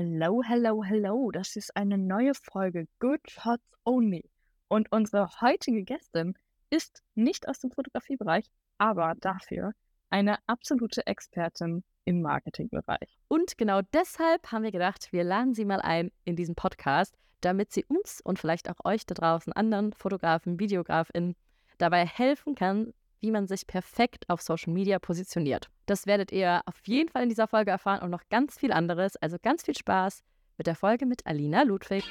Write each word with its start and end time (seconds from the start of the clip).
Hello, 0.00 0.44
hello, 0.44 0.84
hello. 0.84 1.32
Das 1.32 1.56
ist 1.56 1.76
eine 1.76 1.98
neue 1.98 2.32
Folge 2.32 2.86
Good 3.00 3.28
Shots 3.28 3.64
Only. 3.84 4.30
Und 4.68 4.92
unsere 4.92 5.28
heutige 5.40 5.82
Gästin 5.82 6.34
ist 6.70 7.02
nicht 7.16 7.48
aus 7.48 7.58
dem 7.58 7.72
Fotografiebereich, 7.72 8.44
aber 8.78 9.14
dafür 9.18 9.72
eine 10.08 10.38
absolute 10.46 11.04
Expertin 11.08 11.82
im 12.04 12.22
Marketingbereich. 12.22 13.18
Und 13.26 13.58
genau 13.58 13.80
deshalb 13.92 14.52
haben 14.52 14.62
wir 14.62 14.70
gedacht, 14.70 15.08
wir 15.10 15.24
laden 15.24 15.52
sie 15.52 15.64
mal 15.64 15.80
ein 15.80 16.12
in 16.24 16.36
diesen 16.36 16.54
Podcast, 16.54 17.16
damit 17.40 17.72
sie 17.72 17.84
uns 17.86 18.20
und 18.20 18.38
vielleicht 18.38 18.70
auch 18.70 18.84
euch 18.84 19.04
da 19.04 19.14
draußen, 19.14 19.52
anderen 19.52 19.92
Fotografen, 19.94 20.60
Videografinnen, 20.60 21.34
dabei 21.78 22.06
helfen 22.06 22.54
kann, 22.54 22.94
wie 23.20 23.30
man 23.30 23.46
sich 23.46 23.66
perfekt 23.66 24.28
auf 24.28 24.42
Social 24.42 24.72
Media 24.72 24.98
positioniert. 24.98 25.68
Das 25.86 26.06
werdet 26.06 26.32
ihr 26.32 26.62
auf 26.66 26.76
jeden 26.84 27.08
Fall 27.08 27.22
in 27.22 27.28
dieser 27.28 27.48
Folge 27.48 27.70
erfahren 27.70 28.02
und 28.02 28.10
noch 28.10 28.28
ganz 28.30 28.58
viel 28.58 28.72
anderes. 28.72 29.16
Also 29.16 29.36
ganz 29.42 29.64
viel 29.64 29.76
Spaß 29.76 30.22
mit 30.56 30.66
der 30.66 30.74
Folge 30.74 31.06
mit 31.06 31.26
Alina 31.26 31.62
Ludwig. 31.62 32.04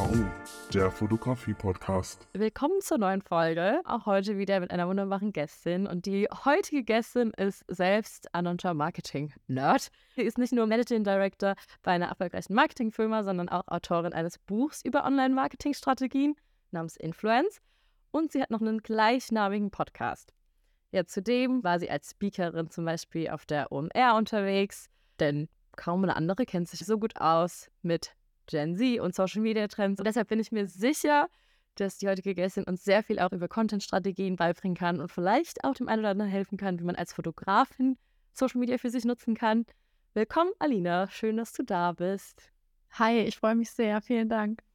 On, 0.00 0.28
der 0.74 0.90
Fotografie-Podcast. 0.90 2.26
Willkommen 2.32 2.80
zur 2.80 2.98
neuen 2.98 3.22
Folge. 3.22 3.80
Auch 3.84 4.04
heute 4.04 4.38
wieder 4.38 4.58
mit 4.58 4.72
einer 4.72 4.88
wunderbaren 4.88 5.32
Gästin. 5.32 5.86
Und 5.86 6.04
die 6.06 6.26
heutige 6.44 6.82
Gästin 6.82 7.30
ist 7.36 7.64
selbst 7.68 8.34
Anoncha 8.34 8.74
Marketing 8.74 9.32
Nerd. 9.46 9.90
Sie 10.16 10.22
ist 10.22 10.36
nicht 10.36 10.52
nur 10.52 10.66
Managing 10.66 11.04
Director 11.04 11.54
bei 11.84 11.92
einer 11.92 12.06
erfolgreichen 12.06 12.54
Marketingfirma, 12.54 13.22
sondern 13.22 13.48
auch 13.48 13.68
Autorin 13.68 14.12
eines 14.12 14.38
Buchs 14.38 14.82
über 14.84 15.04
Online-Marketing-Strategien 15.04 16.34
namens 16.72 16.96
Influence 16.96 17.60
und 18.10 18.32
sie 18.32 18.42
hat 18.42 18.50
noch 18.50 18.60
einen 18.60 18.82
gleichnamigen 18.82 19.70
Podcast. 19.70 20.32
Ja, 20.92 21.04
zudem 21.04 21.62
war 21.64 21.78
sie 21.78 21.90
als 21.90 22.10
Speakerin 22.10 22.70
zum 22.70 22.84
Beispiel 22.84 23.28
auf 23.28 23.44
der 23.44 23.72
OMR 23.72 24.14
unterwegs, 24.16 24.88
denn 25.20 25.48
kaum 25.76 26.02
eine 26.02 26.16
andere 26.16 26.46
kennt 26.46 26.68
sich 26.68 26.80
so 26.86 26.98
gut 26.98 27.16
aus 27.20 27.70
mit 27.82 28.14
Gen 28.46 28.76
Z 28.76 29.00
und 29.00 29.14
Social 29.14 29.42
Media 29.42 29.68
Trends. 29.68 30.00
Und 30.00 30.06
deshalb 30.06 30.28
bin 30.28 30.40
ich 30.40 30.52
mir 30.52 30.66
sicher, 30.68 31.28
dass 31.74 31.98
die 31.98 32.08
heutige 32.08 32.34
Gästin 32.34 32.64
uns 32.64 32.84
sehr 32.84 33.02
viel 33.02 33.18
auch 33.18 33.32
über 33.32 33.48
Content-Strategien 33.48 34.36
beibringen 34.36 34.76
kann 34.76 35.00
und 35.00 35.10
vielleicht 35.10 35.64
auch 35.64 35.74
dem 35.74 35.88
einen 35.88 36.00
oder 36.00 36.10
anderen 36.10 36.30
helfen 36.30 36.56
kann, 36.56 36.78
wie 36.80 36.84
man 36.84 36.96
als 36.96 37.12
Fotografin 37.12 37.98
Social 38.32 38.60
Media 38.60 38.78
für 38.78 38.90
sich 38.90 39.04
nutzen 39.04 39.34
kann. 39.34 39.66
Willkommen, 40.14 40.52
Alina. 40.58 41.10
Schön, 41.10 41.36
dass 41.36 41.52
du 41.52 41.62
da 41.62 41.92
bist. 41.92 42.50
Hi, 42.92 43.20
ich 43.20 43.36
freue 43.36 43.54
mich 43.54 43.70
sehr. 43.70 44.00
Vielen 44.00 44.28
Dank. 44.28 44.65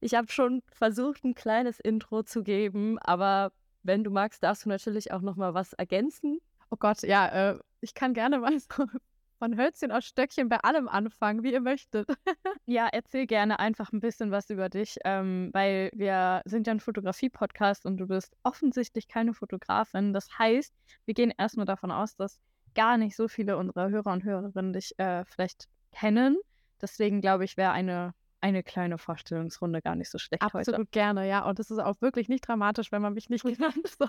Ich 0.00 0.14
habe 0.14 0.30
schon 0.30 0.62
versucht, 0.72 1.24
ein 1.24 1.34
kleines 1.34 1.80
Intro 1.80 2.22
zu 2.22 2.42
geben, 2.42 2.98
aber 2.98 3.52
wenn 3.82 4.04
du 4.04 4.10
magst, 4.10 4.42
darfst 4.42 4.64
du 4.64 4.68
natürlich 4.68 5.12
auch 5.12 5.20
noch 5.20 5.36
mal 5.36 5.54
was 5.54 5.72
ergänzen. 5.74 6.38
Oh 6.70 6.76
Gott, 6.76 7.02
ja, 7.02 7.50
äh, 7.52 7.58
ich 7.80 7.94
kann 7.94 8.14
gerne 8.14 8.38
mal 8.38 8.52
von 9.38 9.56
Hölzchen 9.56 9.92
aus 9.92 10.04
Stöckchen 10.06 10.48
bei 10.48 10.58
allem 10.58 10.88
anfangen, 10.88 11.42
wie 11.42 11.52
ihr 11.52 11.60
möchtet. 11.60 12.08
ja, 12.66 12.88
erzähl 12.90 13.26
gerne 13.26 13.58
einfach 13.58 13.92
ein 13.92 14.00
bisschen 14.00 14.30
was 14.30 14.48
über 14.48 14.68
dich, 14.68 14.96
ähm, 15.04 15.50
weil 15.52 15.90
wir 15.94 16.42
sind 16.46 16.66
ja 16.66 16.72
ein 16.72 16.80
Fotografie-Podcast 16.80 17.84
und 17.84 17.98
du 17.98 18.06
bist 18.06 18.34
offensichtlich 18.42 19.06
keine 19.06 19.34
Fotografin. 19.34 20.12
Das 20.12 20.38
heißt, 20.38 20.72
wir 21.04 21.14
gehen 21.14 21.32
erstmal 21.36 21.66
davon 21.66 21.90
aus, 21.90 22.16
dass 22.16 22.40
gar 22.74 22.96
nicht 22.96 23.16
so 23.16 23.28
viele 23.28 23.56
unserer 23.56 23.90
Hörer 23.90 24.12
und 24.12 24.24
Hörerinnen 24.24 24.72
dich 24.72 24.98
äh, 24.98 25.24
vielleicht 25.26 25.68
kennen. 25.92 26.38
Deswegen 26.80 27.20
glaube 27.20 27.44
ich, 27.44 27.56
wäre 27.56 27.72
eine 27.72 28.14
eine 28.44 28.62
kleine 28.62 28.98
Vorstellungsrunde 28.98 29.80
gar 29.80 29.96
nicht 29.96 30.10
so 30.10 30.18
schlecht 30.18 30.42
Absolut 30.42 30.66
heute. 30.66 30.70
Absolut 30.72 30.92
gerne, 30.92 31.26
ja. 31.26 31.48
Und 31.48 31.58
das 31.58 31.70
ist 31.70 31.78
auch 31.78 32.02
wirklich 32.02 32.28
nicht 32.28 32.46
dramatisch, 32.46 32.92
wenn 32.92 33.00
man 33.00 33.14
mich 33.14 33.30
nicht 33.30 33.44
kennt. 33.58 33.74
So. 33.98 34.06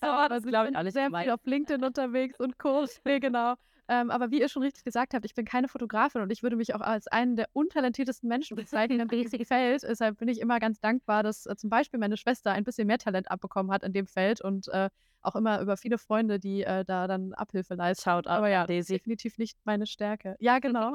Aber 0.00 0.28
das 0.28 0.44
glaube 0.44 0.70
ich 0.70 0.76
auch 0.76 0.82
nicht. 0.82 0.94
Sehr 0.94 1.10
viel 1.10 1.30
auf 1.30 1.44
LinkedIn 1.44 1.84
unterwegs 1.84 2.40
und 2.40 2.58
Co. 2.58 2.86
Nee, 3.04 3.20
genau. 3.20 3.54
Ähm, 3.86 4.10
aber 4.10 4.30
wie 4.30 4.40
ihr 4.40 4.48
schon 4.48 4.62
richtig 4.62 4.84
gesagt 4.84 5.12
habt, 5.12 5.26
ich 5.26 5.34
bin 5.34 5.44
keine 5.44 5.68
Fotografin 5.68 6.22
und 6.22 6.30
ich 6.32 6.42
würde 6.42 6.56
mich 6.56 6.74
auch 6.74 6.80
als 6.80 7.06
einen 7.08 7.36
der 7.36 7.48
untalentiertesten 7.52 8.26
Menschen 8.26 8.56
bezeichnen 8.56 9.00
in 9.00 9.08
diesem 9.08 9.44
Feld. 9.44 9.82
Deshalb 9.82 10.18
bin 10.18 10.28
ich 10.28 10.40
immer 10.40 10.58
ganz 10.58 10.80
dankbar, 10.80 11.22
dass 11.22 11.44
äh, 11.44 11.54
zum 11.56 11.68
Beispiel 11.68 12.00
meine 12.00 12.16
Schwester 12.16 12.52
ein 12.52 12.64
bisschen 12.64 12.86
mehr 12.86 12.96
Talent 12.96 13.30
abbekommen 13.30 13.70
hat 13.70 13.82
in 13.82 13.92
dem 13.92 14.06
Feld 14.06 14.40
und 14.40 14.68
äh, 14.68 14.88
auch 15.20 15.36
immer 15.36 15.60
über 15.60 15.76
viele 15.76 15.98
Freunde, 15.98 16.38
die 16.38 16.62
äh, 16.62 16.86
da 16.86 17.06
dann 17.06 17.34
Abhilfe 17.34 17.74
leisten. 17.74 18.04
Schaut 18.04 18.26
aber 18.26 18.48
ja, 18.48 18.66
Daisy. 18.66 18.94
definitiv 18.94 19.36
nicht 19.36 19.58
meine 19.64 19.86
Stärke. 19.86 20.36
Ja, 20.38 20.58
genau. 20.58 20.94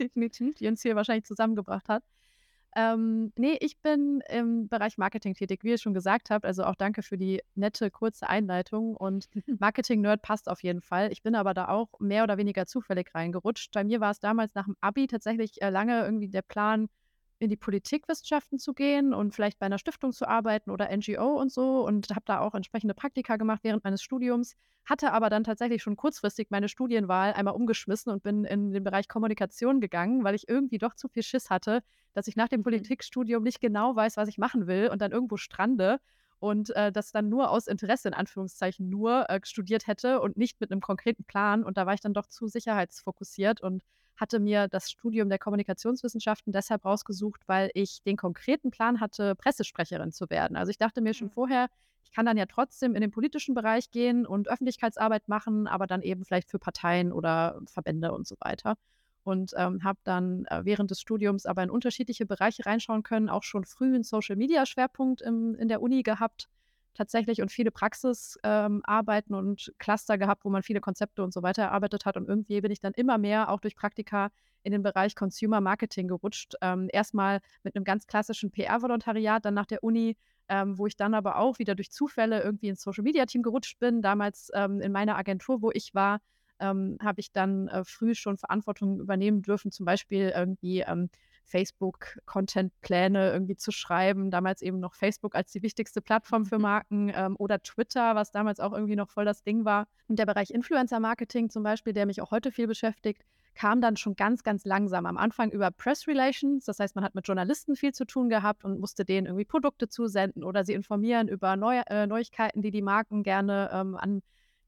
definitiv, 0.00 0.56
die 0.56 0.66
uns 0.66 0.82
hier 0.82 0.96
wahrscheinlich 0.96 1.26
zusammengebracht 1.26 1.88
hat. 1.88 2.02
Ähm, 2.76 3.32
nee, 3.36 3.56
ich 3.60 3.80
bin 3.80 4.20
im 4.28 4.68
Bereich 4.68 4.98
Marketing 4.98 5.34
tätig, 5.34 5.62
wie 5.62 5.70
ihr 5.70 5.78
schon 5.78 5.94
gesagt 5.94 6.30
habt. 6.30 6.44
Also 6.44 6.64
auch 6.64 6.74
danke 6.74 7.02
für 7.02 7.16
die 7.16 7.40
nette, 7.54 7.90
kurze 7.90 8.28
Einleitung. 8.28 8.96
Und 8.96 9.28
Marketing-Nerd 9.60 10.22
passt 10.22 10.48
auf 10.48 10.62
jeden 10.62 10.80
Fall. 10.80 11.12
Ich 11.12 11.22
bin 11.22 11.34
aber 11.36 11.54
da 11.54 11.68
auch 11.68 11.88
mehr 12.00 12.24
oder 12.24 12.36
weniger 12.36 12.66
zufällig 12.66 13.14
reingerutscht. 13.14 13.72
Bei 13.72 13.84
mir 13.84 14.00
war 14.00 14.10
es 14.10 14.20
damals 14.20 14.54
nach 14.54 14.64
dem 14.64 14.76
Abi 14.80 15.06
tatsächlich 15.06 15.62
äh, 15.62 15.70
lange 15.70 16.04
irgendwie 16.04 16.28
der 16.28 16.42
Plan, 16.42 16.88
in 17.44 17.50
die 17.50 17.56
Politikwissenschaften 17.56 18.58
zu 18.58 18.74
gehen 18.74 19.14
und 19.14 19.34
vielleicht 19.34 19.58
bei 19.58 19.66
einer 19.66 19.78
Stiftung 19.78 20.12
zu 20.12 20.26
arbeiten 20.26 20.70
oder 20.70 20.94
NGO 20.94 21.40
und 21.40 21.52
so 21.52 21.86
und 21.86 22.10
habe 22.10 22.24
da 22.24 22.40
auch 22.40 22.54
entsprechende 22.54 22.94
Praktika 22.94 23.36
gemacht 23.36 23.60
während 23.62 23.84
meines 23.84 24.02
Studiums, 24.02 24.56
hatte 24.84 25.12
aber 25.12 25.30
dann 25.30 25.44
tatsächlich 25.44 25.82
schon 25.82 25.96
kurzfristig 25.96 26.48
meine 26.50 26.68
Studienwahl 26.68 27.32
einmal 27.34 27.54
umgeschmissen 27.54 28.12
und 28.12 28.22
bin 28.22 28.44
in 28.44 28.72
den 28.72 28.82
Bereich 28.82 29.08
Kommunikation 29.08 29.80
gegangen, 29.80 30.24
weil 30.24 30.34
ich 30.34 30.48
irgendwie 30.48 30.78
doch 30.78 30.94
zu 30.94 31.08
viel 31.08 31.22
Schiss 31.22 31.50
hatte, 31.50 31.82
dass 32.14 32.26
ich 32.26 32.36
nach 32.36 32.48
dem 32.48 32.60
mhm. 32.60 32.64
Politikstudium 32.64 33.42
nicht 33.42 33.60
genau 33.60 33.94
weiß, 33.94 34.16
was 34.16 34.28
ich 34.28 34.38
machen 34.38 34.66
will 34.66 34.88
und 34.90 35.00
dann 35.02 35.12
irgendwo 35.12 35.36
strande 35.36 35.98
und 36.38 36.70
äh, 36.76 36.92
das 36.92 37.12
dann 37.12 37.28
nur 37.28 37.50
aus 37.50 37.66
Interesse 37.66 38.08
in 38.08 38.14
Anführungszeichen 38.14 38.88
nur 38.88 39.28
äh, 39.30 39.40
studiert 39.44 39.86
hätte 39.86 40.20
und 40.20 40.36
nicht 40.36 40.60
mit 40.60 40.72
einem 40.72 40.80
konkreten 40.80 41.24
Plan 41.24 41.62
und 41.62 41.76
da 41.76 41.86
war 41.86 41.94
ich 41.94 42.00
dann 42.00 42.14
doch 42.14 42.26
zu 42.26 42.48
sicherheitsfokussiert 42.48 43.60
und 43.60 43.82
hatte 44.16 44.38
mir 44.38 44.68
das 44.68 44.90
Studium 44.90 45.28
der 45.28 45.38
Kommunikationswissenschaften 45.38 46.52
deshalb 46.52 46.84
rausgesucht, 46.84 47.42
weil 47.46 47.70
ich 47.74 48.02
den 48.02 48.16
konkreten 48.16 48.70
Plan 48.70 49.00
hatte, 49.00 49.34
Pressesprecherin 49.34 50.12
zu 50.12 50.30
werden. 50.30 50.56
Also 50.56 50.70
ich 50.70 50.78
dachte 50.78 51.00
mir 51.00 51.14
schon 51.14 51.28
mhm. 51.28 51.32
vorher, 51.32 51.68
ich 52.04 52.12
kann 52.12 52.26
dann 52.26 52.36
ja 52.36 52.46
trotzdem 52.46 52.94
in 52.94 53.00
den 53.00 53.10
politischen 53.10 53.54
Bereich 53.54 53.90
gehen 53.90 54.26
und 54.26 54.48
Öffentlichkeitsarbeit 54.48 55.28
machen, 55.28 55.66
aber 55.66 55.86
dann 55.86 56.02
eben 56.02 56.24
vielleicht 56.24 56.50
für 56.50 56.58
Parteien 56.58 57.12
oder 57.12 57.60
Verbände 57.66 58.12
und 58.12 58.26
so 58.26 58.36
weiter. 58.40 58.76
Und 59.24 59.52
ähm, 59.56 59.82
habe 59.82 59.98
dann 60.04 60.44
äh, 60.46 60.60
während 60.64 60.90
des 60.90 61.00
Studiums 61.00 61.46
aber 61.46 61.62
in 61.62 61.70
unterschiedliche 61.70 62.26
Bereiche 62.26 62.66
reinschauen 62.66 63.02
können, 63.02 63.30
auch 63.30 63.42
schon 63.42 63.64
früh 63.64 63.86
einen 63.86 64.04
Social-Media-Schwerpunkt 64.04 65.22
in 65.22 65.68
der 65.68 65.80
Uni 65.80 66.02
gehabt 66.02 66.48
tatsächlich 66.94 67.42
und 67.42 67.52
viele 67.52 67.70
Praxisarbeiten 67.70 69.34
ähm, 69.34 69.38
und 69.38 69.72
Cluster 69.78 70.18
gehabt, 70.18 70.44
wo 70.44 70.50
man 70.50 70.62
viele 70.62 70.80
Konzepte 70.80 71.22
und 71.22 71.32
so 71.32 71.42
weiter 71.42 71.64
erarbeitet 71.64 72.06
hat. 72.06 72.16
Und 72.16 72.28
irgendwie 72.28 72.60
bin 72.60 72.70
ich 72.70 72.80
dann 72.80 72.92
immer 72.94 73.18
mehr 73.18 73.50
auch 73.50 73.60
durch 73.60 73.76
Praktika 73.76 74.30
in 74.62 74.72
den 74.72 74.82
Bereich 74.82 75.14
Consumer 75.14 75.60
Marketing 75.60 76.08
gerutscht. 76.08 76.54
Ähm, 76.62 76.88
erstmal 76.92 77.40
mit 77.62 77.76
einem 77.76 77.84
ganz 77.84 78.06
klassischen 78.06 78.50
PR-Volontariat, 78.50 79.44
dann 79.44 79.54
nach 79.54 79.66
der 79.66 79.84
Uni, 79.84 80.16
ähm, 80.48 80.78
wo 80.78 80.86
ich 80.86 80.96
dann 80.96 81.14
aber 81.14 81.36
auch 81.36 81.58
wieder 81.58 81.74
durch 81.74 81.90
Zufälle 81.90 82.42
irgendwie 82.42 82.68
ins 82.68 82.82
Social-Media-Team 82.82 83.42
gerutscht 83.42 83.78
bin. 83.78 84.00
Damals 84.00 84.50
ähm, 84.54 84.80
in 84.80 84.92
meiner 84.92 85.16
Agentur, 85.16 85.62
wo 85.62 85.70
ich 85.72 85.94
war, 85.94 86.20
ähm, 86.60 86.98
habe 87.02 87.20
ich 87.20 87.32
dann 87.32 87.68
äh, 87.68 87.84
früh 87.84 88.14
schon 88.14 88.36
Verantwortung 88.36 89.00
übernehmen 89.00 89.42
dürfen, 89.42 89.70
zum 89.70 89.86
Beispiel 89.86 90.32
irgendwie 90.34 90.80
ähm, 90.80 91.10
Facebook-Content-Pläne 91.44 93.32
irgendwie 93.32 93.56
zu 93.56 93.70
schreiben. 93.70 94.30
Damals 94.30 94.62
eben 94.62 94.80
noch 94.80 94.94
Facebook 94.94 95.34
als 95.34 95.52
die 95.52 95.62
wichtigste 95.62 96.00
Plattform 96.00 96.44
für 96.44 96.56
mhm. 96.56 96.62
Marken 96.62 97.12
ähm, 97.14 97.36
oder 97.38 97.60
Twitter, 97.62 98.14
was 98.14 98.32
damals 98.32 98.60
auch 98.60 98.72
irgendwie 98.72 98.96
noch 98.96 99.10
voll 99.10 99.24
das 99.24 99.42
Ding 99.42 99.64
war. 99.64 99.86
Und 100.08 100.18
der 100.18 100.26
Bereich 100.26 100.50
Influencer-Marketing 100.50 101.50
zum 101.50 101.62
Beispiel, 101.62 101.92
der 101.92 102.06
mich 102.06 102.20
auch 102.20 102.30
heute 102.30 102.52
viel 102.52 102.66
beschäftigt, 102.66 103.22
kam 103.54 103.80
dann 103.80 103.96
schon 103.96 104.16
ganz, 104.16 104.42
ganz 104.42 104.64
langsam. 104.64 105.06
Am 105.06 105.16
Anfang 105.16 105.50
über 105.50 105.70
Press 105.70 106.06
Relations, 106.08 106.64
das 106.64 106.78
heißt, 106.78 106.96
man 106.96 107.04
hat 107.04 107.14
mit 107.14 107.26
Journalisten 107.26 107.76
viel 107.76 107.92
zu 107.92 108.04
tun 108.04 108.28
gehabt 108.28 108.64
und 108.64 108.80
musste 108.80 109.04
denen 109.04 109.26
irgendwie 109.26 109.44
Produkte 109.44 109.88
zusenden 109.88 110.44
oder 110.44 110.64
sie 110.64 110.74
informieren 110.74 111.28
über 111.28 111.56
Neu 111.56 111.80
äh, 111.86 112.06
Neuigkeiten, 112.06 112.62
die 112.62 112.70
die 112.70 112.82
Marken 112.82 113.22
gerne 113.22 113.70
ähm, 113.72 113.96
an 113.96 114.22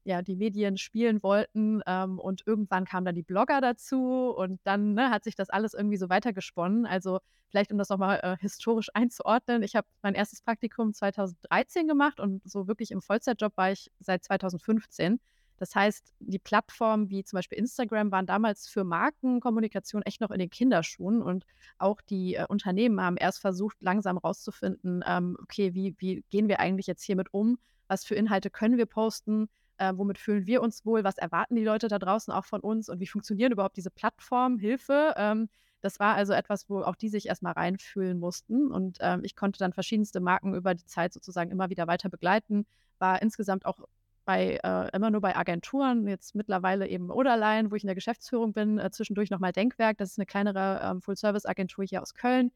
ja, 0.07 0.21
die 0.21 0.37
Medien 0.37 0.77
spielen 0.77 1.21
wollten. 1.21 1.81
Ähm, 1.85 2.17
und 2.17 2.43
irgendwann 2.47 2.85
kamen 2.85 3.05
dann 3.05 3.15
die 3.15 3.23
Blogger 3.23 3.59
dazu 3.59 4.33
und 4.35 4.59
dann 4.63 4.93
ne, 4.93 5.09
hat 5.11 5.25
sich 5.25 5.35
das 5.35 5.49
alles 5.49 5.73
irgendwie 5.73 5.97
so 5.97 6.09
weitergesponnen. 6.09 6.85
Also 6.85 7.19
vielleicht, 7.49 7.73
um 7.73 7.77
das 7.77 7.89
nochmal 7.89 8.21
äh, 8.23 8.37
historisch 8.39 8.89
einzuordnen, 8.93 9.63
ich 9.63 9.75
habe 9.75 9.85
mein 10.01 10.15
erstes 10.15 10.41
Praktikum 10.41 10.93
2013 10.93 11.87
gemacht 11.87 12.21
und 12.21 12.41
so 12.49 12.67
wirklich 12.67 12.91
im 12.91 13.01
Vollzeitjob 13.01 13.55
war 13.57 13.71
ich 13.73 13.91
seit 13.99 14.23
2015. 14.23 15.19
Das 15.57 15.75
heißt, 15.75 16.13
die 16.19 16.39
Plattformen 16.39 17.09
wie 17.09 17.23
zum 17.23 17.37
Beispiel 17.37 17.57
Instagram 17.57 18.11
waren 18.11 18.27
damals 18.27 18.69
für 18.69 18.85
Markenkommunikation 18.85 20.03
echt 20.03 20.21
noch 20.21 20.31
in 20.31 20.39
den 20.39 20.51
Kinderschuhen 20.51 21.21
und 21.21 21.45
auch 21.79 21.99
die 21.99 22.35
äh, 22.35 22.45
Unternehmen 22.47 23.01
haben 23.01 23.17
erst 23.17 23.39
versucht, 23.39 23.75
langsam 23.81 24.17
rauszufinden, 24.17 25.03
ähm, 25.05 25.35
okay, 25.41 25.73
wie, 25.73 25.95
wie 25.97 26.23
gehen 26.29 26.47
wir 26.47 26.61
eigentlich 26.61 26.87
jetzt 26.87 27.03
hiermit 27.03 27.33
um? 27.33 27.57
Was 27.89 28.05
für 28.05 28.15
Inhalte 28.15 28.49
können 28.49 28.77
wir 28.77 28.85
posten? 28.85 29.49
Äh, 29.77 29.93
womit 29.95 30.17
fühlen 30.17 30.45
wir 30.47 30.61
uns 30.61 30.85
wohl, 30.85 31.03
was 31.03 31.17
erwarten 31.17 31.55
die 31.55 31.63
Leute 31.63 31.87
da 31.87 31.99
draußen 31.99 32.33
auch 32.33 32.45
von 32.45 32.61
uns? 32.61 32.89
Und 32.89 32.99
wie 32.99 33.07
funktionieren 33.07 33.51
überhaupt 33.51 33.77
diese 33.77 33.91
Plattformen, 33.91 34.59
Hilfe. 34.59 35.13
Ähm, 35.17 35.49
das 35.81 35.99
war 35.99 36.15
also 36.15 36.33
etwas, 36.33 36.69
wo 36.69 36.81
auch 36.81 36.95
die 36.95 37.09
sich 37.09 37.27
erstmal 37.27 37.53
reinfühlen 37.53 38.19
mussten. 38.19 38.71
Und 38.71 38.97
ähm, 39.01 39.21
ich 39.23 39.35
konnte 39.35 39.59
dann 39.59 39.73
verschiedenste 39.73 40.19
Marken 40.19 40.53
über 40.55 40.73
die 40.73 40.85
Zeit 40.85 41.13
sozusagen 41.13 41.51
immer 41.51 41.69
wieder 41.69 41.87
weiter 41.87 42.09
begleiten, 42.09 42.65
war 42.99 43.21
insgesamt 43.21 43.65
auch 43.65 43.79
bei 44.25 44.59
äh, 44.61 44.89
immer 44.93 45.09
nur 45.09 45.21
bei 45.21 45.35
Agenturen, 45.37 46.05
jetzt 46.07 46.35
mittlerweile 46.35 46.87
eben 46.87 47.09
Oderlein, 47.09 47.71
wo 47.71 47.75
ich 47.75 47.83
in 47.83 47.87
der 47.87 47.95
Geschäftsführung 47.95 48.51
bin, 48.51 48.77
äh, 48.77 48.91
zwischendurch 48.91 49.29
nochmal 49.29 49.53
Denkwerk, 49.53 49.97
das 49.97 50.11
ist 50.11 50.19
eine 50.19 50.25
kleinere 50.25 50.81
ähm, 50.83 51.01
Full-Service-Agentur 51.01 51.85
hier 51.85 52.01
aus 52.01 52.13
Köln 52.13 52.51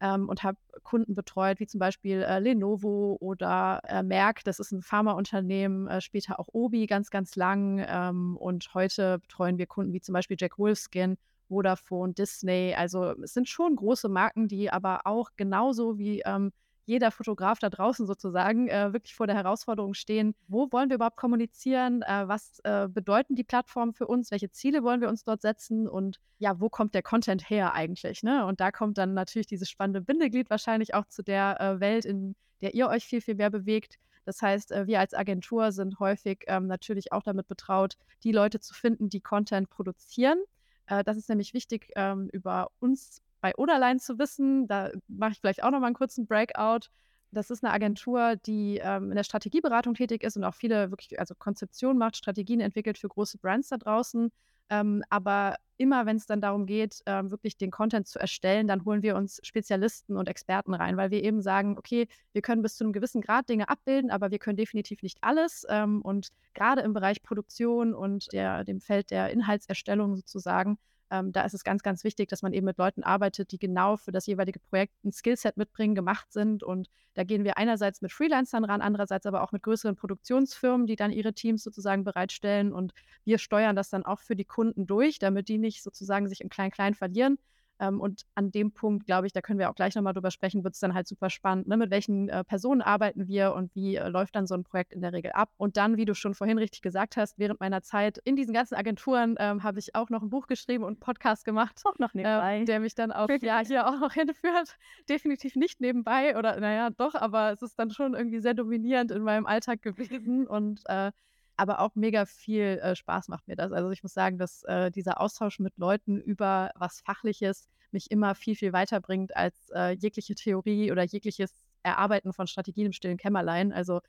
ähm, 0.00 0.28
und 0.28 0.42
habe 0.42 0.58
Kunden 0.82 1.14
betreut, 1.14 1.60
wie 1.60 1.66
zum 1.66 1.80
Beispiel 1.80 2.22
äh, 2.22 2.38
Lenovo 2.38 3.16
oder 3.20 3.80
äh, 3.84 4.02
Merck, 4.02 4.44
das 4.44 4.58
ist 4.60 4.72
ein 4.72 4.82
Pharmaunternehmen, 4.82 5.88
äh, 5.88 6.00
später 6.00 6.38
auch 6.38 6.48
Obi 6.52 6.86
ganz, 6.86 7.10
ganz 7.10 7.36
lang 7.36 7.84
ähm, 7.88 8.36
und 8.36 8.72
heute 8.74 9.18
betreuen 9.18 9.58
wir 9.58 9.66
Kunden 9.66 9.92
wie 9.92 10.00
zum 10.00 10.12
Beispiel 10.12 10.36
Jack 10.38 10.58
Wolfskin 10.58 11.16
Vodafone, 11.48 12.12
Disney. 12.12 12.74
Also 12.76 13.12
es 13.22 13.34
sind 13.34 13.48
schon 13.48 13.76
große 13.76 14.08
Marken, 14.08 14.48
die 14.48 14.70
aber 14.70 15.02
auch 15.04 15.30
genauso 15.36 15.98
wie 15.98 16.22
ähm, 16.24 16.52
jeder 16.86 17.10
Fotograf 17.10 17.58
da 17.58 17.68
draußen 17.68 18.06
sozusagen 18.06 18.68
äh, 18.68 18.92
wirklich 18.92 19.14
vor 19.14 19.26
der 19.26 19.36
Herausforderung 19.36 19.94
stehen, 19.94 20.34
wo 20.48 20.70
wollen 20.70 20.88
wir 20.88 20.94
überhaupt 20.94 21.16
kommunizieren, 21.16 22.02
äh, 22.02 22.28
was 22.28 22.60
äh, 22.60 22.88
bedeuten 22.88 23.34
die 23.34 23.44
Plattformen 23.44 23.92
für 23.92 24.06
uns, 24.06 24.30
welche 24.30 24.50
Ziele 24.50 24.82
wollen 24.82 25.00
wir 25.00 25.08
uns 25.08 25.24
dort 25.24 25.42
setzen 25.42 25.88
und 25.88 26.20
ja, 26.38 26.60
wo 26.60 26.68
kommt 26.68 26.94
der 26.94 27.02
Content 27.02 27.50
her 27.50 27.74
eigentlich? 27.74 28.22
Ne? 28.22 28.46
Und 28.46 28.60
da 28.60 28.70
kommt 28.70 28.98
dann 28.98 29.14
natürlich 29.14 29.48
dieses 29.48 29.68
spannende 29.68 30.00
Bindeglied 30.00 30.48
wahrscheinlich 30.48 30.94
auch 30.94 31.06
zu 31.06 31.22
der 31.22 31.60
äh, 31.60 31.80
Welt, 31.80 32.04
in 32.04 32.36
der 32.60 32.74
ihr 32.74 32.88
euch 32.88 33.04
viel, 33.04 33.20
viel 33.20 33.34
mehr 33.34 33.50
bewegt. 33.50 33.98
Das 34.24 34.40
heißt, 34.40 34.72
äh, 34.72 34.86
wir 34.86 35.00
als 35.00 35.12
Agentur 35.12 35.72
sind 35.72 35.98
häufig 35.98 36.44
ähm, 36.46 36.66
natürlich 36.66 37.12
auch 37.12 37.22
damit 37.22 37.48
betraut, 37.48 37.94
die 38.22 38.32
Leute 38.32 38.60
zu 38.60 38.74
finden, 38.74 39.08
die 39.08 39.20
Content 39.20 39.70
produzieren. 39.70 40.38
Äh, 40.86 41.04
das 41.04 41.16
ist 41.16 41.28
nämlich 41.28 41.52
wichtig, 41.52 41.90
ähm, 41.96 42.28
über 42.32 42.70
uns 42.78 43.22
bei 43.46 43.56
Oderlein 43.56 44.00
zu 44.00 44.18
wissen. 44.18 44.66
Da 44.66 44.90
mache 45.06 45.32
ich 45.32 45.38
vielleicht 45.38 45.62
auch 45.62 45.70
noch 45.70 45.78
mal 45.78 45.86
einen 45.86 45.94
kurzen 45.94 46.26
Breakout. 46.26 46.88
Das 47.30 47.50
ist 47.50 47.62
eine 47.62 47.72
Agentur, 47.72 48.34
die 48.34 48.80
ähm, 48.82 49.10
in 49.10 49.16
der 49.16 49.22
Strategieberatung 49.22 49.94
tätig 49.94 50.24
ist 50.24 50.36
und 50.36 50.42
auch 50.42 50.54
viele 50.54 50.90
wirklich, 50.90 51.20
also 51.20 51.36
Konzeption 51.36 51.96
macht, 51.96 52.16
Strategien 52.16 52.58
entwickelt 52.58 52.98
für 52.98 53.06
große 53.06 53.38
Brands 53.38 53.68
da 53.68 53.76
draußen. 53.76 54.32
Ähm, 54.68 55.04
aber 55.10 55.54
immer, 55.76 56.06
wenn 56.06 56.16
es 56.16 56.26
dann 56.26 56.40
darum 56.40 56.66
geht, 56.66 57.02
ähm, 57.06 57.30
wirklich 57.30 57.56
den 57.56 57.70
Content 57.70 58.08
zu 58.08 58.18
erstellen, 58.18 58.66
dann 58.66 58.84
holen 58.84 59.02
wir 59.02 59.14
uns 59.14 59.38
Spezialisten 59.44 60.16
und 60.16 60.28
Experten 60.28 60.74
rein, 60.74 60.96
weil 60.96 61.12
wir 61.12 61.22
eben 61.22 61.40
sagen, 61.40 61.78
okay, 61.78 62.08
wir 62.32 62.42
können 62.42 62.62
bis 62.62 62.74
zu 62.74 62.82
einem 62.82 62.92
gewissen 62.92 63.20
Grad 63.20 63.48
Dinge 63.48 63.68
abbilden, 63.68 64.10
aber 64.10 64.32
wir 64.32 64.40
können 64.40 64.56
definitiv 64.56 65.02
nicht 65.02 65.18
alles. 65.20 65.64
Ähm, 65.68 66.02
und 66.02 66.30
gerade 66.54 66.80
im 66.80 66.94
Bereich 66.94 67.22
Produktion 67.22 67.94
und 67.94 68.32
der, 68.32 68.64
dem 68.64 68.80
Feld 68.80 69.12
der 69.12 69.30
Inhaltserstellung 69.30 70.16
sozusagen, 70.16 70.78
ähm, 71.10 71.32
da 71.32 71.42
ist 71.42 71.54
es 71.54 71.64
ganz, 71.64 71.82
ganz 71.82 72.04
wichtig, 72.04 72.28
dass 72.28 72.42
man 72.42 72.52
eben 72.52 72.66
mit 72.66 72.78
Leuten 72.78 73.02
arbeitet, 73.02 73.52
die 73.52 73.58
genau 73.58 73.96
für 73.96 74.12
das 74.12 74.26
jeweilige 74.26 74.58
Projekt 74.58 74.92
ein 75.04 75.12
Skillset 75.12 75.56
mitbringen, 75.56 75.94
gemacht 75.94 76.32
sind. 76.32 76.62
Und 76.62 76.88
da 77.14 77.24
gehen 77.24 77.44
wir 77.44 77.58
einerseits 77.58 78.02
mit 78.02 78.12
Freelancern 78.12 78.64
ran, 78.64 78.80
andererseits 78.80 79.26
aber 79.26 79.42
auch 79.42 79.52
mit 79.52 79.62
größeren 79.62 79.96
Produktionsfirmen, 79.96 80.86
die 80.86 80.96
dann 80.96 81.12
ihre 81.12 81.32
Teams 81.32 81.62
sozusagen 81.62 82.04
bereitstellen. 82.04 82.72
Und 82.72 82.92
wir 83.24 83.38
steuern 83.38 83.76
das 83.76 83.90
dann 83.90 84.04
auch 84.04 84.20
für 84.20 84.36
die 84.36 84.44
Kunden 84.44 84.86
durch, 84.86 85.18
damit 85.18 85.48
die 85.48 85.58
nicht 85.58 85.82
sozusagen 85.82 86.28
sich 86.28 86.40
im 86.40 86.48
Klein-Klein 86.48 86.94
verlieren, 86.94 87.38
ähm, 87.78 88.00
und 88.00 88.22
an 88.34 88.50
dem 88.50 88.72
Punkt, 88.72 89.06
glaube 89.06 89.26
ich, 89.26 89.32
da 89.32 89.40
können 89.40 89.58
wir 89.58 89.70
auch 89.70 89.74
gleich 89.74 89.94
nochmal 89.94 90.14
drüber 90.14 90.30
sprechen, 90.30 90.64
wird 90.64 90.74
es 90.74 90.80
dann 90.80 90.94
halt 90.94 91.06
super 91.06 91.30
spannend. 91.30 91.68
Ne? 91.68 91.76
Mit 91.76 91.90
welchen 91.90 92.28
äh, 92.28 92.44
Personen 92.44 92.82
arbeiten 92.82 93.26
wir 93.26 93.54
und 93.54 93.74
wie 93.74 93.96
äh, 93.96 94.08
läuft 94.08 94.36
dann 94.36 94.46
so 94.46 94.54
ein 94.54 94.64
Projekt 94.64 94.92
in 94.92 95.00
der 95.00 95.12
Regel 95.12 95.32
ab? 95.32 95.50
Und 95.56 95.76
dann, 95.76 95.96
wie 95.96 96.04
du 96.04 96.14
schon 96.14 96.34
vorhin 96.34 96.58
richtig 96.58 96.82
gesagt 96.82 97.16
hast, 97.16 97.38
während 97.38 97.60
meiner 97.60 97.82
Zeit 97.82 98.18
in 98.24 98.36
diesen 98.36 98.54
ganzen 98.54 98.74
Agenturen 98.74 99.36
ähm, 99.38 99.62
habe 99.62 99.78
ich 99.78 99.94
auch 99.94 100.10
noch 100.10 100.22
ein 100.22 100.30
Buch 100.30 100.46
geschrieben 100.46 100.84
und 100.84 100.90
einen 100.90 101.00
Podcast 101.00 101.44
gemacht. 101.44 101.80
Auch 101.84 101.98
noch 101.98 102.14
nebenbei. 102.14 102.60
Äh, 102.60 102.64
der 102.64 102.80
mich 102.80 102.94
dann 102.94 103.12
auch 103.12 103.28
ja, 103.40 103.60
hier 103.60 103.86
auch 103.86 103.98
noch 104.00 104.12
hinführt. 104.14 104.76
Definitiv 105.08 105.56
nicht 105.56 105.80
nebenbei 105.80 106.36
oder 106.36 106.58
naja, 106.60 106.90
doch, 106.90 107.14
aber 107.14 107.52
es 107.52 107.62
ist 107.62 107.78
dann 107.78 107.90
schon 107.90 108.14
irgendwie 108.14 108.40
sehr 108.40 108.54
dominierend 108.54 109.10
in 109.10 109.22
meinem 109.22 109.46
Alltag 109.46 109.82
gewesen 109.82 110.46
und 110.46 110.80
äh, 110.86 111.12
aber 111.56 111.80
auch 111.80 111.94
mega 111.94 112.26
viel 112.26 112.78
äh, 112.82 112.94
Spaß 112.96 113.28
macht 113.28 113.48
mir 113.48 113.56
das. 113.56 113.72
Also 113.72 113.90
ich 113.90 114.02
muss 114.02 114.14
sagen, 114.14 114.38
dass 114.38 114.62
äh, 114.64 114.90
dieser 114.90 115.20
Austausch 115.20 115.58
mit 115.58 115.76
Leuten 115.78 116.20
über 116.20 116.70
was 116.74 117.00
Fachliches 117.00 117.68
mich 117.92 118.10
immer 118.10 118.34
viel, 118.34 118.56
viel 118.56 118.72
weiterbringt 118.72 119.36
als 119.36 119.70
äh, 119.74 119.92
jegliche 119.92 120.34
Theorie 120.34 120.92
oder 120.92 121.02
jegliches 121.04 121.52
Erarbeiten 121.82 122.32
von 122.32 122.46
Strategien 122.46 122.86
im 122.86 122.92
stillen 122.92 123.16
Kämmerlein. 123.16 123.72
Also 123.72 124.00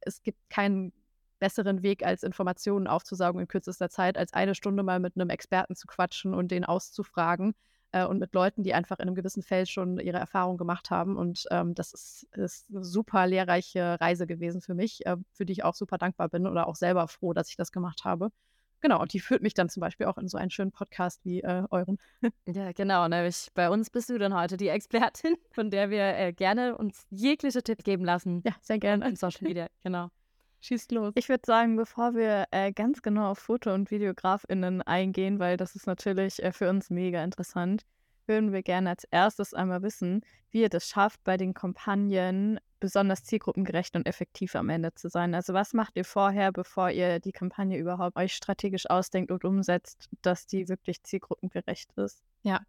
es 0.00 0.22
gibt 0.22 0.38
keinen 0.50 0.92
besseren 1.38 1.82
Weg, 1.82 2.04
als 2.04 2.22
Informationen 2.22 2.86
aufzusaugen 2.86 3.42
in 3.42 3.48
kürzester 3.48 3.90
Zeit, 3.90 4.16
als 4.16 4.32
eine 4.32 4.54
Stunde 4.54 4.82
mal 4.82 5.00
mit 5.00 5.16
einem 5.16 5.28
Experten 5.28 5.76
zu 5.76 5.86
quatschen 5.86 6.34
und 6.34 6.50
den 6.50 6.64
auszufragen 6.64 7.54
äh, 7.92 8.04
und 8.04 8.18
mit 8.18 8.34
Leuten, 8.34 8.62
die 8.62 8.74
einfach 8.74 8.98
in 8.98 9.04
einem 9.04 9.14
gewissen 9.14 9.42
Feld 9.42 9.68
schon 9.68 9.98
ihre 9.98 10.18
Erfahrung 10.18 10.56
gemacht 10.56 10.90
haben. 10.90 11.16
Und 11.16 11.44
ähm, 11.50 11.74
das 11.74 11.92
ist, 11.92 12.26
ist, 12.32 12.66
eine 12.70 12.84
super 12.84 13.26
lehrreiche 13.26 14.00
Reise 14.00 14.26
gewesen 14.26 14.60
für 14.60 14.74
mich, 14.74 15.06
äh, 15.06 15.16
für 15.32 15.46
die 15.46 15.52
ich 15.52 15.64
auch 15.64 15.74
super 15.74 15.98
dankbar 15.98 16.28
bin 16.28 16.46
oder 16.46 16.66
auch 16.66 16.76
selber 16.76 17.08
froh, 17.08 17.32
dass 17.32 17.48
ich 17.48 17.56
das 17.56 17.72
gemacht 17.72 18.04
habe. 18.04 18.30
Genau, 18.80 19.00
und 19.00 19.12
die 19.12 19.20
führt 19.20 19.42
mich 19.42 19.54
dann 19.54 19.68
zum 19.68 19.80
Beispiel 19.80 20.06
auch 20.06 20.18
in 20.18 20.28
so 20.28 20.36
einen 20.36 20.50
schönen 20.50 20.70
Podcast 20.70 21.24
wie 21.24 21.40
äh, 21.40 21.64
euren. 21.70 21.98
Ja, 22.46 22.72
genau. 22.72 23.08
Nämlich 23.08 23.48
bei 23.54 23.70
uns 23.70 23.90
bist 23.90 24.10
du 24.10 24.18
dann 24.18 24.34
heute 24.34 24.56
die 24.56 24.68
Expertin, 24.68 25.36
von 25.50 25.70
der 25.70 25.90
wir 25.90 26.16
äh, 26.16 26.32
gerne 26.32 26.76
uns 26.76 27.06
jegliche 27.10 27.62
Tipps 27.62 27.84
geben 27.84 28.04
lassen. 28.04 28.42
Ja, 28.44 28.52
sehr 28.60 28.78
gerne. 28.78 29.08
In 29.08 29.16
Social 29.16 29.42
Media, 29.42 29.68
genau. 29.82 30.10
Schießt 30.66 30.90
los. 30.90 31.12
Ich 31.14 31.28
würde 31.28 31.44
sagen, 31.46 31.76
bevor 31.76 32.14
wir 32.14 32.46
äh, 32.50 32.72
ganz 32.72 33.00
genau 33.00 33.30
auf 33.30 33.38
Foto- 33.38 33.72
und 33.72 33.88
VideografInnen 33.90 34.82
eingehen, 34.82 35.38
weil 35.38 35.56
das 35.56 35.76
ist 35.76 35.86
natürlich 35.86 36.42
äh, 36.42 36.50
für 36.50 36.68
uns 36.68 36.90
mega 36.90 37.22
interessant, 37.22 37.82
würden 38.26 38.52
wir 38.52 38.64
gerne 38.64 38.90
als 38.90 39.04
erstes 39.04 39.54
einmal 39.54 39.82
wissen, 39.82 40.22
wie 40.50 40.62
ihr 40.62 40.68
das 40.68 40.88
schafft, 40.88 41.22
bei 41.22 41.36
den 41.36 41.54
Kampagnen 41.54 42.58
besonders 42.80 43.22
zielgruppengerecht 43.22 43.94
und 43.94 44.08
effektiv 44.08 44.56
am 44.56 44.68
Ende 44.68 44.92
zu 44.92 45.08
sein. 45.08 45.36
Also 45.36 45.54
was 45.54 45.72
macht 45.72 45.96
ihr 45.96 46.04
vorher, 46.04 46.50
bevor 46.50 46.90
ihr 46.90 47.20
die 47.20 47.30
Kampagne 47.30 47.78
überhaupt 47.78 48.16
euch 48.16 48.34
strategisch 48.34 48.90
ausdenkt 48.90 49.30
und 49.30 49.44
umsetzt, 49.44 50.08
dass 50.22 50.46
die 50.46 50.68
wirklich 50.68 51.00
zielgruppengerecht 51.04 51.92
ist? 51.92 52.24
Ja, 52.42 52.60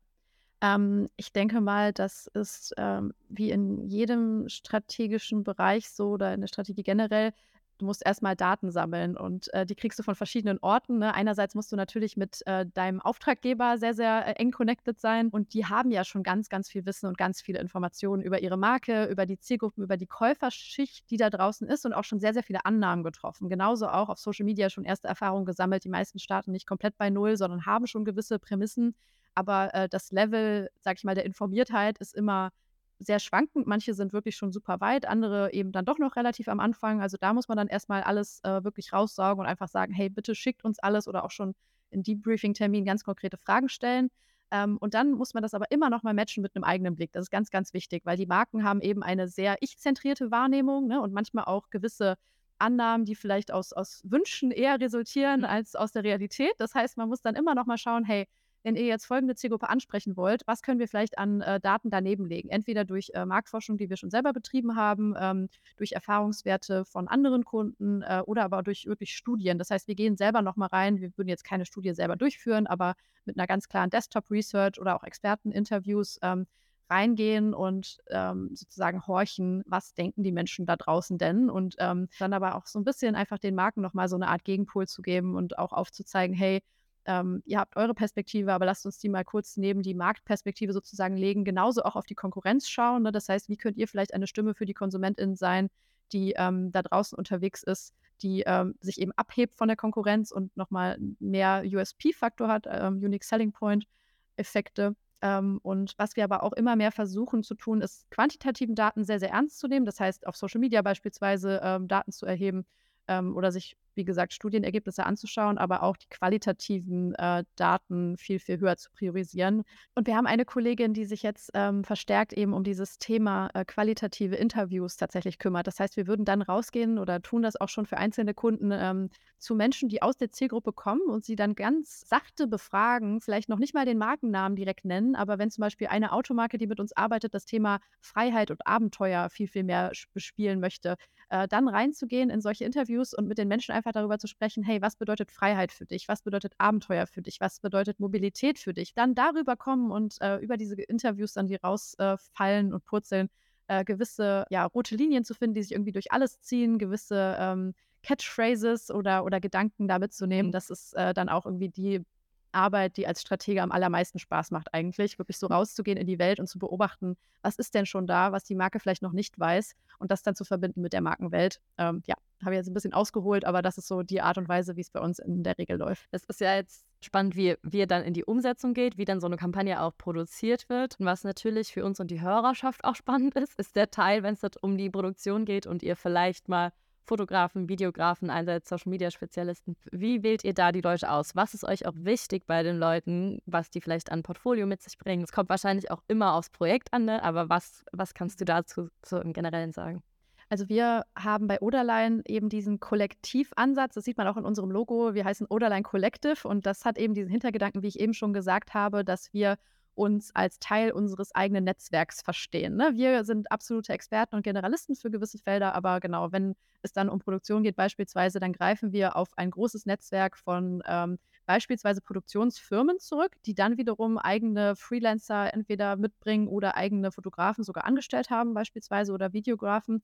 ähm, 0.62 1.10
ich 1.18 1.34
denke 1.34 1.62
mal, 1.62 1.94
das 1.94 2.28
ist 2.28 2.74
ähm, 2.78 3.14
wie 3.30 3.50
in 3.50 3.88
jedem 3.88 4.50
strategischen 4.50 5.44
Bereich 5.44 5.90
so 5.90 6.12
oder 6.12 6.34
in 6.34 6.42
der 6.42 6.48
Strategie 6.48 6.84
generell 6.84 7.34
du 7.78 7.86
musst 7.86 8.06
erstmal 8.06 8.36
Daten 8.36 8.72
sammeln 8.72 9.18
und 9.18 9.54
äh, 9.54 9.66
die 9.66 9.76
kriegst 9.76 9.98
du 10.00 10.04
von 10.04 10.16
verschiedenen 10.16 10.60
Orten. 10.60 11.00
Ne? 11.00 11.14
Einerseits 11.14 11.56
musst 11.56 11.72
du 11.72 11.76
natürlich 11.76 12.18
mit 12.18 12.46
äh, 12.46 12.66
deinem 12.66 13.02
Auftraggeber 13.02 13.78
sehr, 13.78 13.94
sehr 13.94 14.28
äh, 14.28 14.32
eng 14.34 14.52
connected 14.52 15.00
sein 15.00 15.30
und 15.30 15.54
die 15.54 15.66
haben 15.66 15.92
ja 15.92 16.04
schon 16.04 16.24
ganz, 16.24 16.50
ganz 16.50 16.70
viel 16.70 16.86
Wissen 16.86 17.08
und 17.08 17.18
ganz 17.18 17.42
viele 17.42 17.60
Informationen 17.60 18.22
über 18.22 18.42
ihre 18.42 18.58
Marke, 18.58 19.06
über 19.06 19.26
die 19.26 19.40
Zielgruppen, 19.40 19.84
über 19.84 19.98
die 19.98 20.08
Käuferschicht, 20.08 21.10
die 21.10 21.18
da 21.18 21.30
draußen 21.30 21.68
ist 21.68 21.86
und 21.86 21.94
auch 21.94 22.04
schon 22.04 22.20
sehr, 22.20 22.34
sehr 22.34 22.44
viele 22.44 22.66
Annahmen 22.66 23.04
getroffen. 23.04 23.50
Genauso 23.50 23.88
auch 23.88 24.10
auf 24.10 24.20
Social 24.20 24.46
Media 24.46 24.70
schon 24.70 24.86
erste 24.86 25.08
Erfahrungen 25.08 25.46
gesammelt. 25.46 25.84
Die 25.84 25.90
meisten 25.90 26.20
starten 26.20 26.52
nicht 26.52 26.68
komplett 26.68 26.98
bei 26.98 27.10
Null, 27.10 27.38
sondern 27.38 27.66
haben 27.66 27.88
schon 27.88 28.06
gewisse 28.06 28.40
Prämissen. 28.40 28.96
Aber 29.36 29.74
äh, 29.76 29.88
das 29.90 30.12
Level, 30.12 30.70
sag 30.82 30.98
ich 30.98 31.04
mal, 31.04 31.16
der 31.16 31.26
Informiertheit 31.26 32.00
ist 32.00 32.16
immer 32.16 32.52
sehr 33.00 33.20
schwankend. 33.20 33.68
Manche 33.68 33.94
sind 33.94 34.14
wirklich 34.14 34.36
schon 34.36 34.52
super 34.52 34.80
weit, 34.80 35.08
andere 35.08 35.54
eben 35.54 35.72
dann 35.72 35.86
doch 35.86 36.00
noch 36.00 36.16
relativ 36.16 36.48
am 36.48 36.60
Anfang. 36.60 37.02
Also 37.02 37.18
da 37.20 37.34
muss 37.34 37.48
man 37.48 37.58
dann 37.58 37.68
erstmal 37.68 38.04
alles 38.04 38.40
äh, 38.44 38.64
wirklich 38.64 38.94
raussaugen 38.94 39.42
und 39.42 39.46
einfach 39.46 39.68
sagen, 39.68 39.94
hey, 39.94 40.10
bitte 40.10 40.36
schickt 40.36 40.64
uns 40.64 40.80
alles 40.80 41.08
oder 41.08 41.24
auch 41.24 41.32
schon 41.32 41.54
in 41.90 42.04
Debriefing-Termin 42.04 42.86
ganz 42.86 43.04
konkrete 43.04 43.38
Fragen 43.38 43.70
stellen. 43.70 44.10
Ähm, 44.52 44.78
und 44.78 44.94
dann 44.94 45.12
muss 45.12 45.34
man 45.34 45.44
das 45.44 45.54
aber 45.54 45.72
immer 45.72 45.90
noch 45.90 46.04
mal 46.04 46.14
matchen 46.14 46.42
mit 46.42 46.56
einem 46.56 46.64
eigenen 46.64 46.96
Blick. 46.96 47.12
Das 47.12 47.24
ist 47.24 47.32
ganz, 47.32 47.50
ganz 47.50 47.74
wichtig, 47.74 48.06
weil 48.06 48.18
die 48.18 48.26
Marken 48.26 48.64
haben 48.64 48.82
eben 48.82 49.04
eine 49.04 49.28
sehr 49.28 49.58
ich-zentrierte 49.60 50.32
Wahrnehmung 50.32 50.88
ne, 50.88 51.02
und 51.02 51.14
manchmal 51.14 51.46
auch 51.46 51.70
gewisse 51.70 52.16
Annahmen, 52.60 53.06
die 53.06 53.16
vielleicht 53.16 53.52
aus, 53.52 53.74
aus 53.74 54.02
Wünschen 54.04 54.52
eher 54.52 54.80
resultieren 54.80 55.42
mhm. 55.42 55.46
als 55.46 55.76
aus 55.76 55.92
der 55.92 56.04
Realität. 56.04 56.54
Das 56.58 56.74
heißt, 56.74 56.98
man 56.98 57.10
muss 57.10 57.22
dann 57.22 57.36
immer 57.36 57.56
noch 57.56 57.66
mal 57.66 57.78
schauen, 57.78 58.04
hey, 58.04 58.28
wenn 58.68 58.76
ihr 58.76 58.86
jetzt 58.86 59.06
folgende 59.06 59.34
Zielgruppe 59.34 59.70
ansprechen 59.70 60.18
wollt, 60.18 60.46
was 60.46 60.62
können 60.62 60.78
wir 60.78 60.90
vielleicht 60.90 61.18
an 61.18 61.40
äh, 61.40 61.62
Daten 61.62 61.90
daneben 61.90 62.26
legen? 62.26 62.50
Entweder 62.50 62.84
durch 62.84 63.12
äh, 63.14 63.26
Marktforschung, 63.26 63.78
die 63.78 63.90
wir 63.90 63.96
schon 63.96 64.10
selber 64.10 64.34
betrieben 64.34 64.76
haben, 64.76 65.16
ähm, 65.18 65.48
durch 65.78 65.94
Erfahrungswerte 65.94 66.84
von 66.84 67.08
anderen 67.08 67.46
Kunden 67.46 68.02
äh, 68.02 68.22
oder 68.26 68.44
aber 68.44 68.64
durch 68.64 68.86
wirklich 68.86 69.16
Studien. 69.16 69.58
Das 69.58 69.72
heißt, 69.72 69.88
wir 69.88 69.96
gehen 69.96 70.18
selber 70.18 70.42
nochmal 70.42 70.68
rein. 70.68 71.00
Wir 71.00 71.18
würden 71.18 71.30
jetzt 71.30 71.46
keine 71.46 71.66
Studie 71.66 71.94
selber 71.94 72.18
durchführen, 72.18 72.68
aber 72.68 72.96
mit 73.24 73.38
einer 73.38 73.48
ganz 73.48 73.70
klaren 73.70 73.90
Desktop-Research 73.90 74.82
oder 74.82 74.98
auch 74.98 75.04
Experteninterviews 75.04 76.20
ähm, 76.22 76.46
reingehen 76.90 77.54
und 77.54 78.00
ähm, 78.10 78.50
sozusagen 78.54 79.08
horchen, 79.08 79.64
was 79.66 79.94
denken 79.94 80.24
die 80.24 80.34
Menschen 80.34 80.66
da 80.66 80.76
draußen 80.76 81.18
denn 81.18 81.50
und 81.50 81.76
ähm, 81.80 82.10
dann 82.20 82.34
aber 82.34 82.56
auch 82.56 82.66
so 82.66 82.80
ein 82.80 82.84
bisschen 82.84 83.16
einfach 83.16 83.40
den 83.40 83.56
Marken 83.56 83.80
nochmal 83.80 84.10
so 84.10 84.18
eine 84.18 84.28
Art 84.28 84.44
Gegenpol 84.44 84.90
zu 84.90 85.02
geben 85.02 85.36
und 85.36 85.58
auch 85.58 85.72
aufzuzeigen, 85.72 86.36
hey, 86.36 86.62
ähm, 87.08 87.42
ihr 87.46 87.60
habt 87.60 87.78
eure 87.78 87.94
Perspektive, 87.94 88.54
aber 88.54 88.66
lasst 88.66 88.86
uns 88.86 89.00
die 89.00 89.10
mal 89.10 89.24
kurz 89.24 89.58
neben 89.58 89.82
die 89.82 89.94
Marktperspektive 89.94 90.74
sozusagen 90.74 91.16
legen, 91.16 91.46
genauso 91.46 91.84
auch 91.84 91.96
auf 91.96 92.06
die 92.06 92.16
Konkurrenz 92.16 92.70
schauen. 92.70 93.04
Ne? 93.04 93.12
Das 93.12 93.30
heißt, 93.30 93.50
wie 93.50 93.58
könnt 93.58 93.78
ihr 93.78 93.88
vielleicht 93.88 94.14
eine 94.14 94.28
Stimme 94.28 94.54
für 94.54 94.66
die 94.66 94.74
KonsumentInnen 94.74 95.36
sein, 95.36 95.70
die 96.12 96.34
ähm, 96.38 96.72
da 96.72 96.82
draußen 96.82 97.18
unterwegs 97.18 97.64
ist, 97.64 97.94
die 98.22 98.44
ähm, 98.46 98.76
sich 98.82 99.00
eben 99.00 99.12
abhebt 99.14 99.56
von 99.56 99.68
der 99.70 99.78
Konkurrenz 99.78 100.32
und 100.32 100.56
nochmal 100.58 100.98
mehr 101.20 101.64
USP-Faktor 101.66 102.50
hat, 102.50 102.66
ähm, 102.70 102.98
Unique 102.98 103.24
Selling 103.24 103.54
Point-Effekte. 103.54 104.96
Ähm, 105.22 105.60
und 105.64 105.94
was 105.98 106.16
wir 106.16 106.26
aber 106.26 106.44
auch 106.44 106.54
immer 106.54 106.76
mehr 106.76 106.92
versuchen 106.92 107.42
zu 107.42 107.56
tun, 107.56 107.82
ist 107.82 108.10
quantitativen 108.12 108.76
Daten 108.76 109.06
sehr, 109.06 109.20
sehr 109.20 109.32
ernst 109.32 109.60
zu 109.60 109.68
nehmen. 109.68 109.86
Das 109.86 110.00
heißt, 110.00 110.28
auf 110.28 110.36
Social 110.36 110.60
Media 110.60 110.82
beispielsweise 110.82 111.62
ähm, 111.64 111.88
Daten 111.88 112.12
zu 112.12 112.26
erheben 112.26 112.66
ähm, 113.08 113.36
oder 113.36 113.52
sich 113.52 113.76
wie 113.98 114.06
gesagt, 114.06 114.32
Studienergebnisse 114.32 115.06
anzuschauen, 115.06 115.58
aber 115.58 115.84
auch 115.84 115.98
die 115.98 116.08
qualitativen 116.08 117.14
äh, 117.16 117.44
Daten 117.56 118.16
viel, 118.16 118.40
viel 118.40 118.60
höher 118.60 118.78
zu 118.78 118.90
priorisieren. 118.92 119.64
Und 119.96 120.08
wir 120.08 120.16
haben 120.16 120.28
eine 120.28 120.46
Kollegin, 120.46 120.94
die 120.94 121.04
sich 121.04 121.24
jetzt 121.24 121.50
ähm, 121.56 121.84
verstärkt 121.84 122.32
eben 122.32 122.54
um 122.54 122.64
dieses 122.64 123.00
Thema 123.00 123.50
äh, 123.54 123.66
qualitative 123.66 124.36
Interviews 124.36 124.96
tatsächlich 124.96 125.40
kümmert. 125.40 125.68
Das 125.68 125.80
heißt, 125.80 125.98
wir 125.98 126.08
würden 126.08 126.24
dann 126.24 126.42
rausgehen 126.42 127.00
oder 127.00 127.22
tun 127.22 127.42
das 127.42 127.60
auch 127.60 127.70
schon 127.70 127.88
für 127.88 127.98
einzelne 127.98 128.34
Kunden 128.34 128.72
ähm, 128.72 129.10
zu 129.40 129.56
Menschen, 129.56 129.90
die 129.90 130.02
aus 130.02 130.16
der 130.16 130.32
Zielgruppe 130.32 130.72
kommen 130.72 131.02
und 131.08 131.26
sie 131.26 131.36
dann 131.36 131.56
ganz 131.56 132.08
sachte 132.08 132.48
befragen, 132.48 133.20
vielleicht 133.20 133.50
noch 133.50 133.60
nicht 133.60 133.74
mal 133.74 133.86
den 133.86 133.98
Markennamen 133.98 134.56
direkt 134.56 134.86
nennen, 134.86 135.16
aber 135.16 135.40
wenn 135.40 135.50
zum 135.50 135.64
Beispiel 135.64 135.88
eine 135.88 136.12
Automarke, 136.12 136.58
die 136.58 136.68
mit 136.68 136.80
uns 136.80 136.96
arbeitet, 136.96 137.34
das 137.34 137.46
Thema 137.46 137.80
Freiheit 138.00 138.52
und 138.52 138.66
Abenteuer 138.66 139.30
viel, 139.30 139.48
viel 139.48 139.64
mehr 139.64 139.92
bespielen 140.14 140.60
möchte, 140.60 140.96
äh, 141.30 141.48
dann 141.48 141.68
reinzugehen 141.68 142.30
in 142.30 142.42
solche 142.42 142.66
Interviews 142.66 142.97
und 142.98 143.28
mit 143.28 143.38
den 143.38 143.48
Menschen 143.48 143.74
einfach 143.74 143.92
darüber 143.92 144.20
zu 144.20 144.28
sprechen, 144.28 144.64
hey, 144.64 144.82
was 144.82 144.96
bedeutet 144.96 145.32
Freiheit 145.32 145.72
für 145.72 145.86
dich? 145.86 146.08
Was 146.08 146.22
bedeutet 146.22 146.54
Abenteuer 146.58 147.08
für 147.08 147.22
dich? 147.22 147.40
Was 147.40 147.60
bedeutet 147.60 148.00
Mobilität 148.00 148.60
für 148.60 148.74
dich? 148.74 148.94
Dann 148.94 149.16
darüber 149.16 149.56
kommen 149.56 149.92
und 149.92 150.22
äh, 150.22 150.38
über 150.38 150.58
diese 150.58 150.82
Interviews 150.82 151.34
dann, 151.34 151.48
die 151.48 151.56
rausfallen 151.56 152.72
äh, 152.72 152.74
und 152.74 152.86
purzeln, 152.86 153.30
äh, 153.68 153.84
gewisse 153.84 154.46
ja, 154.50 154.66
rote 154.66 154.96
Linien 154.96 155.24
zu 155.24 155.34
finden, 155.34 155.56
die 155.56 155.64
sich 155.64 155.72
irgendwie 155.72 155.92
durch 155.92 156.12
alles 156.12 156.42
ziehen, 156.42 156.78
gewisse 156.78 157.38
ähm, 157.40 157.74
Catchphrases 158.04 158.92
oder, 158.92 159.24
oder 159.26 159.40
Gedanken 159.40 159.88
da 159.88 160.00
mitzunehmen. 160.00 160.50
Mhm. 160.50 160.54
Das 160.54 160.70
ist 160.70 160.94
äh, 160.94 161.14
dann 161.14 161.30
auch 161.30 161.46
irgendwie 161.46 161.70
die 161.70 162.06
Arbeit, 162.52 162.98
die 162.98 163.08
als 163.08 163.22
Stratege 163.22 163.62
am 163.62 163.72
allermeisten 163.72 164.20
Spaß 164.20 164.52
macht 164.52 164.74
eigentlich, 164.74 165.20
wirklich 165.20 165.38
so 165.38 165.48
rauszugehen 165.48 165.98
in 165.98 166.08
die 166.08 166.20
Welt 166.20 166.40
und 166.40 166.48
zu 166.48 166.60
beobachten, 166.60 167.18
was 167.42 167.58
ist 167.58 167.76
denn 167.76 167.86
schon 167.86 168.08
da, 168.08 168.32
was 168.32 168.44
die 168.44 168.56
Marke 168.56 168.80
vielleicht 168.80 169.02
noch 169.02 169.12
nicht 169.12 169.38
weiß 169.40 169.76
und 170.00 170.12
das 170.12 170.24
dann 170.24 170.36
zu 170.36 170.46
verbinden 170.46 170.82
mit 170.82 170.94
der 170.94 171.02
Markenwelt. 171.02 171.62
Ähm, 171.78 172.02
ja, 172.06 172.16
habe 172.44 172.56
ich 172.56 172.58
jetzt 172.58 172.68
ein 172.68 172.74
bisschen 172.74 172.94
ausgeholt, 172.94 173.46
aber 173.46 173.62
das 173.62 173.78
ist 173.78 173.88
so 173.88 174.04
die 174.04 174.22
Art 174.22 174.38
und 174.38 174.48
Weise, 174.48 174.76
wie 174.76 174.82
es 174.82 174.90
bei 174.90 175.00
uns 175.00 175.20
in 175.20 175.44
der 175.44 175.58
Regel 175.58 175.78
läuft. 175.78 176.08
Es 176.12 176.24
ist 176.26 176.40
ja 176.40 176.56
jetzt 176.56 176.86
spannend, 177.02 177.36
wie, 177.36 177.56
wie 177.64 177.86
dann 177.86 178.04
in 178.04 178.14
die 178.14 178.26
Umsetzung 178.26 178.74
geht, 178.74 178.98
wie 178.98 179.06
dann 179.06 179.20
so 179.20 179.28
eine 179.28 179.38
Kampagne 179.38 179.82
auch 179.82 179.98
produziert 179.98 180.70
wird. 180.70 181.00
Und 181.00 181.06
was 181.06 181.24
natürlich 181.24 181.74
für 181.74 181.86
uns 181.86 182.00
und 182.00 182.12
die 182.12 182.22
Hörerschaft 182.22 182.84
auch 182.84 182.96
spannend 182.96 183.36
ist, 183.36 183.58
ist 183.60 183.76
der 183.76 183.92
Teil, 183.92 184.24
wenn 184.24 184.34
es 184.34 184.42
um 184.62 184.78
die 184.78 184.90
Produktion 184.90 185.46
geht 185.46 185.68
und 185.68 185.84
ihr 185.84 185.96
vielleicht 185.96 186.48
mal 186.48 186.72
Fotografen, 187.08 187.70
Videografen 187.70 188.30
einsetzt, 188.30 188.68
Social 188.68 188.90
Media 188.90 189.10
Spezialisten. 189.10 189.78
Wie 189.92 190.24
wählt 190.24 190.44
ihr 190.44 190.54
da 190.54 190.74
die 190.74 190.82
Leute 190.82 191.10
aus? 191.10 191.36
Was 191.36 191.54
ist 191.54 191.64
euch 191.64 191.86
auch 191.86 191.94
wichtig 191.96 192.46
bei 192.46 192.64
den 192.64 192.78
Leuten, 192.78 193.40
was 193.46 193.70
die 193.70 193.80
vielleicht 193.80 194.12
an 194.12 194.24
Portfolio 194.24 194.68
mit 194.68 194.82
sich 194.82 194.98
bringen? 194.98 195.24
Es 195.24 195.32
kommt 195.32 195.50
wahrscheinlich 195.50 195.90
auch 195.90 196.04
immer 196.08 196.34
aufs 196.34 196.50
Projekt 196.50 196.92
an, 196.92 197.06
ne? 197.06 197.24
aber 197.24 197.50
was, 197.50 197.86
was 197.94 198.14
kannst 198.14 198.42
du 198.42 198.46
dazu 198.46 198.90
so 199.06 199.20
im 199.22 199.32
Generellen 199.32 199.72
sagen? 199.72 200.04
Also 200.50 200.70
wir 200.70 201.04
haben 201.16 201.48
bei 201.48 201.60
Oderline 201.60 202.22
eben 202.26 202.48
diesen 202.48 202.80
Kollektivansatz, 202.80 203.96
das 203.96 204.06
sieht 204.06 204.18
man 204.18 204.28
auch 204.28 204.38
in 204.38 204.46
unserem 204.46 204.72
Logo, 204.72 205.14
wir 205.14 205.26
heißen 205.26 205.48
Oderline 205.50 205.84
Collective 205.84 206.48
und 206.48 206.66
das 206.66 206.86
hat 206.86 206.98
eben 206.98 207.14
diesen 207.14 207.30
Hintergedanken, 207.30 207.84
wie 207.84 207.88
ich 207.88 208.00
eben 208.00 208.14
schon 208.14 208.32
gesagt 208.32 208.74
habe, 208.74 209.04
dass 209.04 209.34
wir 209.34 209.58
uns 209.98 210.34
als 210.36 210.60
Teil 210.60 210.92
unseres 210.92 211.34
eigenen 211.34 211.64
Netzwerks 211.64 212.22
verstehen. 212.22 212.76
Ne? 212.78 212.92
Wir 212.94 213.26
sind 213.26 213.52
absolute 213.52 213.92
Experten 213.94 214.36
und 214.36 214.44
Generalisten 214.44 214.96
für 214.96 215.10
gewisse 215.10 215.40
Felder, 215.40 215.74
aber 215.74 216.00
genau, 216.00 216.32
wenn 216.32 216.56
es 216.84 216.94
dann 216.94 217.10
um 217.10 217.20
Produktion 217.20 217.64
geht 217.64 217.76
beispielsweise, 217.76 218.40
dann 218.40 218.54
greifen 218.54 218.94
wir 218.94 219.16
auf 219.16 219.30
ein 219.38 219.50
großes 219.50 219.86
Netzwerk 219.86 220.38
von 220.38 220.84
ähm, 220.86 221.18
beispielsweise 221.48 222.02
Produktionsfirmen 222.02 223.00
zurück, 223.00 223.32
die 223.46 223.56
dann 223.56 223.78
wiederum 223.78 224.20
eigene 224.20 224.76
Freelancer 224.76 225.52
entweder 225.54 225.96
mitbringen 225.96 226.48
oder 226.48 226.78
eigene 226.78 227.12
Fotografen 227.12 227.64
sogar 227.64 227.86
angestellt 227.86 228.30
haben 228.30 228.54
beispielsweise 228.54 229.14
oder 229.14 229.34
Videografen. 229.34 230.04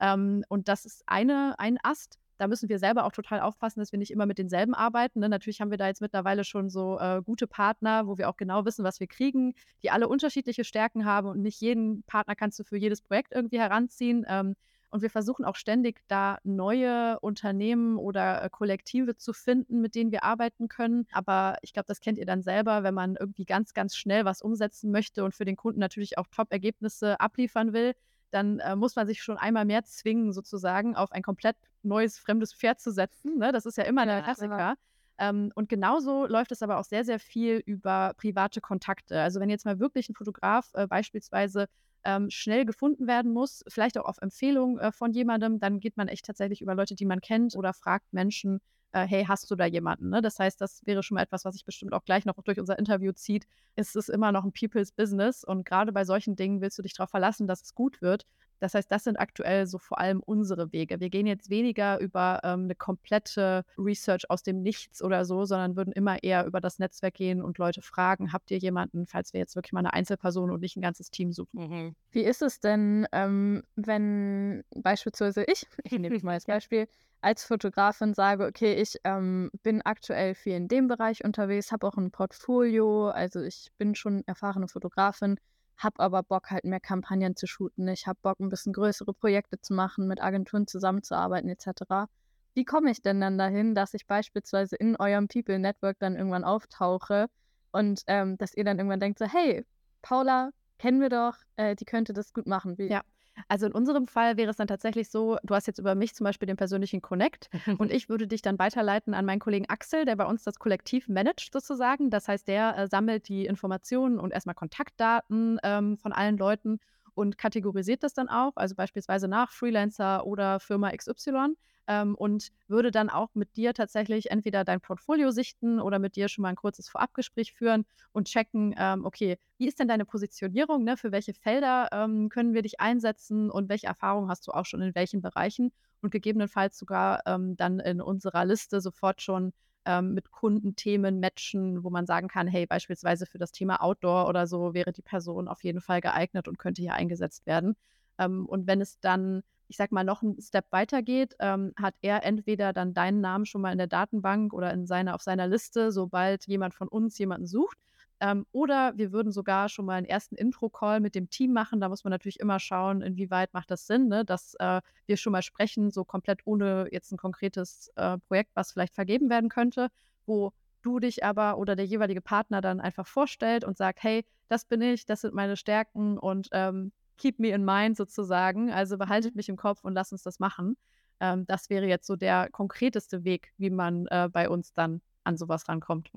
Ähm, 0.00 0.44
und 0.48 0.68
das 0.68 0.84
ist 0.84 1.02
eine, 1.06 1.54
ein 1.58 1.78
Ast. 1.82 2.18
Da 2.38 2.48
müssen 2.48 2.68
wir 2.68 2.78
selber 2.78 3.04
auch 3.04 3.12
total 3.12 3.40
aufpassen, 3.40 3.80
dass 3.80 3.92
wir 3.92 3.98
nicht 3.98 4.10
immer 4.10 4.26
mit 4.26 4.38
denselben 4.38 4.74
arbeiten. 4.74 5.20
Ne? 5.20 5.28
Natürlich 5.28 5.60
haben 5.60 5.70
wir 5.70 5.78
da 5.78 5.86
jetzt 5.86 6.00
mittlerweile 6.00 6.44
schon 6.44 6.68
so 6.68 6.98
äh, 6.98 7.22
gute 7.24 7.46
Partner, 7.46 8.06
wo 8.06 8.18
wir 8.18 8.28
auch 8.28 8.36
genau 8.36 8.64
wissen, 8.64 8.84
was 8.84 8.98
wir 8.98 9.06
kriegen, 9.06 9.54
die 9.82 9.90
alle 9.90 10.08
unterschiedliche 10.08 10.64
Stärken 10.64 11.04
haben 11.04 11.28
und 11.28 11.40
nicht 11.40 11.60
jeden 11.60 12.02
Partner 12.04 12.34
kannst 12.34 12.58
du 12.58 12.64
für 12.64 12.76
jedes 12.76 13.02
Projekt 13.02 13.32
irgendwie 13.32 13.60
heranziehen. 13.60 14.26
Ähm, 14.28 14.56
und 14.90 15.02
wir 15.02 15.10
versuchen 15.10 15.44
auch 15.44 15.56
ständig 15.56 16.02
da 16.06 16.38
neue 16.44 17.18
Unternehmen 17.20 17.98
oder 17.98 18.44
äh, 18.44 18.48
Kollektive 18.48 19.16
zu 19.16 19.32
finden, 19.32 19.80
mit 19.80 19.94
denen 19.94 20.12
wir 20.12 20.22
arbeiten 20.22 20.68
können. 20.68 21.06
Aber 21.12 21.56
ich 21.62 21.72
glaube, 21.72 21.86
das 21.86 22.00
kennt 22.00 22.18
ihr 22.18 22.26
dann 22.26 22.42
selber, 22.42 22.82
wenn 22.84 22.94
man 22.94 23.16
irgendwie 23.18 23.44
ganz, 23.44 23.74
ganz 23.74 23.96
schnell 23.96 24.24
was 24.24 24.40
umsetzen 24.40 24.90
möchte 24.92 25.24
und 25.24 25.34
für 25.34 25.44
den 25.44 25.56
Kunden 25.56 25.80
natürlich 25.80 26.16
auch 26.16 26.26
Top-Ergebnisse 26.28 27.20
abliefern 27.20 27.72
will 27.72 27.94
dann 28.34 28.58
äh, 28.58 28.74
muss 28.74 28.96
man 28.96 29.06
sich 29.06 29.22
schon 29.22 29.38
einmal 29.38 29.64
mehr 29.64 29.84
zwingen, 29.84 30.32
sozusagen 30.32 30.96
auf 30.96 31.12
ein 31.12 31.22
komplett 31.22 31.56
neues, 31.82 32.18
fremdes 32.18 32.52
Pferd 32.52 32.80
zu 32.80 32.90
setzen. 32.90 33.38
Ne? 33.38 33.52
Das 33.52 33.64
ist 33.64 33.78
ja 33.78 33.84
immer 33.84 34.02
ja, 34.02 34.06
der 34.06 34.22
Klassiker. 34.22 34.74
Ähm, 35.18 35.52
und 35.54 35.68
genauso 35.68 36.26
läuft 36.26 36.50
es 36.50 36.62
aber 36.62 36.78
auch 36.78 36.84
sehr, 36.84 37.04
sehr 37.04 37.20
viel 37.20 37.62
über 37.64 38.14
private 38.16 38.60
Kontakte. 38.60 39.20
Also 39.20 39.38
wenn 39.38 39.50
jetzt 39.50 39.64
mal 39.64 39.78
wirklich 39.78 40.08
ein 40.08 40.14
Fotograf 40.14 40.70
äh, 40.74 40.88
beispielsweise 40.88 41.66
ähm, 42.04 42.28
schnell 42.30 42.64
gefunden 42.64 43.06
werden 43.06 43.32
muss, 43.32 43.62
vielleicht 43.68 43.96
auch 43.96 44.06
auf 44.06 44.18
Empfehlung 44.20 44.78
äh, 44.78 44.90
von 44.90 45.12
jemandem, 45.12 45.60
dann 45.60 45.78
geht 45.78 45.96
man 45.96 46.08
echt 46.08 46.26
tatsächlich 46.26 46.60
über 46.60 46.74
Leute, 46.74 46.96
die 46.96 47.06
man 47.06 47.20
kennt 47.20 47.54
oder 47.54 47.72
fragt 47.72 48.12
Menschen, 48.12 48.60
äh, 48.94 49.06
hey, 49.06 49.24
hast 49.26 49.50
du 49.50 49.56
da 49.56 49.66
jemanden? 49.66 50.08
Ne? 50.08 50.22
Das 50.22 50.38
heißt, 50.38 50.60
das 50.60 50.80
wäre 50.86 51.02
schon 51.02 51.16
mal 51.16 51.22
etwas, 51.22 51.44
was 51.44 51.54
sich 51.54 51.64
bestimmt 51.64 51.92
auch 51.92 52.04
gleich 52.04 52.24
noch 52.24 52.40
durch 52.44 52.60
unser 52.60 52.78
Interview 52.78 53.12
zieht. 53.12 53.46
Es 53.74 53.94
ist 53.96 54.08
immer 54.08 54.30
noch 54.32 54.44
ein 54.44 54.52
People's 54.52 54.92
Business 54.92 55.44
und 55.44 55.64
gerade 55.64 55.92
bei 55.92 56.04
solchen 56.04 56.36
Dingen 56.36 56.60
willst 56.60 56.78
du 56.78 56.82
dich 56.82 56.94
darauf 56.94 57.10
verlassen, 57.10 57.46
dass 57.48 57.62
es 57.62 57.74
gut 57.74 58.00
wird. 58.00 58.24
Das 58.64 58.72
heißt, 58.72 58.90
das 58.90 59.04
sind 59.04 59.18
aktuell 59.18 59.66
so 59.66 59.76
vor 59.76 59.98
allem 59.98 60.20
unsere 60.24 60.72
Wege. 60.72 60.98
Wir 60.98 61.10
gehen 61.10 61.26
jetzt 61.26 61.50
weniger 61.50 62.00
über 62.00 62.40
ähm, 62.44 62.64
eine 62.64 62.74
komplette 62.74 63.66
Research 63.76 64.30
aus 64.30 64.42
dem 64.42 64.62
Nichts 64.62 65.02
oder 65.02 65.26
so, 65.26 65.44
sondern 65.44 65.76
würden 65.76 65.92
immer 65.92 66.22
eher 66.22 66.46
über 66.46 66.62
das 66.62 66.78
Netzwerk 66.78 67.12
gehen 67.12 67.42
und 67.42 67.58
Leute 67.58 67.82
fragen, 67.82 68.32
habt 68.32 68.50
ihr 68.50 68.56
jemanden, 68.56 69.06
falls 69.06 69.34
wir 69.34 69.40
jetzt 69.40 69.54
wirklich 69.54 69.74
mal 69.74 69.80
eine 69.80 69.92
Einzelperson 69.92 70.50
und 70.50 70.62
nicht 70.62 70.76
ein 70.76 70.80
ganzes 70.80 71.10
Team 71.10 71.30
suchen. 71.30 71.60
Mhm. 71.60 71.94
Wie 72.10 72.22
ist 72.22 72.40
es 72.40 72.58
denn, 72.58 73.06
ähm, 73.12 73.64
wenn 73.76 74.64
beispielsweise 74.74 75.44
ich, 75.44 75.66
ich 75.84 75.92
nehme 75.92 76.18
mal 76.22 76.32
als 76.32 76.46
Beispiel, 76.46 76.88
als 77.20 77.44
Fotografin 77.44 78.14
sage, 78.14 78.46
okay, 78.46 78.72
ich 78.80 78.96
ähm, 79.04 79.50
bin 79.62 79.82
aktuell 79.82 80.34
viel 80.34 80.54
in 80.54 80.68
dem 80.68 80.88
Bereich 80.88 81.22
unterwegs, 81.22 81.70
habe 81.70 81.86
auch 81.86 81.98
ein 81.98 82.10
Portfolio, 82.10 83.08
also 83.08 83.42
ich 83.42 83.72
bin 83.76 83.94
schon 83.94 84.22
erfahrene 84.26 84.68
Fotografin, 84.68 85.36
habe 85.76 86.00
aber 86.00 86.22
Bock 86.22 86.50
halt 86.50 86.64
mehr 86.64 86.80
Kampagnen 86.80 87.36
zu 87.36 87.46
shooten. 87.46 87.88
Ich 87.88 88.06
habe 88.06 88.18
Bock 88.22 88.40
ein 88.40 88.48
bisschen 88.48 88.72
größere 88.72 89.12
Projekte 89.12 89.60
zu 89.60 89.74
machen, 89.74 90.06
mit 90.06 90.22
Agenturen 90.22 90.66
zusammenzuarbeiten 90.66 91.48
etc. 91.48 92.08
Wie 92.54 92.64
komme 92.64 92.90
ich 92.90 93.02
denn 93.02 93.20
dann 93.20 93.38
dahin, 93.38 93.74
dass 93.74 93.94
ich 93.94 94.06
beispielsweise 94.06 94.76
in 94.76 94.96
eurem 94.96 95.28
People 95.28 95.58
Network 95.58 95.98
dann 95.98 96.16
irgendwann 96.16 96.44
auftauche 96.44 97.26
und 97.72 98.02
ähm, 98.06 98.38
dass 98.38 98.54
ihr 98.54 98.64
dann 98.64 98.78
irgendwann 98.78 99.00
denkt 99.00 99.18
so, 99.18 99.26
hey, 99.26 99.64
Paula, 100.02 100.50
kennen 100.78 101.00
wir 101.00 101.08
doch, 101.08 101.36
äh, 101.56 101.74
die 101.74 101.84
könnte 101.84 102.12
das 102.12 102.32
gut 102.32 102.46
machen. 102.46 102.78
Wie, 102.78 102.88
ja. 102.88 103.02
Also 103.48 103.66
in 103.66 103.72
unserem 103.72 104.06
Fall 104.06 104.36
wäre 104.36 104.50
es 104.50 104.56
dann 104.56 104.68
tatsächlich 104.68 105.10
so, 105.10 105.38
du 105.42 105.54
hast 105.54 105.66
jetzt 105.66 105.78
über 105.78 105.94
mich 105.94 106.14
zum 106.14 106.24
Beispiel 106.24 106.46
den 106.46 106.56
persönlichen 106.56 107.02
Connect 107.02 107.48
und 107.78 107.90
ich 107.92 108.08
würde 108.08 108.26
dich 108.26 108.42
dann 108.42 108.58
weiterleiten 108.58 109.14
an 109.14 109.24
meinen 109.24 109.40
Kollegen 109.40 109.68
Axel, 109.68 110.04
der 110.04 110.16
bei 110.16 110.24
uns 110.24 110.44
das 110.44 110.58
Kollektiv 110.58 111.08
managt 111.08 111.52
sozusagen. 111.52 112.10
Das 112.10 112.28
heißt, 112.28 112.46
der 112.48 112.76
äh, 112.76 112.88
sammelt 112.88 113.28
die 113.28 113.46
Informationen 113.46 114.18
und 114.18 114.32
erstmal 114.32 114.54
Kontaktdaten 114.54 115.58
ähm, 115.62 115.98
von 115.98 116.12
allen 116.12 116.36
Leuten 116.36 116.80
und 117.14 117.38
kategorisiert 117.38 118.02
das 118.02 118.14
dann 118.14 118.28
auch, 118.28 118.52
also 118.56 118.74
beispielsweise 118.74 119.28
nach 119.28 119.52
Freelancer 119.52 120.26
oder 120.26 120.60
Firma 120.60 120.90
XY 120.90 121.54
ähm, 121.86 122.14
und 122.14 122.50
würde 122.68 122.90
dann 122.90 123.10
auch 123.10 123.34
mit 123.34 123.56
dir 123.56 123.74
tatsächlich 123.74 124.30
entweder 124.30 124.64
dein 124.64 124.80
Portfolio 124.80 125.30
sichten 125.30 125.80
oder 125.80 125.98
mit 125.98 126.16
dir 126.16 126.28
schon 126.28 126.42
mal 126.42 126.48
ein 126.48 126.56
kurzes 126.56 126.88
Vorabgespräch 126.88 127.52
führen 127.52 127.84
und 128.12 128.28
checken, 128.28 128.74
ähm, 128.78 129.04
okay, 129.04 129.38
wie 129.58 129.68
ist 129.68 129.80
denn 129.80 129.88
deine 129.88 130.04
Positionierung, 130.04 130.84
ne? 130.84 130.96
für 130.96 131.12
welche 131.12 131.34
Felder 131.34 131.88
ähm, 131.92 132.28
können 132.28 132.54
wir 132.54 132.62
dich 132.62 132.80
einsetzen 132.80 133.50
und 133.50 133.68
welche 133.68 133.86
Erfahrungen 133.86 134.28
hast 134.28 134.46
du 134.46 134.52
auch 134.52 134.66
schon 134.66 134.82
in 134.82 134.94
welchen 134.94 135.20
Bereichen 135.22 135.72
und 136.00 136.10
gegebenenfalls 136.10 136.78
sogar 136.78 137.22
ähm, 137.26 137.56
dann 137.56 137.80
in 137.80 138.00
unserer 138.00 138.44
Liste 138.44 138.80
sofort 138.80 139.22
schon 139.22 139.52
ähm, 139.86 140.14
mit 140.14 140.30
Kundenthemen 140.30 141.20
matchen, 141.20 141.84
wo 141.84 141.90
man 141.90 142.06
sagen 142.06 142.28
kann, 142.28 142.46
hey, 142.46 142.66
beispielsweise 142.66 143.26
für 143.26 143.38
das 143.38 143.52
Thema 143.52 143.82
Outdoor 143.82 144.28
oder 144.28 144.46
so 144.46 144.74
wäre 144.74 144.92
die 144.92 145.02
Person 145.02 145.48
auf 145.48 145.62
jeden 145.64 145.80
Fall 145.80 146.00
geeignet 146.00 146.48
und 146.48 146.58
könnte 146.58 146.82
hier 146.82 146.94
eingesetzt 146.94 147.46
werden. 147.46 147.76
Ähm, 148.18 148.46
und 148.46 148.66
wenn 148.66 148.80
es 148.80 148.98
dann 149.00 149.42
ich 149.68 149.76
sag 149.76 149.92
mal, 149.92 150.04
noch 150.04 150.22
einen 150.22 150.40
Step 150.40 150.66
weiter 150.70 151.02
geht, 151.02 151.34
ähm, 151.40 151.72
hat 151.76 151.94
er 152.02 152.24
entweder 152.24 152.72
dann 152.72 152.94
deinen 152.94 153.20
Namen 153.20 153.46
schon 153.46 153.60
mal 153.60 153.72
in 153.72 153.78
der 153.78 153.86
Datenbank 153.86 154.52
oder 154.52 154.72
in 154.72 154.86
seiner, 154.86 155.14
auf 155.14 155.22
seiner 155.22 155.46
Liste, 155.46 155.92
sobald 155.92 156.46
jemand 156.46 156.74
von 156.74 156.88
uns 156.88 157.18
jemanden 157.18 157.46
sucht. 157.46 157.78
Ähm, 158.20 158.46
oder 158.52 158.96
wir 158.96 159.12
würden 159.12 159.32
sogar 159.32 159.68
schon 159.68 159.86
mal 159.86 159.94
einen 159.94 160.06
ersten 160.06 160.36
Intro-Call 160.36 161.00
mit 161.00 161.14
dem 161.14 161.30
Team 161.30 161.52
machen. 161.52 161.80
Da 161.80 161.88
muss 161.88 162.04
man 162.04 162.10
natürlich 162.10 162.40
immer 162.40 162.60
schauen, 162.60 163.02
inwieweit 163.02 163.52
macht 163.52 163.70
das 163.70 163.86
Sinn, 163.86 164.08
ne? 164.08 164.24
dass 164.24 164.54
äh, 164.60 164.80
wir 165.06 165.16
schon 165.16 165.32
mal 165.32 165.42
sprechen, 165.42 165.90
so 165.90 166.04
komplett 166.04 166.40
ohne 166.44 166.88
jetzt 166.92 167.12
ein 167.12 167.18
konkretes 167.18 167.90
äh, 167.96 168.18
Projekt, 168.28 168.50
was 168.54 168.72
vielleicht 168.72 168.94
vergeben 168.94 169.30
werden 169.30 169.48
könnte, 169.50 169.88
wo 170.26 170.52
du 170.82 171.00
dich 171.00 171.24
aber 171.24 171.58
oder 171.58 171.76
der 171.76 171.86
jeweilige 171.86 172.20
Partner 172.20 172.60
dann 172.60 172.80
einfach 172.80 173.06
vorstellt 173.06 173.64
und 173.64 173.76
sagt, 173.76 174.02
hey, 174.02 174.24
das 174.48 174.64
bin 174.64 174.82
ich, 174.82 175.06
das 175.06 175.22
sind 175.22 175.34
meine 175.34 175.56
Stärken 175.56 176.18
und 176.18 176.48
ähm, 176.52 176.92
keep 177.16 177.38
me 177.38 177.48
in 177.48 177.64
mind 177.64 177.96
sozusagen. 177.96 178.70
Also 178.70 178.98
behaltet 178.98 179.34
mich 179.36 179.48
im 179.48 179.56
Kopf 179.56 179.84
und 179.84 179.94
lasst 179.94 180.12
uns 180.12 180.22
das 180.22 180.38
machen. 180.38 180.76
ähm, 181.20 181.46
das 181.46 181.70
wäre 181.70 181.86
jetzt 181.86 182.06
so 182.06 182.16
der 182.16 182.48
konkreteste 182.50 183.24
Weg, 183.24 183.52
wie 183.56 183.70
man 183.70 184.06
äh, 184.08 184.28
bei 184.32 184.48
uns 184.48 184.72
dann 184.72 185.00
an 185.24 185.36
sowas 185.36 185.68
rankommt. 185.68 186.10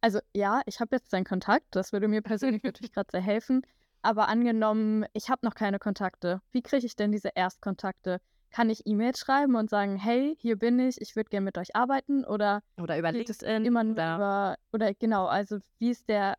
Also 0.00 0.20
ja, 0.34 0.62
ich 0.66 0.80
habe 0.80 0.96
jetzt 0.96 1.12
deinen 1.12 1.24
Kontakt. 1.24 1.64
Das 1.70 1.92
würde 1.92 2.08
mir 2.08 2.22
persönlich 2.22 2.62
natürlich 2.64 2.92
gerade 2.92 3.08
sehr 3.10 3.20
helfen. 3.22 3.62
Aber 4.02 4.28
angenommen, 4.28 5.06
ich 5.12 5.30
habe 5.30 5.46
noch 5.46 5.54
keine 5.54 5.78
Kontakte. 5.78 6.40
Wie 6.50 6.62
kriege 6.62 6.84
ich 6.84 6.96
denn 6.96 7.12
diese 7.12 7.30
Erstkontakte? 7.34 8.20
Kann 8.50 8.68
ich 8.68 8.84
E-Mails 8.84 9.18
schreiben 9.20 9.54
und 9.54 9.70
sagen, 9.70 9.96
hey, 9.96 10.36
hier 10.38 10.56
bin 10.56 10.78
ich, 10.78 11.00
ich 11.00 11.16
würde 11.16 11.30
gerne 11.30 11.44
mit 11.44 11.56
euch 11.56 11.74
arbeiten? 11.74 12.24
Oder, 12.24 12.62
oder 12.78 12.98
über 12.98 13.12
LinkedIn. 13.12 13.64
Immer 13.64 13.84
nur 13.84 13.94
oder, 13.94 14.16
über, 14.16 14.56
oder 14.72 14.94
genau, 14.94 15.26
also 15.26 15.58
wie 15.78 15.90
ist 15.90 16.08
der 16.08 16.36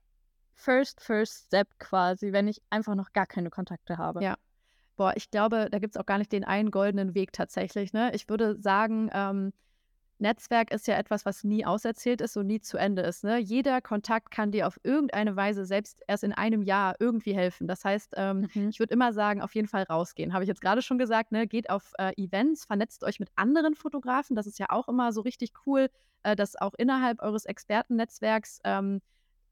First, 0.53 1.01
First 1.01 1.47
Step 1.47 1.67
quasi, 1.79 2.31
wenn 2.31 2.47
ich 2.47 2.61
einfach 2.69 2.95
noch 2.95 3.13
gar 3.13 3.25
keine 3.25 3.49
Kontakte 3.49 3.97
habe? 3.97 4.23
Ja. 4.23 4.35
Boah, 4.95 5.13
ich 5.15 5.31
glaube, 5.31 5.69
da 5.71 5.79
gibt 5.79 5.95
es 5.95 5.99
auch 5.99 6.05
gar 6.05 6.19
nicht 6.19 6.31
den 6.31 6.43
einen 6.43 6.69
goldenen 6.69 7.15
Weg 7.15 7.33
tatsächlich. 7.33 7.93
Ne? 7.93 8.11
Ich 8.13 8.29
würde 8.29 8.55
sagen, 8.61 9.09
ähm, 9.11 9.51
Netzwerk 10.19 10.71
ist 10.71 10.87
ja 10.87 10.95
etwas, 10.95 11.25
was 11.25 11.43
nie 11.43 11.65
auserzählt 11.65 12.21
ist 12.21 12.37
und 12.37 12.47
nie 12.47 12.61
zu 12.61 12.77
Ende 12.77 13.01
ist. 13.01 13.23
Ne? 13.23 13.39
Jeder 13.39 13.81
Kontakt 13.81 14.31
kann 14.31 14.51
dir 14.51 14.67
auf 14.67 14.79
irgendeine 14.83 15.35
Weise 15.35 15.65
selbst 15.65 16.01
erst 16.07 16.23
in 16.23 16.31
einem 16.31 16.61
Jahr 16.61 16.95
irgendwie 16.99 17.35
helfen. 17.35 17.67
Das 17.67 17.83
heißt, 17.83 18.13
ähm, 18.15 18.47
mhm. 18.53 18.69
ich 18.69 18.79
würde 18.79 18.93
immer 18.93 19.13
sagen, 19.13 19.41
auf 19.41 19.55
jeden 19.55 19.67
Fall 19.67 19.83
rausgehen. 19.83 20.33
Habe 20.33 20.43
ich 20.43 20.47
jetzt 20.47 20.61
gerade 20.61 20.81
schon 20.81 20.97
gesagt, 20.97 21.31
ne? 21.31 21.47
geht 21.47 21.69
auf 21.69 21.93
äh, 21.97 22.13
Events, 22.15 22.65
vernetzt 22.65 23.03
euch 23.03 23.19
mit 23.19 23.29
anderen 23.35 23.75
Fotografen. 23.75 24.35
Das 24.35 24.47
ist 24.47 24.59
ja 24.59 24.67
auch 24.69 24.87
immer 24.87 25.11
so 25.11 25.21
richtig 25.21 25.51
cool, 25.65 25.89
äh, 26.23 26.35
dass 26.35 26.55
auch 26.55 26.73
innerhalb 26.77 27.21
eures 27.21 27.45
Expertennetzwerks 27.45 28.59
ähm, 28.63 29.01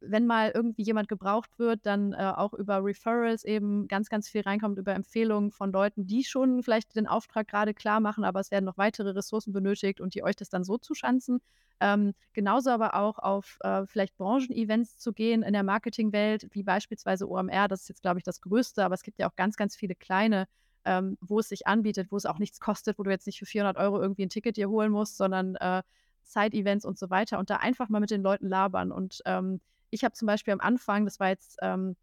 wenn 0.01 0.25
mal 0.25 0.51
irgendwie 0.53 0.83
jemand 0.83 1.07
gebraucht 1.07 1.59
wird, 1.59 1.85
dann 1.85 2.13
äh, 2.13 2.33
auch 2.35 2.53
über 2.53 2.83
Referrals 2.83 3.43
eben 3.43 3.87
ganz, 3.87 4.09
ganz 4.09 4.27
viel 4.27 4.41
reinkommt, 4.41 4.77
über 4.77 4.93
Empfehlungen 4.93 5.51
von 5.51 5.71
Leuten, 5.71 6.07
die 6.07 6.23
schon 6.23 6.63
vielleicht 6.63 6.95
den 6.95 7.07
Auftrag 7.07 7.47
gerade 7.47 7.73
klar 7.73 7.99
machen, 7.99 8.23
aber 8.23 8.39
es 8.39 8.51
werden 8.51 8.65
noch 8.65 8.77
weitere 8.77 9.11
Ressourcen 9.11 9.53
benötigt 9.53 10.01
und 10.01 10.15
die 10.15 10.23
euch 10.23 10.35
das 10.35 10.49
dann 10.49 10.63
so 10.63 10.77
zuschanzen. 10.77 11.39
Ähm, 11.79 12.13
genauso 12.33 12.71
aber 12.71 12.95
auch 12.95 13.19
auf 13.19 13.57
äh, 13.61 13.85
vielleicht 13.85 14.15
Branchen-Events 14.17 14.97
zu 14.97 15.13
gehen 15.13 15.43
in 15.43 15.53
der 15.53 15.63
Marketingwelt, 15.63 16.47
wie 16.51 16.63
beispielsweise 16.63 17.29
OMR, 17.29 17.67
das 17.67 17.81
ist 17.81 17.89
jetzt, 17.89 18.01
glaube 18.01 18.19
ich, 18.19 18.23
das 18.23 18.41
Größte, 18.41 18.83
aber 18.83 18.95
es 18.95 19.03
gibt 19.03 19.19
ja 19.19 19.29
auch 19.29 19.35
ganz, 19.35 19.55
ganz 19.55 19.75
viele 19.75 19.95
kleine, 19.95 20.47
ähm, 20.85 21.17
wo 21.21 21.39
es 21.39 21.49
sich 21.49 21.67
anbietet, 21.67 22.11
wo 22.11 22.17
es 22.17 22.25
auch 22.25 22.39
nichts 22.39 22.59
kostet, 22.59 22.99
wo 22.99 23.03
du 23.03 23.11
jetzt 23.11 23.27
nicht 23.27 23.39
für 23.39 23.45
400 23.45 23.77
Euro 23.77 24.01
irgendwie 24.01 24.23
ein 24.23 24.29
Ticket 24.29 24.57
dir 24.57 24.69
holen 24.69 24.91
musst, 24.91 25.17
sondern 25.17 25.55
äh, 25.55 25.83
Side-Events 26.23 26.85
und 26.85 26.97
so 26.97 27.09
weiter 27.09 27.39
und 27.39 27.49
da 27.49 27.57
einfach 27.57 27.89
mal 27.89 27.99
mit 27.99 28.11
den 28.11 28.21
Leuten 28.21 28.47
labern 28.47 28.91
und 28.91 29.21
ähm, 29.25 29.59
ich 29.91 30.03
habe 30.03 30.13
zum 30.13 30.25
Beispiel 30.25 30.53
am 30.53 30.59
Anfang, 30.59 31.05
das 31.05 31.19
war 31.19 31.29
jetzt 31.29 31.57
ähm, 31.61 31.95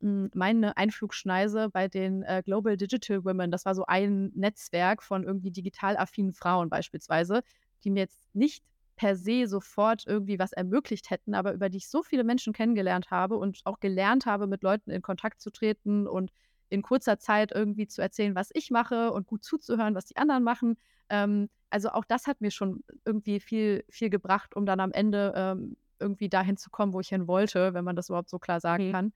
meine 0.00 0.76
Einflugschneise 0.76 1.68
bei 1.70 1.86
den 1.88 2.22
äh, 2.22 2.42
Global 2.44 2.76
Digital 2.76 3.24
Women, 3.24 3.50
das 3.50 3.64
war 3.66 3.74
so 3.74 3.84
ein 3.86 4.32
Netzwerk 4.34 5.02
von 5.02 5.22
irgendwie 5.24 5.50
digital 5.50 5.96
affinen 5.96 6.32
Frauen 6.32 6.70
beispielsweise, 6.70 7.42
die 7.84 7.90
mir 7.90 8.00
jetzt 8.00 8.34
nicht 8.34 8.64
per 8.96 9.16
se 9.16 9.46
sofort 9.46 10.04
irgendwie 10.06 10.38
was 10.38 10.52
ermöglicht 10.52 11.10
hätten, 11.10 11.34
aber 11.34 11.52
über 11.52 11.68
die 11.68 11.78
ich 11.78 11.88
so 11.88 12.02
viele 12.02 12.24
Menschen 12.24 12.52
kennengelernt 12.52 13.10
habe 13.10 13.36
und 13.36 13.60
auch 13.64 13.80
gelernt 13.80 14.26
habe, 14.26 14.46
mit 14.46 14.62
Leuten 14.62 14.90
in 14.90 15.02
Kontakt 15.02 15.40
zu 15.40 15.50
treten 15.50 16.06
und 16.06 16.30
in 16.68 16.82
kurzer 16.82 17.18
Zeit 17.18 17.52
irgendwie 17.52 17.86
zu 17.86 18.00
erzählen, 18.02 18.34
was 18.34 18.50
ich 18.54 18.70
mache 18.70 19.12
und 19.12 19.26
gut 19.26 19.44
zuzuhören, 19.44 19.94
was 19.94 20.06
die 20.06 20.16
anderen 20.16 20.42
machen. 20.42 20.76
Ähm, 21.10 21.48
also 21.70 21.90
auch 21.90 22.04
das 22.04 22.26
hat 22.26 22.40
mir 22.40 22.50
schon 22.50 22.82
irgendwie 23.04 23.40
viel, 23.40 23.84
viel 23.88 24.10
gebracht, 24.10 24.56
um 24.56 24.66
dann 24.66 24.80
am 24.80 24.92
Ende 24.92 25.32
ähm, 25.36 25.76
irgendwie 26.02 26.28
dahin 26.28 26.56
zu 26.56 26.70
kommen, 26.70 26.92
wo 26.92 27.00
ich 27.00 27.08
hin 27.08 27.26
wollte, 27.28 27.74
wenn 27.74 27.84
man 27.84 27.96
das 27.96 28.08
überhaupt 28.08 28.30
so 28.30 28.38
klar 28.38 28.60
sagen 28.60 28.88
mhm. 28.88 28.92
kann. 28.92 29.12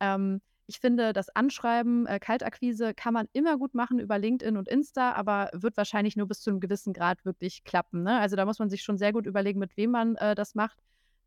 Ähm, 0.00 0.40
ich 0.68 0.80
finde, 0.80 1.12
das 1.12 1.28
Anschreiben, 1.28 2.06
äh, 2.06 2.18
Kaltakquise 2.18 2.92
kann 2.92 3.14
man 3.14 3.28
immer 3.32 3.56
gut 3.56 3.74
machen 3.74 3.98
über 3.98 4.18
LinkedIn 4.18 4.56
und 4.56 4.68
Insta, 4.68 5.12
aber 5.12 5.50
wird 5.52 5.76
wahrscheinlich 5.76 6.16
nur 6.16 6.26
bis 6.26 6.40
zu 6.40 6.50
einem 6.50 6.60
gewissen 6.60 6.92
Grad 6.92 7.24
wirklich 7.24 7.62
klappen. 7.64 8.02
Ne? 8.02 8.18
Also 8.18 8.34
da 8.36 8.44
muss 8.44 8.58
man 8.58 8.68
sich 8.68 8.82
schon 8.82 8.98
sehr 8.98 9.12
gut 9.12 9.26
überlegen, 9.26 9.60
mit 9.60 9.76
wem 9.76 9.92
man 9.92 10.16
äh, 10.16 10.34
das 10.34 10.54
macht. 10.54 10.78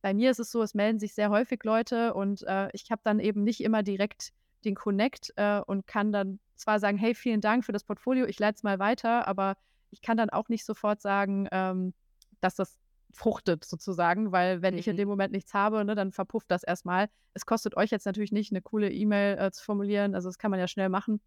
Bei 0.02 0.14
mir 0.14 0.32
ist 0.32 0.40
es 0.40 0.52
so, 0.52 0.62
es 0.62 0.74
melden 0.74 1.00
sich 1.00 1.14
sehr 1.14 1.30
häufig 1.30 1.64
Leute 1.64 2.14
und 2.14 2.44
äh, 2.44 2.70
ich 2.74 2.92
habe 2.92 3.02
dann 3.04 3.20
eben 3.20 3.44
nicht 3.44 3.62
immer 3.62 3.84
direkt 3.84 4.32
den 4.66 4.76
Connect 4.76 5.34
äh, 5.38 5.62
und 5.62 5.88
kann 5.88 6.12
dann 6.12 6.40
zwar 6.56 6.80
sagen, 6.80 6.98
hey, 6.98 7.16
vielen 7.16 7.42
Dank 7.42 7.66
für 7.66 7.72
das 7.72 7.84
Portfolio, 7.84 8.26
ich 8.26 8.40
leite 8.40 8.58
es 8.58 8.64
mal 8.64 8.80
weiter, 8.80 9.28
aber 9.28 9.56
ich 9.92 10.02
kann 10.02 10.18
dann 10.18 10.30
auch 10.30 10.50
nicht 10.50 10.66
sofort 10.66 11.02
sagen, 11.02 11.48
ähm, 11.52 11.94
dass 12.42 12.56
das 12.56 12.78
fruchtet 13.12 13.66
sozusagen, 13.66 14.32
weil 14.32 14.62
wenn 14.62 14.76
mhm. 14.76 14.80
ich 14.80 14.88
in 14.88 14.94
mhm. 14.94 15.00
dem 15.00 15.10
Moment 15.10 15.34
nichts 15.34 15.54
habe, 15.54 15.84
ne, 15.84 15.96
dann 15.96 16.12
verpufft 16.12 16.52
das 16.52 16.64
erstmal. 16.64 17.10
Es 17.34 17.46
kostet 17.46 17.76
euch 17.76 17.92
jetzt 17.92 18.06
natürlich 18.06 18.32
nicht, 18.32 18.52
eine 18.52 18.62
coole 18.62 18.92
E-Mail 18.92 19.38
äh, 19.38 19.52
zu 19.52 19.64
formulieren, 19.64 20.16
also 20.16 20.30
das 20.30 20.38
kann 20.38 20.52
man 20.52 20.60
ja 20.60 20.68
schnell 20.68 20.90
machen 20.90 21.20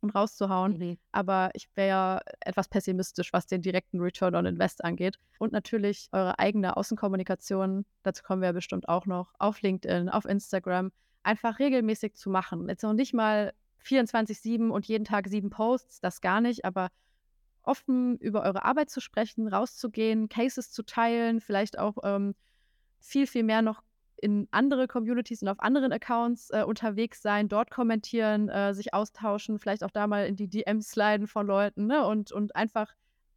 und 0.00 0.10
rauszuhauen. 0.10 0.78
Mhm. 0.78 0.98
Aber 1.12 1.50
ich 1.54 1.68
wäre 1.74 1.88
ja 1.88 2.20
etwas 2.40 2.68
pessimistisch, 2.68 3.32
was 3.32 3.46
den 3.46 3.62
direkten 3.62 4.00
Return 4.00 4.34
on 4.34 4.46
Invest 4.46 4.84
angeht. 4.84 5.18
Und 5.38 5.52
natürlich 5.52 6.08
eure 6.12 6.38
eigene 6.38 6.76
Außenkommunikation, 6.76 7.84
dazu 8.02 8.22
kommen 8.22 8.42
wir 8.42 8.52
bestimmt 8.52 8.88
auch 8.88 9.06
noch, 9.06 9.32
auf 9.38 9.60
LinkedIn, 9.62 10.08
auf 10.08 10.24
Instagram, 10.24 10.92
einfach 11.22 11.58
regelmäßig 11.58 12.14
zu 12.14 12.30
machen. 12.30 12.68
Jetzt 12.68 12.82
noch 12.82 12.94
nicht 12.94 13.14
mal 13.14 13.52
24-7 13.84 14.70
und 14.70 14.86
jeden 14.86 15.04
Tag 15.04 15.28
sieben 15.28 15.50
Posts, 15.50 16.00
das 16.00 16.20
gar 16.20 16.40
nicht, 16.40 16.64
aber 16.64 16.88
offen 17.62 18.16
über 18.18 18.42
eure 18.42 18.64
Arbeit 18.64 18.90
zu 18.90 19.00
sprechen, 19.00 19.48
rauszugehen, 19.48 20.28
Cases 20.28 20.70
zu 20.70 20.82
teilen, 20.82 21.40
vielleicht 21.40 21.78
auch 21.78 21.98
ähm, 22.02 22.34
viel, 22.98 23.26
viel 23.26 23.42
mehr 23.42 23.62
noch 23.62 23.82
in 24.16 24.48
andere 24.50 24.86
Communities 24.86 25.42
und 25.42 25.48
auf 25.48 25.60
anderen 25.60 25.92
Accounts 25.92 26.50
äh, 26.50 26.62
unterwegs 26.62 27.22
sein, 27.22 27.48
dort 27.48 27.70
kommentieren, 27.70 28.48
äh, 28.48 28.74
sich 28.74 28.92
austauschen, 28.92 29.58
vielleicht 29.58 29.82
auch 29.82 29.90
da 29.90 30.06
mal 30.06 30.26
in 30.26 30.36
die 30.36 30.48
DMs 30.48 30.90
sliden 30.90 31.26
von 31.26 31.46
Leuten 31.46 31.86
ne? 31.86 32.06
und, 32.06 32.30
und 32.30 32.54
einfach 32.54 32.94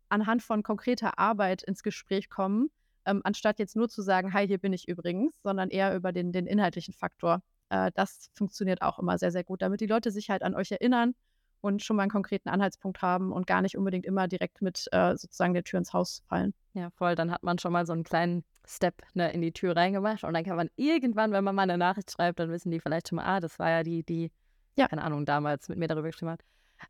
anhand 0.09 0.43
von 0.43 0.61
konkreter 0.61 1.17
Arbeit 1.17 1.63
ins 1.63 1.83
Gespräch 1.83 2.29
kommen, 2.29 2.69
ähm, 3.05 3.21
anstatt 3.23 3.59
jetzt 3.59 3.75
nur 3.75 3.89
zu 3.89 4.01
sagen, 4.01 4.33
hi, 4.33 4.45
hier 4.45 4.57
bin 4.57 4.73
ich 4.73 4.87
übrigens, 4.87 5.41
sondern 5.41 5.69
eher 5.69 5.95
über 5.95 6.11
den, 6.11 6.31
den 6.31 6.47
inhaltlichen 6.47 6.93
Faktor. 6.93 7.41
Äh, 7.69 7.91
das 7.95 8.29
funktioniert 8.33 8.81
auch 8.81 8.99
immer 8.99 9.17
sehr, 9.17 9.31
sehr 9.31 9.43
gut, 9.43 9.61
damit 9.61 9.79
die 9.81 9.87
Leute 9.87 10.11
sich 10.11 10.29
halt 10.29 10.43
an 10.43 10.53
euch 10.53 10.71
erinnern 10.71 11.15
und 11.63 11.81
schon 11.81 11.95
mal 11.95 12.03
einen 12.03 12.11
konkreten 12.11 12.49
Anhaltspunkt 12.49 13.01
haben 13.01 13.31
und 13.31 13.47
gar 13.47 13.61
nicht 13.61 13.77
unbedingt 13.77 14.05
immer 14.05 14.27
direkt 14.27 14.61
mit 14.61 14.87
äh, 14.91 15.15
sozusagen 15.15 15.53
der 15.53 15.63
Tür 15.63 15.79
ins 15.79 15.93
Haus 15.93 16.21
fallen. 16.27 16.53
Ja, 16.73 16.89
voll. 16.89 17.15
Dann 17.15 17.31
hat 17.31 17.41
man 17.41 17.57
schon 17.57 17.71
mal 17.71 17.85
so 17.85 17.93
einen 17.93 18.03
kleinen 18.03 18.43
Step 18.67 19.01
ne, 19.13 19.31
in 19.31 19.41
die 19.41 19.53
Tür 19.53 19.75
reingemacht 19.75 20.25
und 20.25 20.33
dann 20.33 20.43
kann 20.43 20.57
man 20.57 20.69
irgendwann, 20.75 21.31
wenn 21.31 21.43
man 21.43 21.55
mal 21.55 21.63
eine 21.63 21.77
Nachricht 21.77 22.11
schreibt, 22.11 22.39
dann 22.39 22.49
wissen 22.51 22.69
die 22.69 22.81
vielleicht 22.81 23.07
schon 23.07 23.15
mal, 23.15 23.25
ah, 23.25 23.39
das 23.39 23.59
war 23.59 23.69
ja 23.69 23.83
die, 23.83 24.03
die, 24.03 24.29
ja. 24.77 24.87
keine 24.89 25.03
Ahnung, 25.03 25.25
damals 25.25 25.69
mit 25.69 25.77
mir 25.77 25.87
darüber 25.87 26.07
geschrieben 26.09 26.31
hat. 26.31 26.41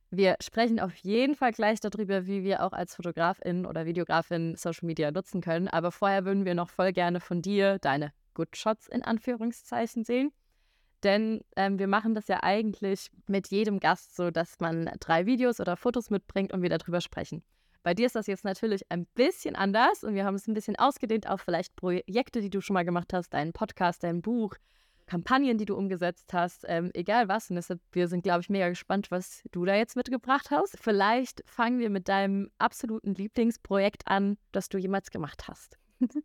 Wir 0.09 0.37
sprechen 0.41 0.79
auf 0.79 0.95
jeden 0.95 1.35
Fall 1.35 1.51
gleich 1.51 1.79
darüber, 1.79 2.25
wie 2.25 2.43
wir 2.43 2.63
auch 2.63 2.73
als 2.73 2.95
Fotografin 2.95 3.67
oder 3.67 3.85
Videografin 3.85 4.55
Social 4.55 4.87
Media 4.87 5.11
nutzen 5.11 5.41
können. 5.41 5.67
Aber 5.67 5.91
vorher 5.91 6.25
würden 6.25 6.45
wir 6.45 6.55
noch 6.55 6.71
voll 6.71 6.93
gerne 6.93 7.19
von 7.19 7.43
dir 7.43 7.77
deine 7.77 8.11
Good 8.33 8.57
Shots 8.57 8.87
in 8.87 9.03
Anführungszeichen 9.03 10.03
sehen. 10.03 10.31
Denn 11.03 11.41
ähm, 11.55 11.79
wir 11.79 11.87
machen 11.87 12.15
das 12.15 12.27
ja 12.27 12.41
eigentlich 12.41 13.09
mit 13.27 13.47
jedem 13.49 13.79
Gast 13.79 14.15
so, 14.15 14.31
dass 14.31 14.59
man 14.59 14.89
drei 14.99 15.25
Videos 15.25 15.59
oder 15.59 15.75
Fotos 15.75 16.09
mitbringt 16.09 16.53
und 16.53 16.61
wir 16.61 16.69
darüber 16.69 17.01
sprechen. 17.01 17.43
Bei 17.83 17.93
dir 17.93 18.05
ist 18.05 18.15
das 18.15 18.27
jetzt 18.27 18.45
natürlich 18.45 18.89
ein 18.89 19.05
bisschen 19.07 19.57
anders 19.57 20.05
und 20.05 20.15
wir 20.15 20.23
haben 20.23 20.35
es 20.35 20.47
ein 20.47 20.53
bisschen 20.53 20.77
ausgedehnt 20.77 21.27
auf 21.27 21.41
vielleicht 21.41 21.75
Projekte, 21.75 22.39
die 22.39 22.49
du 22.49 22.61
schon 22.61 22.75
mal 22.75 22.85
gemacht 22.85 23.11
hast, 23.11 23.33
deinen 23.33 23.51
Podcast, 23.51 24.03
dein 24.03 24.21
Buch, 24.21 24.55
Kampagnen, 25.05 25.57
die 25.57 25.65
du 25.65 25.75
umgesetzt 25.75 26.31
hast, 26.31 26.63
ähm, 26.67 26.91
egal 26.93 27.27
was. 27.27 27.49
Und 27.49 27.57
deshalb, 27.57 27.81
wir 27.91 28.07
sind, 28.07 28.23
glaube 28.23 28.39
ich, 28.39 28.49
mega 28.49 28.69
gespannt, 28.69 29.11
was 29.11 29.43
du 29.51 29.65
da 29.65 29.75
jetzt 29.75 29.97
mitgebracht 29.97 30.49
hast. 30.49 30.77
Vielleicht 30.79 31.43
fangen 31.45 31.79
wir 31.79 31.89
mit 31.89 32.07
deinem 32.07 32.49
absoluten 32.57 33.13
Lieblingsprojekt 33.13 34.07
an, 34.07 34.37
das 34.53 34.69
du 34.69 34.77
jemals 34.77 35.11
gemacht 35.11 35.49
hast. 35.49 35.77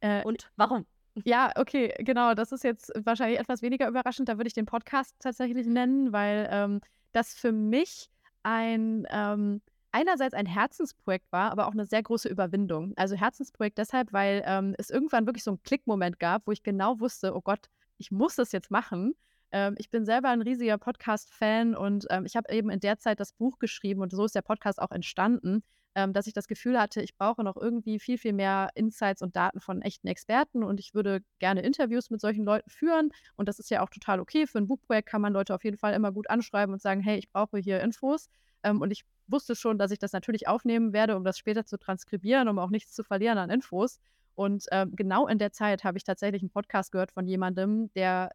äh, 0.00 0.22
und 0.24 0.50
warum? 0.56 0.84
Ja, 1.24 1.52
okay, 1.56 1.94
genau. 1.98 2.34
Das 2.34 2.52
ist 2.52 2.64
jetzt 2.64 2.92
wahrscheinlich 3.04 3.38
etwas 3.38 3.62
weniger 3.62 3.88
überraschend. 3.88 4.28
Da 4.28 4.36
würde 4.38 4.48
ich 4.48 4.54
den 4.54 4.66
Podcast 4.66 5.16
tatsächlich 5.18 5.66
nennen, 5.66 6.12
weil 6.12 6.48
ähm, 6.50 6.80
das 7.12 7.34
für 7.34 7.52
mich 7.52 8.10
ein 8.42 9.06
ähm, 9.10 9.60
einerseits 9.92 10.34
ein 10.34 10.46
Herzensprojekt 10.46 11.30
war, 11.32 11.50
aber 11.50 11.66
auch 11.66 11.72
eine 11.72 11.84
sehr 11.84 12.02
große 12.02 12.28
Überwindung. 12.28 12.92
Also 12.96 13.16
Herzensprojekt 13.16 13.78
deshalb, 13.78 14.12
weil 14.12 14.42
ähm, 14.46 14.74
es 14.78 14.90
irgendwann 14.90 15.26
wirklich 15.26 15.44
so 15.44 15.50
einen 15.50 15.62
Klickmoment 15.62 16.18
gab, 16.20 16.46
wo 16.46 16.52
ich 16.52 16.62
genau 16.62 17.00
wusste, 17.00 17.34
oh 17.34 17.40
Gott, 17.40 17.68
ich 17.98 18.10
muss 18.10 18.36
das 18.36 18.52
jetzt 18.52 18.70
machen. 18.70 19.14
Ähm, 19.52 19.74
ich 19.78 19.90
bin 19.90 20.04
selber 20.04 20.28
ein 20.28 20.42
riesiger 20.42 20.78
Podcast-Fan 20.78 21.74
und 21.74 22.06
ähm, 22.10 22.24
ich 22.24 22.36
habe 22.36 22.52
eben 22.52 22.70
in 22.70 22.80
der 22.80 22.98
Zeit 22.98 23.18
das 23.18 23.32
Buch 23.32 23.58
geschrieben 23.58 24.00
und 24.00 24.12
so 24.12 24.24
ist 24.24 24.34
der 24.34 24.42
Podcast 24.42 24.80
auch 24.80 24.92
entstanden 24.92 25.64
ähm, 25.94 26.12
dass 26.12 26.26
ich 26.26 26.32
das 26.32 26.46
Gefühl 26.46 26.78
hatte, 26.78 27.02
ich 27.02 27.16
brauche 27.16 27.42
noch 27.42 27.56
irgendwie 27.56 27.98
viel, 27.98 28.18
viel 28.18 28.32
mehr 28.32 28.70
Insights 28.74 29.22
und 29.22 29.36
Daten 29.36 29.60
von 29.60 29.82
echten 29.82 30.06
Experten 30.06 30.62
und 30.62 30.80
ich 30.80 30.94
würde 30.94 31.20
gerne 31.38 31.62
Interviews 31.62 32.10
mit 32.10 32.20
solchen 32.20 32.44
Leuten 32.44 32.70
führen. 32.70 33.10
Und 33.36 33.48
das 33.48 33.58
ist 33.58 33.70
ja 33.70 33.82
auch 33.82 33.90
total 33.90 34.20
okay. 34.20 34.46
Für 34.46 34.58
ein 34.58 34.66
Buchprojekt 34.66 35.08
kann 35.08 35.20
man 35.20 35.32
Leute 35.32 35.54
auf 35.54 35.64
jeden 35.64 35.78
Fall 35.78 35.94
immer 35.94 36.12
gut 36.12 36.30
anschreiben 36.30 36.72
und 36.72 36.80
sagen, 36.82 37.00
hey, 37.00 37.18
ich 37.18 37.30
brauche 37.30 37.58
hier 37.58 37.80
Infos. 37.80 38.28
Ähm, 38.62 38.80
und 38.80 38.90
ich 38.90 39.04
wusste 39.26 39.54
schon, 39.56 39.78
dass 39.78 39.90
ich 39.90 39.98
das 39.98 40.12
natürlich 40.12 40.48
aufnehmen 40.48 40.92
werde, 40.92 41.16
um 41.16 41.24
das 41.24 41.38
später 41.38 41.64
zu 41.64 41.78
transkribieren, 41.78 42.48
um 42.48 42.58
auch 42.58 42.70
nichts 42.70 42.92
zu 42.92 43.02
verlieren 43.02 43.38
an 43.38 43.50
Infos. 43.50 44.00
Und 44.34 44.66
ähm, 44.70 44.94
genau 44.96 45.26
in 45.26 45.38
der 45.38 45.52
Zeit 45.52 45.84
habe 45.84 45.98
ich 45.98 46.04
tatsächlich 46.04 46.42
einen 46.42 46.50
Podcast 46.50 46.92
gehört 46.92 47.12
von 47.12 47.26
jemandem, 47.26 47.92
der 47.94 48.30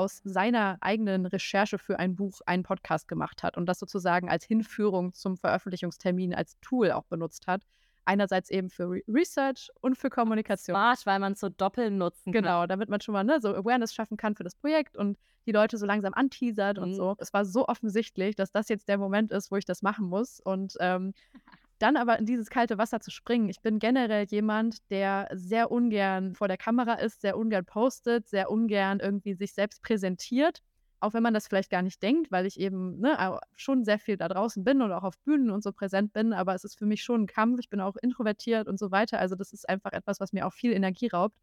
aus 0.00 0.22
seiner 0.24 0.78
eigenen 0.80 1.26
Recherche 1.26 1.76
für 1.76 1.98
ein 1.98 2.16
Buch 2.16 2.40
einen 2.46 2.62
Podcast 2.62 3.06
gemacht 3.06 3.42
hat 3.42 3.58
und 3.58 3.66
das 3.66 3.78
sozusagen 3.78 4.30
als 4.30 4.44
Hinführung 4.46 5.12
zum 5.12 5.36
Veröffentlichungstermin 5.36 6.34
als 6.34 6.58
Tool 6.62 6.92
auch 6.92 7.04
benutzt 7.04 7.46
hat. 7.46 7.66
Einerseits 8.06 8.48
eben 8.48 8.70
für 8.70 8.84
Re 8.88 9.02
Research 9.06 9.68
und 9.82 9.98
für 9.98 10.08
Kommunikation. 10.08 10.74
Smart, 10.74 11.04
weil 11.04 11.18
man 11.18 11.34
es 11.34 11.40
so 11.40 11.50
doppelt 11.50 11.92
nutzen 11.92 12.32
kann. 12.32 12.42
Genau, 12.42 12.66
damit 12.66 12.88
man 12.88 13.02
schon 13.02 13.12
mal 13.12 13.24
ne, 13.24 13.40
so 13.42 13.54
Awareness 13.54 13.92
schaffen 13.92 14.16
kann 14.16 14.34
für 14.34 14.42
das 14.42 14.54
Projekt 14.54 14.96
und 14.96 15.18
die 15.44 15.52
Leute 15.52 15.76
so 15.76 15.84
langsam 15.84 16.14
anteasert 16.14 16.78
mhm. 16.78 16.82
und 16.82 16.94
so. 16.94 17.14
Es 17.18 17.34
war 17.34 17.44
so 17.44 17.68
offensichtlich, 17.68 18.36
dass 18.36 18.52
das 18.52 18.70
jetzt 18.70 18.88
der 18.88 18.96
Moment 18.96 19.32
ist, 19.32 19.50
wo 19.50 19.56
ich 19.56 19.66
das 19.66 19.82
machen 19.82 20.06
muss. 20.06 20.40
Und 20.40 20.76
ähm, 20.80 21.12
dann 21.82 21.96
aber 21.96 22.18
in 22.18 22.26
dieses 22.26 22.50
kalte 22.50 22.78
Wasser 22.78 23.00
zu 23.00 23.10
springen. 23.10 23.48
Ich 23.48 23.60
bin 23.60 23.78
generell 23.78 24.26
jemand, 24.28 24.90
der 24.90 25.28
sehr 25.32 25.70
ungern 25.70 26.34
vor 26.34 26.46
der 26.46 26.58
Kamera 26.58 26.94
ist, 26.94 27.22
sehr 27.22 27.36
ungern 27.36 27.64
postet, 27.64 28.28
sehr 28.28 28.50
ungern 28.50 29.00
irgendwie 29.00 29.34
sich 29.34 29.54
selbst 29.54 29.82
präsentiert. 29.82 30.62
Auch 31.00 31.14
wenn 31.14 31.22
man 31.22 31.32
das 31.32 31.48
vielleicht 31.48 31.70
gar 31.70 31.80
nicht 31.80 32.02
denkt, 32.02 32.30
weil 32.30 32.44
ich 32.44 32.60
eben 32.60 33.00
ne, 33.00 33.40
schon 33.56 33.84
sehr 33.84 33.98
viel 33.98 34.18
da 34.18 34.28
draußen 34.28 34.62
bin 34.62 34.82
und 34.82 34.92
auch 34.92 35.02
auf 35.02 35.18
Bühnen 35.20 35.50
und 35.50 35.62
so 35.62 35.72
präsent 35.72 36.12
bin. 36.12 36.34
Aber 36.34 36.54
es 36.54 36.64
ist 36.64 36.78
für 36.78 36.84
mich 36.84 37.02
schon 37.02 37.22
ein 37.22 37.26
Kampf. 37.26 37.58
Ich 37.60 37.70
bin 37.70 37.80
auch 37.80 37.96
introvertiert 37.96 38.68
und 38.68 38.78
so 38.78 38.90
weiter. 38.90 39.18
Also 39.18 39.34
das 39.34 39.54
ist 39.54 39.66
einfach 39.66 39.92
etwas, 39.92 40.20
was 40.20 40.34
mir 40.34 40.46
auch 40.46 40.52
viel 40.52 40.72
Energie 40.72 41.08
raubt. 41.08 41.36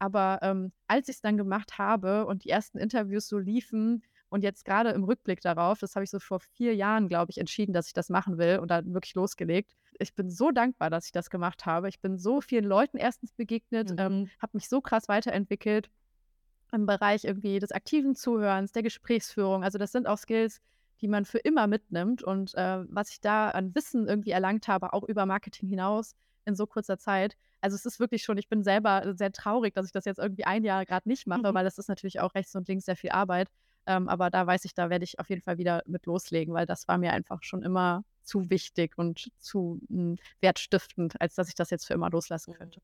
Aber 0.00 0.40
ähm, 0.42 0.72
als 0.88 1.08
ich 1.08 1.16
es 1.16 1.20
dann 1.20 1.36
gemacht 1.36 1.78
habe 1.78 2.26
und 2.26 2.44
die 2.44 2.50
ersten 2.50 2.78
Interviews 2.78 3.28
so 3.28 3.38
liefen, 3.38 4.02
und 4.30 4.42
jetzt 4.42 4.64
gerade 4.64 4.90
im 4.90 5.04
Rückblick 5.04 5.40
darauf, 5.40 5.78
das 5.78 5.94
habe 5.94 6.04
ich 6.04 6.10
so 6.10 6.18
vor 6.18 6.40
vier 6.40 6.74
Jahren, 6.74 7.08
glaube 7.08 7.30
ich, 7.30 7.38
entschieden, 7.38 7.72
dass 7.72 7.86
ich 7.86 7.92
das 7.94 8.10
machen 8.10 8.38
will 8.38 8.58
und 8.58 8.70
dann 8.70 8.92
wirklich 8.92 9.14
losgelegt. 9.14 9.74
Ich 9.98 10.14
bin 10.14 10.30
so 10.30 10.50
dankbar, 10.50 10.90
dass 10.90 11.06
ich 11.06 11.12
das 11.12 11.30
gemacht 11.30 11.66
habe. 11.66 11.88
Ich 11.88 12.00
bin 12.00 12.18
so 12.18 12.40
vielen 12.40 12.64
Leuten 12.64 12.98
erstens 12.98 13.32
begegnet, 13.32 13.90
ähm, 13.90 13.94
mhm. 13.94 14.00
ähm, 14.00 14.30
habe 14.40 14.56
mich 14.56 14.68
so 14.68 14.80
krass 14.80 15.08
weiterentwickelt 15.08 15.90
im 16.72 16.84
Bereich 16.84 17.24
irgendwie 17.24 17.58
des 17.58 17.72
aktiven 17.72 18.14
Zuhörens, 18.14 18.72
der 18.72 18.82
Gesprächsführung. 18.82 19.64
Also 19.64 19.78
das 19.78 19.92
sind 19.92 20.06
auch 20.06 20.18
Skills, 20.18 20.60
die 21.00 21.08
man 21.08 21.24
für 21.24 21.38
immer 21.38 21.66
mitnimmt. 21.66 22.22
Und 22.22 22.54
äh, 22.54 22.84
was 22.88 23.10
ich 23.10 23.20
da 23.20 23.48
an 23.50 23.74
Wissen 23.74 24.06
irgendwie 24.06 24.30
erlangt 24.30 24.68
habe, 24.68 24.92
auch 24.92 25.04
über 25.04 25.24
Marketing 25.24 25.68
hinaus 25.68 26.14
in 26.44 26.54
so 26.54 26.66
kurzer 26.66 26.98
Zeit. 26.98 27.36
Also 27.60 27.74
es 27.76 27.86
ist 27.86 27.98
wirklich 27.98 28.22
schon, 28.22 28.38
ich 28.38 28.48
bin 28.48 28.62
selber 28.62 29.14
sehr 29.16 29.32
traurig, 29.32 29.74
dass 29.74 29.86
ich 29.86 29.92
das 29.92 30.04
jetzt 30.04 30.18
irgendwie 30.18 30.44
ein 30.44 30.64
Jahr 30.64 30.84
gerade 30.84 31.08
nicht 31.08 31.26
mache, 31.26 31.50
mhm. 31.50 31.54
weil 31.54 31.64
das 31.64 31.78
ist 31.78 31.88
natürlich 31.88 32.20
auch 32.20 32.34
rechts 32.34 32.54
und 32.54 32.68
links 32.68 32.84
sehr 32.84 32.96
viel 32.96 33.10
Arbeit. 33.10 33.48
Ähm, 33.88 34.06
aber 34.08 34.28
da 34.28 34.46
weiß 34.46 34.66
ich, 34.66 34.74
da 34.74 34.90
werde 34.90 35.04
ich 35.04 35.18
auf 35.18 35.30
jeden 35.30 35.40
Fall 35.40 35.56
wieder 35.56 35.82
mit 35.86 36.04
loslegen, 36.04 36.52
weil 36.52 36.66
das 36.66 36.86
war 36.88 36.98
mir 36.98 37.14
einfach 37.14 37.42
schon 37.42 37.62
immer 37.62 38.04
zu 38.22 38.50
wichtig 38.50 38.92
und 38.98 39.30
zu 39.38 39.80
mh, 39.88 39.98
hm, 39.98 40.16
wertstiftend, 40.42 41.18
als 41.20 41.34
dass 41.34 41.48
ich 41.48 41.54
das 41.54 41.70
jetzt 41.70 41.86
für 41.86 41.94
immer 41.94 42.10
loslassen 42.10 42.52
könnte. 42.52 42.82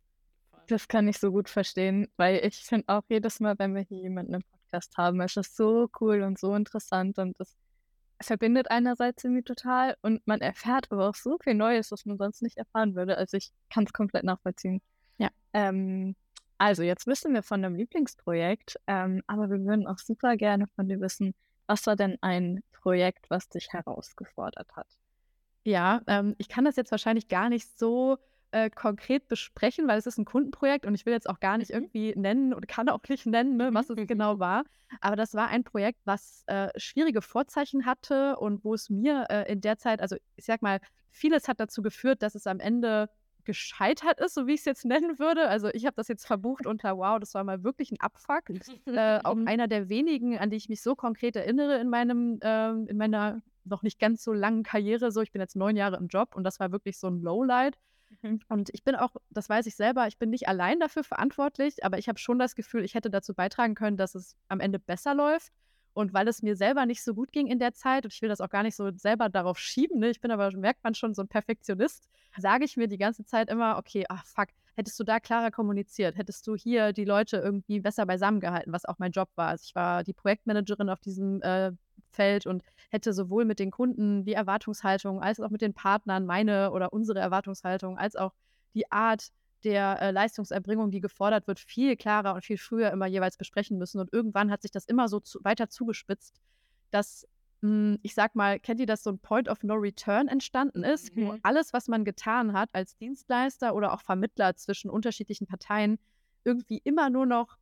Das 0.67 0.89
kann 0.89 1.07
ich 1.07 1.19
so 1.19 1.31
gut 1.31 1.51
verstehen, 1.51 2.09
weil 2.17 2.37
ich 2.43 2.65
finde 2.65 2.85
auch 2.87 3.03
jedes 3.11 3.39
Mal, 3.39 3.55
wenn 3.59 3.75
wir 3.75 3.83
hier 3.83 3.99
jemanden 3.99 4.33
im 4.33 4.43
Podcast 4.51 4.97
haben, 4.97 5.21
ist 5.21 5.37
das 5.37 5.55
so 5.55 5.91
cool 6.01 6.23
und 6.23 6.39
so 6.39 6.55
interessant 6.55 7.19
und 7.19 7.39
das 7.39 7.55
verbindet 8.23 8.71
einerseits 8.71 9.23
irgendwie 9.25 9.43
total 9.43 9.99
und 10.01 10.27
man 10.27 10.41
erfährt 10.41 10.91
aber 10.91 11.11
auch 11.11 11.15
so 11.15 11.37
viel 11.43 11.53
Neues, 11.53 11.93
was 11.93 12.07
man 12.07 12.17
sonst 12.17 12.41
nicht 12.41 12.57
erfahren 12.57 12.95
würde. 12.95 13.19
Also 13.19 13.37
ich 13.37 13.51
kann 13.69 13.85
es 13.85 13.93
komplett 13.93 14.25
nachvollziehen. 14.25 14.81
Ja. 15.19 15.29
Ähm, 15.53 16.17
also, 16.65 16.83
jetzt 16.83 17.07
wissen 17.07 17.35
wir 17.35 17.43
von 17.43 17.61
deinem 17.61 17.75
Lieblingsprojekt, 17.75 18.81
ähm, 18.87 19.21
aber 19.27 19.51
wir 19.51 19.63
würden 19.67 19.87
auch 19.87 19.99
super 19.99 20.35
gerne 20.39 20.67
von 20.75 20.89
dir 20.89 20.99
wissen, 20.99 21.35
was 21.67 21.87
war 21.87 21.95
denn 21.95 22.17
ein 22.23 22.63
Projekt, 22.73 23.29
was 23.29 23.51
dich 23.51 23.69
herausgefordert 23.71 24.75
hat? 24.75 24.87
Ja, 25.65 26.01
ähm, 26.07 26.35
ich 26.39 26.49
kann 26.49 26.65
das 26.65 26.77
jetzt 26.77 26.91
wahrscheinlich 26.91 27.29
gar 27.29 27.51
nicht 27.51 27.79
so 27.79 28.17
äh, 28.51 28.71
konkret 28.71 29.29
besprechen, 29.29 29.87
weil 29.89 29.99
es 29.99 30.07
ist 30.07 30.17
ein 30.17 30.25
Kundenprojekt 30.25 30.87
und 30.87 30.95
ich 30.95 31.05
will 31.05 31.13
jetzt 31.13 31.29
auch 31.29 31.39
gar 31.39 31.59
nicht 31.59 31.69
mhm. 31.69 31.77
irgendwie 31.77 32.15
nennen 32.17 32.55
und 32.55 32.67
kann 32.67 32.89
auch 32.89 33.01
nicht 33.11 33.27
nennen, 33.27 33.59
ne, 33.59 33.69
was 33.75 33.91
es 33.91 33.97
genau 34.09 34.39
war. 34.39 34.65
Aber 35.03 35.17
das 35.17 35.35
war 35.35 35.49
ein 35.49 35.65
Projekt, 35.65 36.01
was 36.07 36.45
äh, 36.47 36.69
schwierige 36.77 37.21
Vorzeichen 37.21 37.85
hatte 37.85 38.37
und 38.39 38.65
wo 38.65 38.73
es 38.73 38.89
mir 38.89 39.27
äh, 39.29 39.53
in 39.53 39.61
der 39.61 39.77
Zeit, 39.77 40.01
also 40.01 40.17
ich 40.37 40.47
sag 40.47 40.63
mal, 40.63 40.81
vieles 41.11 41.47
hat 41.47 41.61
dazu 41.61 41.83
geführt, 41.83 42.23
dass 42.23 42.35
es 42.35 42.47
am 42.47 42.59
Ende 42.59 43.11
gescheitert 43.45 44.21
ist, 44.21 44.35
so 44.35 44.47
wie 44.47 44.55
ich 44.55 44.61
es 44.61 44.65
jetzt 44.65 44.85
nennen 44.85 45.19
würde. 45.19 45.49
Also 45.49 45.69
ich 45.73 45.87
habe 45.87 45.97
das 45.97 46.09
jetzt 46.09 46.27
verbucht 46.27 46.67
unter, 46.67 46.97
wow, 46.97 47.19
das 47.19 47.35
war 47.35 47.45
mal 47.45 47.63
wirklich 47.65 47.91
ein 47.91 48.01
Abfuck. 48.01 48.51
äh, 48.87 49.21
auch 49.23 49.37
einer 49.47 49.69
der 49.69 49.89
wenigen, 49.89 50.39
an 50.39 50.51
die 50.51 50.57
ich 50.57 50.69
mich 50.69 50.83
so 50.83 50.95
konkret 50.95 51.37
erinnere 51.37 51.79
in 51.79 51.89
meinem, 51.89 52.39
äh, 52.43 52.71
in 52.71 52.97
meiner 52.97 53.43
noch 53.65 53.83
nicht 53.83 53.99
ganz 53.99 54.23
so 54.23 54.33
langen 54.33 54.63
Karriere. 54.63 55.11
So, 55.11 55.23
ich 55.23 55.33
bin 55.33 55.41
jetzt 55.41 55.57
neun 55.57 55.77
Jahre 55.77 55.97
im 55.97 56.09
Job 56.09 56.37
und 56.37 56.45
das 56.45 56.61
war 56.61 56.73
wirklich 56.73 56.99
so 56.99 57.09
ein 57.09 57.21
Lowlight. 57.21 57.79
Mhm. 58.23 58.41
Und 58.49 58.71
ich 58.73 58.85
bin 58.85 58.95
auch, 58.95 59.17
das 59.31 59.49
weiß 59.49 59.67
ich 59.67 59.75
selber, 59.75 60.07
ich 60.07 60.19
bin 60.19 60.31
nicht 60.31 60.49
allein 60.49 60.81
dafür 60.81 61.05
verantwortlich, 61.05 61.85
aber 61.85 61.99
ich 61.99 62.09
habe 62.09 62.19
schon 62.19 62.39
das 62.39 62.55
Gefühl, 62.55 62.85
ich 62.85 62.95
hätte 62.95 63.11
dazu 63.11 63.35
beitragen 63.35 63.75
können, 63.75 63.97
dass 63.97 64.15
es 64.15 64.37
am 64.49 64.61
Ende 64.61 64.79
besser 64.79 65.15
läuft. 65.15 65.53
Und 65.95 66.13
weil 66.13 66.29
es 66.29 66.43
mir 66.43 66.57
selber 66.57 66.87
nicht 66.87 67.03
so 67.03 67.15
gut 67.15 67.33
ging 67.33 67.47
in 67.47 67.59
der 67.59 67.73
Zeit, 67.73 68.05
und 68.05 68.13
ich 68.13 68.21
will 68.21 68.29
das 68.29 68.41
auch 68.41 68.51
gar 68.51 68.63
nicht 68.65 68.77
so 68.77 68.91
selber 68.97 69.29
darauf 69.29 69.59
schieben, 69.59 70.01
ne? 70.01 70.11
ich 70.11 70.21
bin 70.21 70.31
aber, 70.31 70.51
merkt 70.57 70.85
man 70.85 70.95
schon, 70.95 71.15
so 71.15 71.23
ein 71.23 71.29
Perfektionist, 71.29 72.09
sage 72.37 72.65
ich 72.65 72.77
mir 72.77 72.89
die 72.89 72.99
ganze 72.99 73.25
Zeit 73.25 73.49
immer, 73.49 73.79
okay, 73.79 74.05
ach 74.09 74.25
fuck, 74.27 74.49
hättest 74.75 74.99
du 74.99 75.05
da 75.05 75.21
klarer 75.21 75.51
kommuniziert, 75.51 76.17
hättest 76.17 76.47
du 76.47 76.57
hier 76.57 76.93
die 76.93 77.05
Leute 77.05 77.37
irgendwie 77.37 77.81
besser 77.81 78.07
beisammen 78.07 78.41
gehalten, 78.41 78.73
was 78.73 78.85
auch 78.85 78.99
mein 78.99 79.13
Job 79.13 79.31
war. 79.37 79.49
Also 79.49 79.65
ich 79.67 79.75
war 79.75 80.03
die 80.05 80.13
Projektmanagerin 80.13 80.91
auf 80.91 81.01
diesem 81.01 81.41
äh, 81.43 81.71
Feld 82.11 82.47
und 82.47 82.63
hätte 82.91 83.13
sowohl 83.13 83.45
mit 83.45 83.59
den 83.59 83.71
Kunden 83.71 84.25
die 84.25 84.35
Erwartungshaltung 84.35 85.21
als 85.21 85.41
auch 85.41 85.51
mit 85.51 85.63
den 85.63 85.75
Partnern 85.75 86.27
meine 86.27 86.71
oder 86.73 86.93
unsere 86.93 87.21
Erwartungshaltung 87.21 87.99
als 87.99 88.17
auch 88.17 88.33
die 88.75 88.91
Art, 88.91 89.29
der 89.65 90.01
äh, 90.01 90.11
Leistungserbringung, 90.11 90.91
die 90.91 91.01
gefordert 91.01 91.47
wird, 91.47 91.59
viel 91.59 91.97
klarer 91.97 92.35
und 92.35 92.45
viel 92.45 92.59
früher 92.59 92.91
immer 92.91 93.07
jeweils 93.07 93.37
besprechen 93.37 93.79
müssen. 93.79 94.01
Und 94.01 94.13
irgendwann 94.13 94.51
hat 94.51 94.63
sich 94.63 94.71
das 94.71 94.85
immer 94.85 95.09
so 95.09 95.21
zu, 95.21 95.41
weiter 95.43 95.69
zugespitzt, 95.69 96.41
dass, 96.91 97.27
hm, 97.63 97.99
ich 98.03 98.15
sag 98.15 98.35
mal, 98.35 98.61
kennt 98.61 98.81
ihr 98.81 98.87
das, 98.87 99.03
so 99.03 99.11
ein 99.11 99.19
Point 99.19 99.49
of 99.49 99.63
No 99.63 99.75
Return 99.75 100.29
entstanden 100.29 100.85
ist, 100.85 101.15
mhm. 101.17 101.27
wo 101.27 101.39
alles, 101.43 101.73
was 101.73 101.89
man 101.89 102.05
getan 102.05 102.53
hat 102.53 102.71
als 102.73 102.97
Dienstleister 102.97 103.75
oder 103.75 103.93
auch 103.93 104.01
Vermittler 104.01 104.55
zwischen 104.57 104.91
unterschiedlichen 104.91 105.47
Parteien, 105.47 105.99
irgendwie 106.45 106.81
immer 106.85 107.11
nur 107.11 107.27
noch 107.27 107.57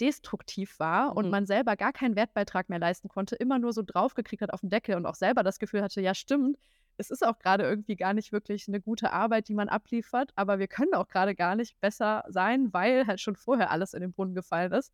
destruktiv 0.00 0.78
war 0.78 1.10
mhm. 1.10 1.16
und 1.16 1.30
man 1.30 1.46
selber 1.46 1.76
gar 1.76 1.92
keinen 1.92 2.16
Wertbeitrag 2.16 2.68
mehr 2.68 2.78
leisten 2.78 3.08
konnte, 3.08 3.36
immer 3.36 3.58
nur 3.58 3.72
so 3.72 3.82
draufgekriegt 3.82 4.42
hat 4.42 4.52
auf 4.52 4.60
den 4.60 4.70
Deckel 4.70 4.96
und 4.96 5.06
auch 5.06 5.14
selber 5.14 5.42
das 5.42 5.58
Gefühl 5.58 5.82
hatte, 5.82 6.00
ja 6.00 6.14
stimmt, 6.14 6.58
es 6.96 7.10
ist 7.10 7.26
auch 7.26 7.38
gerade 7.38 7.64
irgendwie 7.64 7.96
gar 7.96 8.14
nicht 8.14 8.32
wirklich 8.32 8.68
eine 8.68 8.80
gute 8.80 9.12
Arbeit, 9.12 9.48
die 9.48 9.54
man 9.54 9.68
abliefert, 9.68 10.32
aber 10.36 10.58
wir 10.58 10.68
können 10.68 10.94
auch 10.94 11.08
gerade 11.08 11.34
gar 11.34 11.56
nicht 11.56 11.80
besser 11.80 12.24
sein, 12.28 12.72
weil 12.72 13.06
halt 13.06 13.20
schon 13.20 13.36
vorher 13.36 13.70
alles 13.70 13.94
in 13.94 14.00
den 14.00 14.12
Brunnen 14.12 14.34
gefallen 14.34 14.72
ist. 14.72 14.92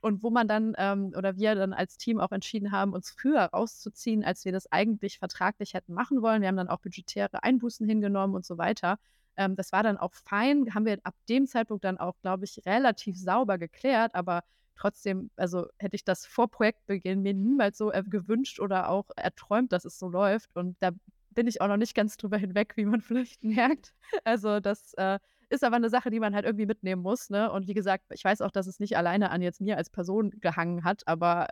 Und 0.00 0.22
wo 0.22 0.30
man 0.30 0.48
dann 0.48 0.74
ähm, 0.78 1.12
oder 1.16 1.36
wir 1.36 1.54
dann 1.54 1.72
als 1.72 1.96
Team 1.96 2.18
auch 2.18 2.32
entschieden 2.32 2.72
haben, 2.72 2.92
uns 2.92 3.10
früher 3.10 3.42
rauszuziehen, 3.44 4.24
als 4.24 4.44
wir 4.44 4.50
das 4.52 4.70
eigentlich 4.72 5.18
vertraglich 5.18 5.74
hätten 5.74 5.94
machen 5.94 6.22
wollen. 6.22 6.42
Wir 6.42 6.48
haben 6.48 6.56
dann 6.56 6.68
auch 6.68 6.80
budgetäre 6.80 7.44
Einbußen 7.44 7.86
hingenommen 7.86 8.34
und 8.34 8.44
so 8.44 8.58
weiter. 8.58 8.98
Ähm, 9.36 9.54
das 9.54 9.70
war 9.72 9.84
dann 9.84 9.96
auch 9.96 10.12
fein, 10.12 10.74
haben 10.74 10.86
wir 10.86 10.98
ab 11.04 11.14
dem 11.28 11.46
Zeitpunkt 11.46 11.84
dann 11.84 11.98
auch, 11.98 12.14
glaube 12.20 12.44
ich, 12.46 12.66
relativ 12.66 13.16
sauber 13.16 13.58
geklärt, 13.58 14.14
aber 14.14 14.42
trotzdem, 14.80 15.30
also 15.36 15.66
hätte 15.78 15.96
ich 15.96 16.04
das 16.04 16.26
vor 16.26 16.50
Projektbeginn 16.50 17.22
mir 17.22 17.34
niemals 17.34 17.78
so 17.78 17.92
gewünscht 18.06 18.60
oder 18.60 18.88
auch 18.88 19.10
erträumt, 19.16 19.72
dass 19.72 19.84
es 19.84 19.98
so 19.98 20.08
läuft. 20.08 20.56
Und 20.56 20.76
da 20.80 20.90
bin 21.30 21.46
ich 21.46 21.60
auch 21.60 21.68
noch 21.68 21.76
nicht 21.76 21.94
ganz 21.94 22.16
drüber 22.16 22.38
hinweg, 22.38 22.76
wie 22.76 22.86
man 22.86 23.00
vielleicht 23.02 23.44
merkt. 23.44 23.94
Also 24.24 24.60
das 24.60 24.94
äh, 24.94 25.18
ist 25.50 25.64
aber 25.64 25.76
eine 25.76 25.90
Sache, 25.90 26.10
die 26.10 26.20
man 26.20 26.34
halt 26.34 26.44
irgendwie 26.44 26.66
mitnehmen 26.66 27.02
muss. 27.02 27.30
Ne? 27.30 27.50
Und 27.52 27.68
wie 27.68 27.74
gesagt, 27.74 28.04
ich 28.10 28.24
weiß 28.24 28.40
auch, 28.40 28.50
dass 28.50 28.66
es 28.66 28.80
nicht 28.80 28.96
alleine 28.96 29.30
an 29.30 29.42
jetzt 29.42 29.60
mir 29.60 29.76
als 29.76 29.90
Person 29.90 30.30
gehangen 30.40 30.84
hat, 30.84 31.06
aber 31.06 31.48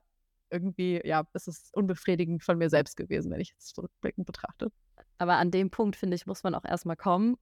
irgendwie, 0.51 1.01
ja, 1.05 1.25
es 1.35 1.47
ist 1.47 1.75
unbefriedigend 1.75 2.43
von 2.43 2.57
mir 2.57 2.71
selbst 2.71 2.97
gewesen, 2.97 3.31
wenn 3.31 3.41
ich 3.41 3.51
jetzt 3.51 3.75
zurückblickend 3.75 4.27
betrachte. 4.27 4.73
Aber 5.19 5.37
an 5.37 5.51
dem 5.51 5.71
Punkt, 5.71 5.97
finde 5.97 6.15
ich, 6.15 6.27
muss 6.27 6.43
man 6.43 6.55
auch 6.55 6.65
erstmal 6.65 6.97
kommen, 6.97 7.37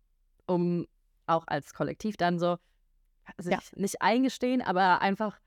um 0.47 0.87
auch 1.27 1.45
als 1.47 1.73
Kollektiv 1.73 2.17
dann 2.17 2.41
so 2.41 2.57
sich 3.39 3.53
ja. 3.53 3.61
nicht 3.77 4.03
eingestehen, 4.03 4.63
aber 4.63 5.01
einfach 5.01 5.39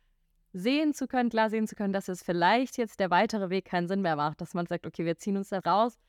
sehen 0.53 0.93
zu 0.93 1.07
können, 1.07 1.29
klar 1.29 1.49
sehen 1.49 1.67
zu 1.67 1.75
können, 1.75 1.93
dass 1.93 2.07
es 2.07 2.23
vielleicht 2.23 2.77
jetzt 2.77 2.99
der 2.99 3.09
weitere 3.09 3.49
Weg 3.49 3.65
keinen 3.65 3.87
Sinn 3.87 4.01
mehr 4.01 4.15
macht, 4.15 4.41
dass 4.41 4.53
man 4.53 4.65
sagt, 4.65 4.85
okay, 4.85 5.05
wir 5.05 5.17
ziehen 5.17 5.37
uns 5.37 5.49
da 5.49 5.59
raus, 5.59 5.99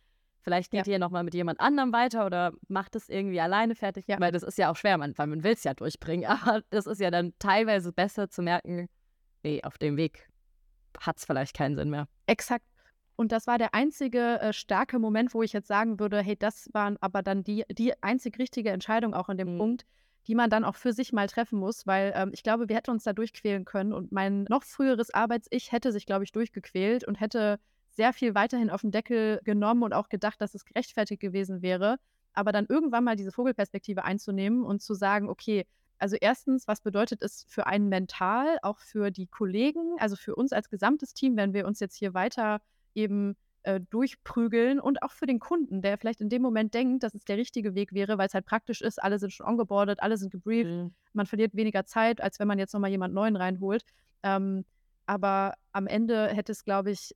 vielleicht 0.41 0.71
geht 0.71 0.87
ja. 0.87 0.95
ihr 0.95 0.99
nochmal 0.99 1.25
mit 1.25 1.35
jemand 1.35 1.61
anderem 1.61 1.93
weiter 1.93 2.25
oder 2.27 2.53
macht 2.69 2.97
es 2.97 3.09
irgendwie 3.09 3.41
alleine 3.41 3.75
fertig, 3.75 4.07
ja. 4.09 4.19
weil 4.21 4.33
das 4.33 4.43
ist 4.43 4.59
ja 4.59 4.71
auch 4.71 4.77
schwer, 4.77 4.97
man, 4.99 5.17
weil 5.19 5.27
man 5.27 5.43
will 5.43 5.53
es 5.53 5.65
ja 5.65 5.75
durchbringen, 5.75 6.27
aber 6.29 6.63
das 6.71 6.87
ist 6.87 7.01
ja 7.01 7.11
dann 7.11 7.35
teilweise 7.39 7.93
besser 7.93 8.31
zu 8.31 8.43
merken, 8.43 8.89
nee, 9.43 9.63
auf 9.63 9.79
dem 9.79 9.97
Weg 9.97 10.29
hat 10.99 11.19
es 11.19 11.25
vielleicht 11.25 11.57
keinen 11.57 11.77
Sinn 11.77 11.91
mehr. 11.91 12.09
Exakt. 12.27 12.65
Und 13.17 13.33
das 13.33 13.47
war 13.47 13.59
der 13.59 13.75
einzige 13.75 14.41
äh, 14.41 14.53
starke 14.55 14.99
Moment, 14.99 15.35
wo 15.35 15.43
ich 15.43 15.53
jetzt 15.53 15.69
sagen 15.69 16.01
würde, 16.01 16.23
hey, 16.23 16.37
das 16.37 16.71
war 16.73 16.97
aber 17.01 17.23
dann 17.23 17.45
die, 17.45 17.65
die 17.71 17.93
einzig 18.03 18.39
richtige 18.39 18.71
Entscheidung 18.71 19.13
auch 19.13 19.29
in 19.29 19.37
dem 19.37 19.55
mhm. 19.55 19.59
Punkt, 19.59 19.87
die 20.27 20.35
man 20.35 20.51
dann 20.51 20.65
auch 20.65 20.77
für 20.77 20.93
sich 20.93 21.13
mal 21.13 21.27
treffen 21.27 21.59
muss, 21.59 21.87
weil 21.87 22.13
ähm, 22.15 22.31
ich 22.33 22.43
glaube, 22.43 22.69
wir 22.69 22.77
hätten 22.77 22.91
uns 22.91 23.05
da 23.05 23.13
durchquälen 23.13 23.65
können 23.65 23.93
und 23.93 24.13
mein 24.13 24.45
noch 24.45 24.63
früheres 24.63 25.13
Arbeits-Ich 25.13 25.73
hätte 25.73 25.93
sich, 25.93 26.07
glaube 26.07 26.25
ich, 26.25 26.33
durchgequält 26.33 27.05
und 27.05 27.21
hätte 27.21 27.59
sehr 27.91 28.13
viel 28.13 28.35
weiterhin 28.35 28.71
auf 28.71 28.83
den 28.83 28.93
Deckel 28.93 29.41
genommen 29.45 29.83
und 29.83 29.93
auch 29.93 30.09
gedacht, 30.09 30.41
dass 30.41 30.55
es 30.55 30.65
gerechtfertigt 30.65 31.21
gewesen 31.21 31.63
wäre. 31.63 31.99
Aber 32.33 32.53
dann 32.53 32.67
irgendwann 32.69 33.05
mal 33.05 33.17
diese 33.17 33.33
Vogelperspektive 33.33 34.05
einzunehmen 34.05 34.63
und 34.65 34.81
zu 34.81 34.95
sagen, 34.95 35.29
okay, 35.29 35.67
also 35.99 36.17
erstens, 36.19 36.67
was 36.67 36.81
bedeutet 36.81 37.21
es 37.23 37.45
für 37.49 37.67
einen 37.67 37.89
mental, 37.89 38.59
auch 38.63 38.79
für 38.79 39.11
die 39.11 39.27
Kollegen, 39.27 39.97
also 39.99 40.17
für 40.17 40.35
uns 40.35 40.53
als 40.53 40.71
gesamtes 40.71 41.13
Team, 41.13 41.37
wenn 41.37 41.53
wir 41.53 41.67
uns 41.67 41.81
jetzt 41.81 41.97
hier 41.97 42.15
weiter 42.15 42.61
eben 42.95 43.37
äh, 43.63 43.81
durchprügeln 43.91 44.81
und 44.81 45.03
auch 45.03 45.13
für 45.13 45.27
den 45.27 45.39
Kunden, 45.39 45.83
der 45.83 45.99
vielleicht 45.99 46.21
in 46.21 46.29
dem 46.29 46.43
Moment 46.43 46.75
denkt, 46.75 47.03
dass 47.03 47.15
es 47.15 47.25
der 47.25 47.37
richtige 47.37 47.75
Weg 47.75 47.93
wäre, 47.93 48.19
weil 48.19 48.27
es 48.27 48.35
halt 48.35 48.47
praktisch 48.47 48.81
ist, 48.81 49.03
alle 49.03 49.19
sind 49.19 49.33
schon 49.33 49.47
ongeboardet, 49.47 50.03
alle 50.03 50.17
sind 50.17 50.31
gebrieft, 50.31 50.71
mhm. 50.71 50.95
man 51.13 51.27
verliert 51.27 51.55
weniger 51.55 51.85
Zeit, 51.85 52.21
als 52.21 52.39
wenn 52.39 52.49
man 52.49 52.59
jetzt 52.59 52.73
nochmal 52.73 52.91
jemand 52.91 53.15
Neuen 53.15 53.37
reinholt. 53.37 53.85
Ähm, 54.23 54.65
aber 55.07 55.55
am 55.73 55.87
Ende 55.87 56.29
hätte 56.29 56.53
es, 56.53 56.65
glaube 56.65 56.91
ich, 56.91 57.15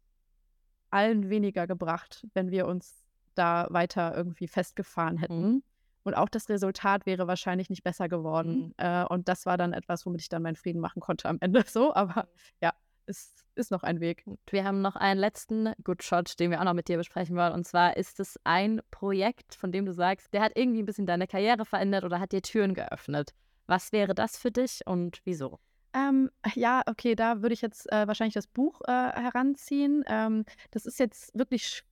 allen 0.90 1.30
weniger 1.30 1.66
gebracht, 1.66 2.26
wenn 2.34 2.50
wir 2.50 2.66
uns 2.66 3.04
da 3.34 3.66
weiter 3.70 4.16
irgendwie 4.16 4.48
festgefahren 4.48 5.16
hätten. 5.16 5.42
Mhm. 5.42 5.62
Und 6.04 6.14
auch 6.14 6.28
das 6.28 6.48
Resultat 6.48 7.06
wäre 7.06 7.26
wahrscheinlich 7.26 7.70
nicht 7.70 7.82
besser 7.82 8.08
geworden. 8.08 8.66
Mhm. 8.66 8.74
Äh, 8.76 9.04
und 9.04 9.28
das 9.28 9.46
war 9.46 9.56
dann 9.56 9.72
etwas, 9.72 10.04
womit 10.06 10.20
ich 10.20 10.28
dann 10.28 10.42
meinen 10.42 10.56
Frieden 10.56 10.80
machen 10.80 11.00
konnte 11.00 11.28
am 11.28 11.38
Ende 11.40 11.64
so. 11.66 11.94
Aber 11.94 12.28
ja, 12.60 12.72
ist, 13.06 13.44
ist 13.54 13.70
noch 13.70 13.82
ein 13.82 14.00
Weg. 14.00 14.24
Wir 14.50 14.64
haben 14.64 14.82
noch 14.82 14.96
einen 14.96 15.20
letzten 15.20 15.72
Good 15.82 16.02
Shot, 16.02 16.38
den 16.38 16.50
wir 16.50 16.60
auch 16.60 16.64
noch 16.64 16.74
mit 16.74 16.88
dir 16.88 16.96
besprechen 16.96 17.36
wollen. 17.36 17.52
Und 17.52 17.66
zwar 17.66 17.96
ist 17.96 18.20
es 18.20 18.38
ein 18.44 18.80
Projekt, 18.90 19.54
von 19.54 19.72
dem 19.72 19.86
du 19.86 19.92
sagst, 19.92 20.32
der 20.32 20.42
hat 20.42 20.52
irgendwie 20.54 20.82
ein 20.82 20.86
bisschen 20.86 21.06
deine 21.06 21.26
Karriere 21.26 21.64
verändert 21.64 22.04
oder 22.04 22.20
hat 22.20 22.32
dir 22.32 22.42
Türen 22.42 22.74
geöffnet. 22.74 23.34
Was 23.66 23.92
wäre 23.92 24.14
das 24.14 24.36
für 24.36 24.50
dich 24.50 24.86
und 24.86 25.20
wieso? 25.24 25.58
Ähm, 25.94 26.30
ja, 26.54 26.82
okay, 26.86 27.14
da 27.14 27.40
würde 27.40 27.54
ich 27.54 27.62
jetzt 27.62 27.90
äh, 27.92 28.06
wahrscheinlich 28.06 28.34
das 28.34 28.48
Buch 28.48 28.80
äh, 28.86 28.90
heranziehen. 28.90 30.04
Ähm, 30.08 30.44
das 30.72 30.86
ist 30.86 30.98
jetzt 30.98 31.36
wirklich 31.38 31.66
sch 31.66 31.84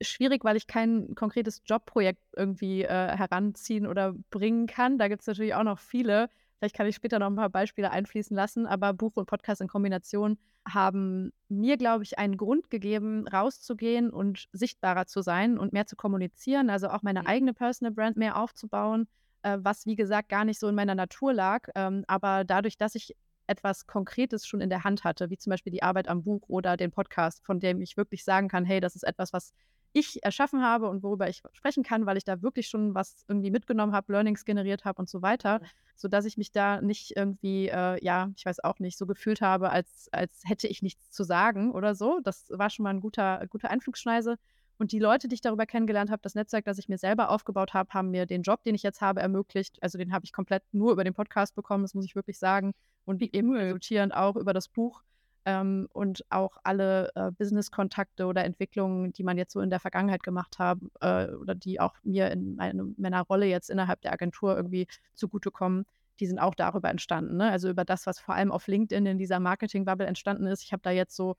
schwierig, 0.00 0.42
weil 0.42 0.56
ich 0.56 0.66
kein 0.66 1.14
konkretes 1.14 1.62
Jobprojekt 1.64 2.24
irgendwie 2.36 2.82
äh, 2.82 3.16
heranziehen 3.16 3.86
oder 3.86 4.14
bringen 4.30 4.66
kann. 4.66 4.98
Da 4.98 5.06
gibt 5.06 5.20
es 5.20 5.28
natürlich 5.28 5.54
auch 5.54 5.62
noch 5.62 5.78
viele. 5.78 6.28
Vielleicht 6.62 6.76
kann 6.76 6.86
ich 6.86 6.94
später 6.94 7.18
noch 7.18 7.26
ein 7.26 7.34
paar 7.34 7.50
Beispiele 7.50 7.90
einfließen 7.90 8.36
lassen, 8.36 8.68
aber 8.68 8.92
Buch 8.92 9.16
und 9.16 9.26
Podcast 9.26 9.60
in 9.60 9.66
Kombination 9.66 10.38
haben 10.64 11.32
mir, 11.48 11.76
glaube 11.76 12.04
ich, 12.04 12.20
einen 12.20 12.36
Grund 12.36 12.70
gegeben, 12.70 13.26
rauszugehen 13.26 14.10
und 14.10 14.46
sichtbarer 14.52 15.06
zu 15.06 15.22
sein 15.22 15.58
und 15.58 15.72
mehr 15.72 15.88
zu 15.88 15.96
kommunizieren, 15.96 16.70
also 16.70 16.86
auch 16.90 17.02
meine 17.02 17.22
mhm. 17.22 17.26
eigene 17.26 17.52
Personal 17.52 17.92
Brand 17.92 18.16
mehr 18.16 18.36
aufzubauen, 18.36 19.08
äh, 19.42 19.58
was 19.60 19.86
wie 19.86 19.96
gesagt 19.96 20.28
gar 20.28 20.44
nicht 20.44 20.60
so 20.60 20.68
in 20.68 20.76
meiner 20.76 20.94
Natur 20.94 21.34
lag. 21.34 21.66
Ähm, 21.74 22.04
aber 22.06 22.44
dadurch, 22.44 22.78
dass 22.78 22.94
ich 22.94 23.16
etwas 23.48 23.88
Konkretes 23.88 24.46
schon 24.46 24.60
in 24.60 24.70
der 24.70 24.84
Hand 24.84 25.02
hatte, 25.02 25.30
wie 25.30 25.38
zum 25.38 25.50
Beispiel 25.50 25.72
die 25.72 25.82
Arbeit 25.82 26.06
am 26.06 26.22
Buch 26.22 26.42
oder 26.46 26.76
den 26.76 26.92
Podcast, 26.92 27.44
von 27.44 27.58
dem 27.58 27.80
ich 27.80 27.96
wirklich 27.96 28.22
sagen 28.22 28.46
kann, 28.46 28.64
hey, 28.64 28.78
das 28.78 28.94
ist 28.94 29.02
etwas, 29.02 29.32
was 29.32 29.52
ich 29.92 30.22
erschaffen 30.24 30.62
habe 30.62 30.88
und 30.88 31.02
worüber 31.02 31.28
ich 31.28 31.42
sprechen 31.52 31.82
kann, 31.82 32.06
weil 32.06 32.16
ich 32.16 32.24
da 32.24 32.42
wirklich 32.42 32.68
schon 32.68 32.94
was 32.94 33.24
irgendwie 33.28 33.50
mitgenommen 33.50 33.92
habe, 33.92 34.12
Learnings 34.12 34.44
generiert 34.44 34.84
habe 34.84 35.00
und 35.00 35.08
so 35.08 35.22
weiter, 35.22 35.60
sodass 35.96 36.24
ich 36.24 36.36
mich 36.36 36.52
da 36.52 36.80
nicht 36.80 37.16
irgendwie, 37.16 37.68
äh, 37.68 38.02
ja, 38.04 38.30
ich 38.36 38.46
weiß 38.46 38.64
auch 38.64 38.78
nicht, 38.78 38.96
so 38.96 39.06
gefühlt 39.06 39.40
habe, 39.40 39.70
als, 39.70 40.08
als 40.12 40.42
hätte 40.44 40.66
ich 40.66 40.82
nichts 40.82 41.10
zu 41.10 41.24
sagen 41.24 41.72
oder 41.72 41.94
so. 41.94 42.20
Das 42.24 42.48
war 42.50 42.70
schon 42.70 42.84
mal 42.84 42.90
ein 42.90 43.00
guter, 43.00 43.46
guter 43.48 43.70
Einflugschneise. 43.70 44.38
Und 44.78 44.90
die 44.92 44.98
Leute, 44.98 45.28
die 45.28 45.34
ich 45.34 45.40
darüber 45.40 45.66
kennengelernt 45.66 46.10
habe, 46.10 46.22
das 46.22 46.34
Netzwerk, 46.34 46.64
das 46.64 46.78
ich 46.78 46.88
mir 46.88 46.98
selber 46.98 47.30
aufgebaut 47.30 47.74
habe, 47.74 47.92
haben 47.92 48.10
mir 48.10 48.26
den 48.26 48.42
Job, 48.42 48.64
den 48.64 48.74
ich 48.74 48.82
jetzt 48.82 49.00
habe, 49.00 49.20
ermöglicht. 49.20 49.80
Also 49.82 49.98
den 49.98 50.12
habe 50.12 50.24
ich 50.24 50.32
komplett 50.32 50.64
nur 50.72 50.92
über 50.92 51.04
den 51.04 51.14
Podcast 51.14 51.54
bekommen, 51.54 51.84
das 51.84 51.94
muss 51.94 52.04
ich 52.04 52.16
wirklich 52.16 52.38
sagen. 52.38 52.72
Und 53.04 53.22
eben 53.22 53.54
resultierend 53.54 54.14
auch 54.14 54.36
über 54.36 54.52
das 54.52 54.68
Buch 54.68 55.02
ähm, 55.44 55.88
und 55.92 56.24
auch 56.30 56.58
alle 56.62 57.10
äh, 57.14 57.30
Business-Kontakte 57.32 58.26
oder 58.26 58.44
Entwicklungen, 58.44 59.12
die 59.12 59.24
man 59.24 59.38
jetzt 59.38 59.52
so 59.52 59.60
in 59.60 59.70
der 59.70 59.80
Vergangenheit 59.80 60.22
gemacht 60.22 60.58
hat 60.58 60.78
äh, 61.00 61.28
oder 61.34 61.54
die 61.54 61.80
auch 61.80 61.94
mir 62.02 62.30
in 62.30 62.56
meine, 62.56 62.94
meiner 62.96 63.22
Rolle 63.22 63.46
jetzt 63.46 63.70
innerhalb 63.70 64.00
der 64.02 64.12
Agentur 64.12 64.56
irgendwie 64.56 64.86
zugutekommen, 65.14 65.84
die 66.20 66.26
sind 66.26 66.38
auch 66.38 66.54
darüber 66.54 66.90
entstanden. 66.90 67.36
Ne? 67.36 67.50
Also 67.50 67.68
über 67.68 67.84
das, 67.84 68.06
was 68.06 68.20
vor 68.20 68.34
allem 68.34 68.52
auf 68.52 68.66
LinkedIn 68.66 69.06
in 69.06 69.18
dieser 69.18 69.40
Marketing-Bubble 69.40 70.06
entstanden 70.06 70.46
ist. 70.46 70.62
Ich 70.62 70.72
habe 70.72 70.82
da 70.82 70.90
jetzt 70.90 71.16
so 71.16 71.36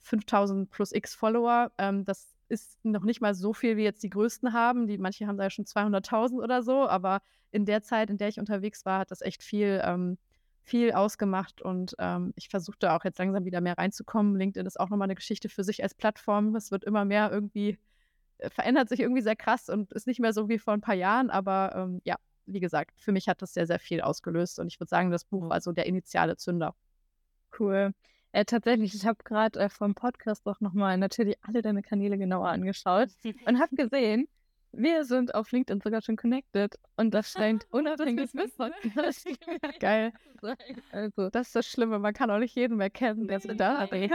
5000 0.00 0.70
plus 0.70 0.92
X 0.92 1.14
Follower. 1.14 1.70
Ähm, 1.78 2.04
das 2.04 2.34
ist 2.48 2.84
noch 2.84 3.04
nicht 3.04 3.20
mal 3.20 3.34
so 3.34 3.52
viel, 3.52 3.76
wie 3.76 3.84
jetzt 3.84 4.02
die 4.02 4.10
größten 4.10 4.52
haben. 4.52 4.86
Die, 4.86 4.98
manche 4.98 5.26
haben 5.26 5.36
da 5.36 5.44
ja 5.44 5.50
schon 5.50 5.64
200.000 5.64 6.42
oder 6.42 6.62
so, 6.62 6.86
aber 6.86 7.20
in 7.50 7.64
der 7.64 7.82
Zeit, 7.82 8.10
in 8.10 8.18
der 8.18 8.28
ich 8.28 8.38
unterwegs 8.38 8.84
war, 8.84 9.00
hat 9.00 9.10
das 9.10 9.22
echt 9.22 9.42
viel 9.42 9.80
ähm, 9.84 10.18
viel 10.66 10.92
ausgemacht 10.92 11.62
und 11.62 11.94
ähm, 11.98 12.32
ich 12.36 12.48
versuchte 12.48 12.92
auch 12.92 13.04
jetzt 13.04 13.18
langsam 13.18 13.44
wieder 13.44 13.60
mehr 13.60 13.78
reinzukommen. 13.78 14.36
LinkedIn 14.36 14.66
ist 14.66 14.80
auch 14.80 14.90
nochmal 14.90 15.06
eine 15.06 15.14
Geschichte 15.14 15.48
für 15.48 15.62
sich 15.62 15.82
als 15.82 15.94
Plattform. 15.94 16.56
Es 16.56 16.72
wird 16.72 16.82
immer 16.82 17.04
mehr 17.04 17.30
irgendwie, 17.30 17.78
äh, 18.38 18.50
verändert 18.50 18.88
sich 18.88 19.00
irgendwie 19.00 19.22
sehr 19.22 19.36
krass 19.36 19.68
und 19.68 19.92
ist 19.92 20.08
nicht 20.08 20.18
mehr 20.18 20.32
so 20.32 20.48
wie 20.48 20.58
vor 20.58 20.74
ein 20.74 20.80
paar 20.80 20.96
Jahren, 20.96 21.30
aber 21.30 21.72
ähm, 21.76 22.00
ja, 22.04 22.16
wie 22.46 22.60
gesagt, 22.60 23.00
für 23.00 23.12
mich 23.12 23.28
hat 23.28 23.42
das 23.42 23.54
sehr, 23.54 23.66
sehr 23.66 23.78
viel 23.78 24.00
ausgelöst 24.00 24.58
und 24.58 24.66
ich 24.66 24.80
würde 24.80 24.88
sagen, 24.88 25.12
das 25.12 25.24
Buch 25.24 25.48
war 25.48 25.60
so 25.60 25.70
der 25.70 25.86
initiale 25.86 26.36
Zünder. 26.36 26.74
Cool. 27.58 27.92
Äh, 28.32 28.44
tatsächlich, 28.44 28.92
ich 28.94 29.06
habe 29.06 29.22
gerade 29.22 29.60
äh, 29.60 29.68
vom 29.68 29.94
Podcast 29.94 30.46
auch 30.48 30.60
nochmal 30.60 30.98
natürlich 30.98 31.36
alle 31.42 31.62
deine 31.62 31.82
Kanäle 31.82 32.18
genauer 32.18 32.48
angeschaut 32.48 33.10
und 33.46 33.60
habe 33.60 33.76
gesehen, 33.76 34.26
wir 34.76 35.04
sind 35.04 35.34
auf 35.34 35.50
LinkedIn 35.52 35.80
sogar 35.80 36.02
schon 36.02 36.16
connected 36.16 36.78
und 36.96 37.12
das 37.12 37.32
scheint 37.32 37.66
unabhängiges 37.70 38.34
Wissen. 38.34 38.72
Geil. 39.80 40.12
Also, 40.92 41.30
das 41.30 41.48
ist 41.48 41.56
das 41.56 41.66
Schlimme. 41.66 41.98
Man 41.98 42.12
kann 42.12 42.30
auch 42.30 42.38
nicht 42.38 42.54
jeden 42.54 42.76
mehr 42.76 42.90
kennen, 42.90 43.26
der 43.26 43.38
ist 43.38 43.48
da 43.56 43.86
nicht. 43.92 44.14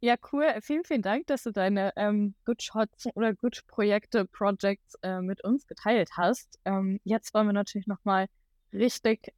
Ja, 0.00 0.16
cool. 0.32 0.46
Vielen, 0.60 0.84
vielen 0.84 1.02
Dank, 1.02 1.26
dass 1.26 1.42
du 1.42 1.50
deine 1.50 1.92
ähm, 1.96 2.34
Good 2.44 2.62
Shots 2.62 3.06
oder 3.14 3.34
Good 3.34 3.66
Projekte, 3.66 4.26
Projects 4.26 4.96
äh, 5.02 5.20
mit 5.20 5.42
uns 5.42 5.66
geteilt 5.66 6.10
hast. 6.16 6.58
Ähm, 6.64 7.00
jetzt 7.04 7.34
wollen 7.34 7.46
wir 7.46 7.52
natürlich 7.52 7.86
nochmal 7.86 8.26
richtig 8.72 9.32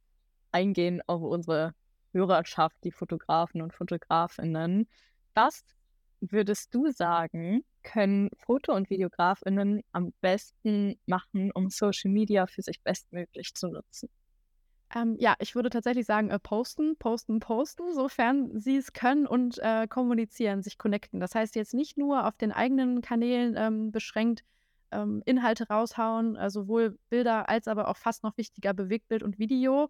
eingehen 0.51 1.01
auf 1.07 1.21
unsere 1.21 1.73
Hörerschaft, 2.13 2.77
die 2.83 2.91
Fotografen 2.91 3.61
und 3.61 3.73
Fotografinnen. 3.73 4.87
Was 5.33 5.63
würdest 6.21 6.73
du 6.73 6.91
sagen, 6.91 7.63
können 7.83 8.29
Foto- 8.37 8.73
und 8.73 8.89
Videografinnen 8.89 9.81
am 9.91 10.13
besten 10.21 10.99
machen, 11.05 11.51
um 11.53 11.69
Social 11.69 12.11
Media 12.11 12.47
für 12.47 12.61
sich 12.61 12.81
bestmöglich 12.81 13.53
zu 13.53 13.69
nutzen? 13.69 14.09
Ähm, 14.95 15.15
ja, 15.19 15.35
ich 15.39 15.55
würde 15.55 15.69
tatsächlich 15.69 16.05
sagen, 16.05 16.29
äh, 16.29 16.39
posten, 16.39 16.95
posten, 16.97 17.39
posten, 17.39 17.93
sofern 17.93 18.57
sie 18.57 18.77
es 18.77 18.93
können 18.93 19.27
und 19.27 19.59
äh, 19.59 19.87
kommunizieren, 19.87 20.63
sich 20.63 20.77
connecten. 20.77 21.19
Das 21.19 21.35
heißt 21.35 21.55
jetzt 21.55 21.73
nicht 21.73 21.97
nur 21.97 22.25
auf 22.25 22.37
den 22.37 22.51
eigenen 22.51 23.01
Kanälen 23.01 23.55
ähm, 23.57 23.91
beschränkt 23.91 24.43
ähm, 24.91 25.21
Inhalte 25.25 25.67
raushauen, 25.67 26.37
äh, 26.37 26.49
sowohl 26.49 26.97
Bilder 27.09 27.49
als 27.49 27.67
aber 27.67 27.89
auch 27.89 27.97
fast 27.97 28.23
noch 28.23 28.37
wichtiger 28.37 28.73
Bewegtbild 28.73 29.23
und 29.23 29.39
Video, 29.39 29.89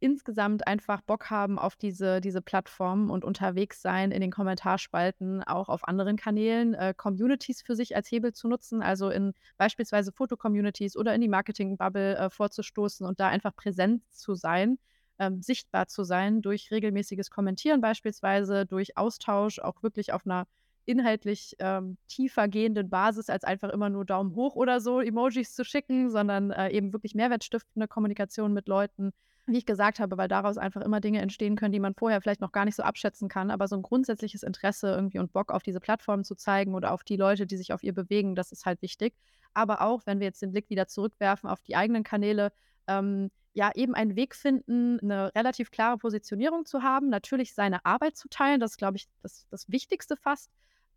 insgesamt 0.00 0.66
einfach 0.66 1.00
Bock 1.02 1.30
haben 1.30 1.58
auf 1.58 1.76
diese, 1.76 2.20
diese 2.20 2.40
Plattformen 2.40 3.10
und 3.10 3.24
unterwegs 3.24 3.82
sein 3.82 4.10
in 4.12 4.20
den 4.20 4.30
Kommentarspalten, 4.30 5.42
auch 5.42 5.68
auf 5.68 5.86
anderen 5.86 6.16
Kanälen, 6.16 6.74
äh, 6.74 6.94
Communities 6.96 7.62
für 7.62 7.74
sich 7.74 7.96
als 7.96 8.10
Hebel 8.10 8.32
zu 8.32 8.48
nutzen, 8.48 8.82
also 8.82 9.10
in 9.10 9.34
beispielsweise 9.56 10.12
Foto-Communities 10.12 10.96
oder 10.96 11.14
in 11.14 11.20
die 11.20 11.28
Marketing-Bubble 11.28 12.16
äh, 12.16 12.30
vorzustoßen 12.30 13.06
und 13.06 13.20
da 13.20 13.28
einfach 13.28 13.54
präsent 13.56 14.02
zu 14.10 14.34
sein, 14.34 14.78
ähm, 15.18 15.42
sichtbar 15.42 15.88
zu 15.88 16.04
sein 16.04 16.42
durch 16.42 16.70
regelmäßiges 16.70 17.30
Kommentieren 17.30 17.80
beispielsweise, 17.80 18.66
durch 18.66 18.96
Austausch, 18.96 19.58
auch 19.58 19.82
wirklich 19.82 20.12
auf 20.12 20.24
einer 20.26 20.46
inhaltlich 20.88 21.54
ähm, 21.58 21.98
tiefer 22.08 22.48
gehenden 22.48 22.88
Basis, 22.88 23.28
als 23.28 23.44
einfach 23.44 23.68
immer 23.68 23.90
nur 23.90 24.06
Daumen 24.06 24.34
hoch 24.34 24.56
oder 24.56 24.80
so 24.80 25.00
Emojis 25.00 25.54
zu 25.54 25.64
schicken, 25.64 26.10
sondern 26.10 26.50
äh, 26.50 26.70
eben 26.70 26.94
wirklich 26.94 27.14
mehrwertstiftende 27.14 27.88
Kommunikation 27.88 28.54
mit 28.54 28.68
Leuten, 28.68 29.12
wie 29.48 29.58
ich 29.58 29.66
gesagt 29.66 30.00
habe, 30.00 30.16
weil 30.16 30.28
daraus 30.28 30.58
einfach 30.58 30.82
immer 30.82 31.00
Dinge 31.00 31.20
entstehen 31.20 31.56
können, 31.56 31.72
die 31.72 31.80
man 31.80 31.94
vorher 31.94 32.20
vielleicht 32.20 32.40
noch 32.40 32.52
gar 32.52 32.64
nicht 32.64 32.76
so 32.76 32.82
abschätzen 32.82 33.28
kann. 33.28 33.50
Aber 33.50 33.68
so 33.68 33.76
ein 33.76 33.82
grundsätzliches 33.82 34.42
Interesse 34.42 34.90
irgendwie 34.90 35.18
und 35.18 35.32
Bock 35.32 35.52
auf 35.52 35.62
diese 35.62 35.80
Plattform 35.80 36.24
zu 36.24 36.34
zeigen 36.34 36.74
oder 36.74 36.92
auf 36.92 37.04
die 37.04 37.16
Leute, 37.16 37.46
die 37.46 37.56
sich 37.56 37.72
auf 37.72 37.82
ihr 37.82 37.94
bewegen, 37.94 38.34
das 38.34 38.52
ist 38.52 38.66
halt 38.66 38.82
wichtig. 38.82 39.14
Aber 39.54 39.82
auch, 39.82 40.02
wenn 40.06 40.20
wir 40.20 40.26
jetzt 40.26 40.42
den 40.42 40.52
Blick 40.52 40.70
wieder 40.70 40.86
zurückwerfen 40.86 41.48
auf 41.48 41.60
die 41.62 41.76
eigenen 41.76 42.04
Kanäle, 42.04 42.52
ähm, 42.86 43.30
ja, 43.54 43.72
eben 43.74 43.94
einen 43.94 44.14
Weg 44.14 44.34
finden, 44.36 45.00
eine 45.00 45.34
relativ 45.34 45.70
klare 45.70 45.98
Positionierung 45.98 46.64
zu 46.64 46.82
haben, 46.82 47.08
natürlich 47.08 47.54
seine 47.54 47.84
Arbeit 47.84 48.16
zu 48.16 48.28
teilen, 48.28 48.60
das 48.60 48.72
ist, 48.72 48.76
glaube 48.76 48.98
ich, 48.98 49.08
das, 49.22 49.46
das 49.50 49.68
Wichtigste 49.68 50.16
fast. 50.16 50.50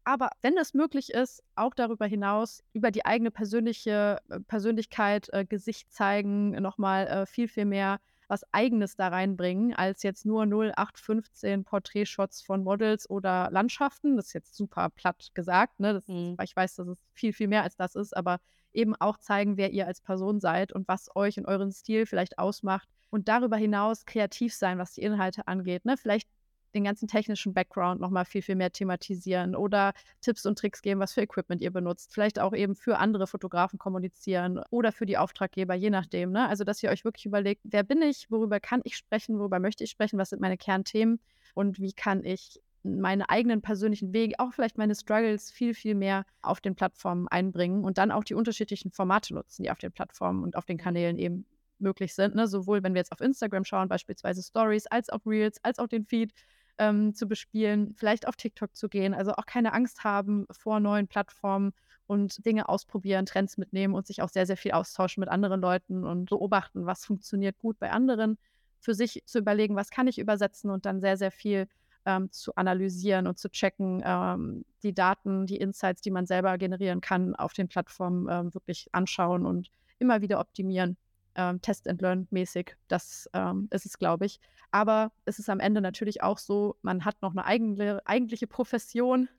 Aber 0.04 0.30
wenn 0.42 0.58
es 0.58 0.74
möglich 0.74 1.12
ist, 1.12 1.44
auch 1.56 1.74
darüber 1.74 2.06
hinaus 2.06 2.64
über 2.74 2.92
die 2.92 3.06
eigene 3.06 3.32
persönliche 3.32 4.20
äh, 4.30 4.40
Persönlichkeit, 4.42 5.30
äh, 5.32 5.46
Gesicht 5.46 5.92
zeigen, 5.92 6.52
nochmal 6.52 7.08
äh, 7.08 7.26
viel, 7.26 7.48
viel 7.48 7.66
mehr 7.66 8.00
was 8.32 8.46
Eigenes 8.54 8.96
da 8.96 9.10
reinbringen, 9.10 9.76
als 9.76 10.04
jetzt 10.04 10.26
nur 10.26 10.44
0815 10.44 11.66
Porträtshots 11.66 12.42
von 12.42 12.64
Models 12.64 13.08
oder 13.10 13.50
Landschaften. 13.52 14.16
Das 14.16 14.28
ist 14.28 14.34
jetzt 14.34 14.56
super 14.56 14.90
platt 14.90 15.32
gesagt. 15.34 15.82
Ne? 15.82 15.94
Das 15.94 16.08
mhm. 16.08 16.38
ist, 16.40 16.44
ich 16.50 16.56
weiß, 16.56 16.78
dass 16.78 16.88
es 16.88 16.98
viel, 17.14 17.34
viel 17.34 17.50
mehr 17.50 17.64
als 17.64 17.76
das 17.76 17.94
ist, 17.96 18.16
aber 18.16 18.40
eben 18.72 18.96
auch 18.96 19.18
zeigen, 19.18 19.58
wer 19.58 19.72
ihr 19.72 19.86
als 19.86 20.00
Person 20.00 20.40
seid 20.40 20.72
und 20.72 20.88
was 20.88 21.14
euch 21.14 21.36
in 21.38 21.46
euren 21.46 21.74
Stil 21.74 22.06
vielleicht 22.06 22.40
ausmacht. 22.40 22.88
Und 23.10 23.28
darüber 23.28 23.58
hinaus 23.58 24.06
kreativ 24.06 24.54
sein, 24.54 24.78
was 24.78 24.94
die 24.94 25.02
Inhalte 25.02 25.46
angeht. 25.48 25.84
Ne? 25.84 25.98
Vielleicht 25.98 26.30
den 26.74 26.84
ganzen 26.84 27.08
technischen 27.08 27.54
Background 27.54 28.02
nochmal 28.02 28.26
viel, 28.26 28.42
viel 28.42 28.56
mehr 28.56 28.72
thematisieren 28.72 29.56
oder 29.56 29.94
Tipps 30.22 30.46
und 30.46 30.58
Tricks 30.58 30.82
geben, 30.82 31.00
was 31.00 31.14
für 31.14 31.22
Equipment 31.22 31.62
ihr 31.62 31.72
benutzt. 31.72 32.14
Vielleicht 32.14 32.40
auch 32.40 32.54
eben 32.54 32.76
für 32.76 32.98
andere 32.98 33.28
Fotografen 33.28 33.80
kommunizieren 33.80 34.62
oder 34.70 34.92
für 34.92 35.06
die 35.06 35.18
Auftraggeber, 35.18 35.76
je 35.76 35.90
nachdem. 35.90 36.32
Ne? 36.32 36.48
Also, 36.48 36.64
dass 36.64 36.82
ihr 36.84 36.90
euch 36.90 37.06
wirklich 37.06 37.26
überlegt, 37.26 37.62
wer 37.64 37.84
bin 37.84 38.02
ich, 38.02 38.30
worüber 38.30 38.60
kann 38.60 38.82
ich 38.84 38.96
sprechen, 38.96 39.40
worüber 39.40 39.60
möchte 39.60 39.84
ich 39.84 39.92
sprechen, 39.92 40.18
was 40.18 40.30
sind 40.30 40.42
meine 40.42 40.58
Kernthemen 40.58 41.20
und 41.54 41.80
wie 41.80 41.94
kann 41.94 42.24
ich 42.24 42.62
meine 42.84 43.30
eigenen 43.30 43.62
persönlichen 43.62 44.14
Wege, 44.14 44.36
auch 44.40 44.54
vielleicht 44.54 44.78
meine 44.78 44.96
Struggles 44.96 45.52
viel, 45.52 45.74
viel 45.74 45.96
mehr 45.96 46.26
auf 46.42 46.62
den 46.62 46.76
Plattformen 46.76 47.28
einbringen 47.28 47.84
und 47.84 47.98
dann 47.98 48.12
auch 48.12 48.24
die 48.24 48.34
unterschiedlichen 48.34 48.92
Formate 48.92 49.34
nutzen, 49.34 49.64
die 49.64 49.72
auf 49.72 49.78
den 49.78 49.92
Plattformen 49.92 50.44
und 50.44 50.56
auf 50.56 50.66
den 50.66 50.78
Kanälen 50.78 51.20
eben 51.20 51.46
möglich 51.82 52.14
sind. 52.14 52.36
Ne? 52.36 52.48
Sowohl 52.48 52.84
wenn 52.84 52.94
wir 52.94 53.00
jetzt 53.00 53.12
auf 53.12 53.22
Instagram 53.22 53.66
schauen, 53.66 53.88
beispielsweise 53.88 54.42
Stories, 54.42 54.88
als 54.88 55.10
auch 55.10 55.26
Reels, 55.26 55.64
als 55.64 55.80
auch 55.80 55.88
den 55.88 56.06
Feed 56.06 56.34
ähm, 56.82 57.14
zu 57.14 57.28
bespielen, 57.28 57.94
vielleicht 57.96 58.28
auf 58.28 58.36
TikTok 58.36 58.76
zu 58.76 58.90
gehen. 58.90 59.14
Also 59.14 59.34
auch 59.34 59.46
keine 59.46 59.72
Angst 59.74 60.04
haben 60.04 60.48
vor 60.50 60.80
neuen 60.80 61.08
Plattformen 61.08 61.74
und 62.08 62.44
Dinge 62.44 62.68
ausprobieren, 62.68 63.28
Trends 63.28 63.58
mitnehmen 63.58 63.94
und 63.94 64.08
sich 64.08 64.24
auch 64.24 64.30
sehr, 64.30 64.48
sehr 64.48 64.58
viel 64.58 64.72
austauschen 64.72 65.22
mit 65.22 65.30
anderen 65.30 65.62
Leuten 65.62 66.04
und 66.04 66.32
beobachten, 66.32 66.88
was 66.88 67.06
funktioniert 67.06 67.60
gut 67.60 67.78
bei 67.78 67.92
anderen. 67.92 68.40
Für 68.80 68.96
sich 68.96 69.22
zu 69.28 69.38
überlegen, 69.38 69.76
was 69.76 69.92
kann 69.92 70.08
ich 70.08 70.18
übersetzen 70.18 70.72
und 70.72 70.88
dann 70.88 71.02
sehr, 71.02 71.18
sehr 71.18 71.30
viel 71.30 71.68
ähm, 72.06 72.32
zu 72.32 72.56
analysieren 72.56 73.28
und 73.28 73.38
zu 73.38 73.50
checken, 73.50 74.02
ähm, 74.04 74.66
die 74.82 74.96
Daten, 74.96 75.46
die 75.46 75.58
Insights, 75.58 76.02
die 76.02 76.10
man 76.10 76.26
selber 76.26 76.58
generieren 76.58 77.00
kann, 77.00 77.36
auf 77.36 77.54
den 77.54 77.68
Plattformen 77.68 78.28
ähm, 78.28 78.54
wirklich 78.56 78.88
anschauen 78.92 79.46
und 79.46 79.70
immer 80.00 80.22
wieder 80.22 80.40
optimieren 80.40 80.98
ähm, 81.36 81.62
Test 81.62 81.88
and 81.88 82.02
Learn 82.02 82.28
mäßig. 82.32 82.76
Das 82.88 83.30
ähm, 83.34 83.68
ist 83.72 83.86
es, 83.86 83.98
glaube 83.98 84.26
ich. 84.26 84.40
Aber 84.72 85.12
es 85.26 85.40
ist 85.40 85.50
am 85.50 85.60
Ende 85.60 85.82
natürlich 85.82 86.24
auch 86.24 86.38
so, 86.38 86.78
man 86.82 87.06
hat 87.06 87.22
noch 87.22 87.32
eine 87.32 87.46
eigene, 87.46 88.02
eigentliche 88.06 88.48
Profession. 88.48 89.30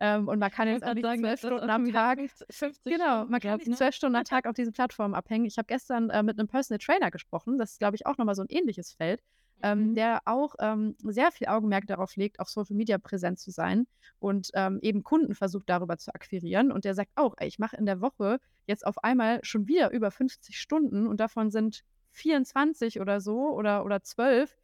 Ähm, 0.00 0.28
und 0.28 0.38
man 0.38 0.50
kann 0.50 0.68
jetzt 0.68 0.84
auch 0.84 0.94
nicht 0.94 1.04
zwölf 1.04 1.40
Stunden 1.40 1.68
am 1.68 1.92
Tag, 1.92 2.18
genau, 2.84 3.26
man 3.26 3.40
kann 3.40 3.58
nicht 3.58 3.76
zwölf 3.76 3.94
Stunden 3.94 4.16
am 4.16 4.24
Tag 4.24 4.46
auf 4.46 4.54
diesen 4.54 4.72
Plattformen 4.72 5.14
abhängen. 5.14 5.44
Ich 5.44 5.58
habe 5.58 5.66
gestern 5.66 6.08
äh, 6.08 6.22
mit 6.22 6.38
einem 6.38 6.48
Personal 6.48 6.78
Trainer 6.78 7.10
gesprochen. 7.10 7.58
Das 7.58 7.72
ist, 7.72 7.78
glaube 7.78 7.96
ich, 7.96 8.06
auch 8.06 8.16
nochmal 8.16 8.34
so 8.34 8.42
ein 8.42 8.48
ähnliches 8.48 8.92
Feld 8.92 9.22
ähm, 9.62 9.88
mhm. 9.88 9.94
der 9.94 10.22
auch 10.24 10.54
ähm, 10.58 10.96
sehr 10.98 11.30
viel 11.30 11.46
Augenmerk 11.48 11.86
darauf 11.86 12.16
legt, 12.16 12.40
auf 12.40 12.48
Social 12.48 12.76
Media 12.76 12.98
präsent 12.98 13.38
zu 13.38 13.50
sein 13.50 13.86
und 14.18 14.50
ähm, 14.54 14.78
eben 14.82 15.02
Kunden 15.02 15.34
versucht 15.34 15.68
darüber 15.68 15.96
zu 15.98 16.14
akquirieren. 16.14 16.72
Und 16.72 16.84
der 16.84 16.94
sagt 16.94 17.12
auch, 17.14 17.34
ey, 17.38 17.48
ich 17.48 17.58
mache 17.58 17.76
in 17.76 17.86
der 17.86 18.00
Woche 18.00 18.40
jetzt 18.66 18.86
auf 18.86 19.02
einmal 19.04 19.40
schon 19.44 19.66
wieder 19.66 19.90
über 19.90 20.10
50 20.10 20.58
Stunden 20.58 21.06
und 21.06 21.20
davon 21.20 21.50
sind 21.50 21.82
24 22.12 23.00
oder 23.00 23.20
so 23.20 23.50
oder, 23.50 23.84
oder 23.84 24.02
12 24.02 24.56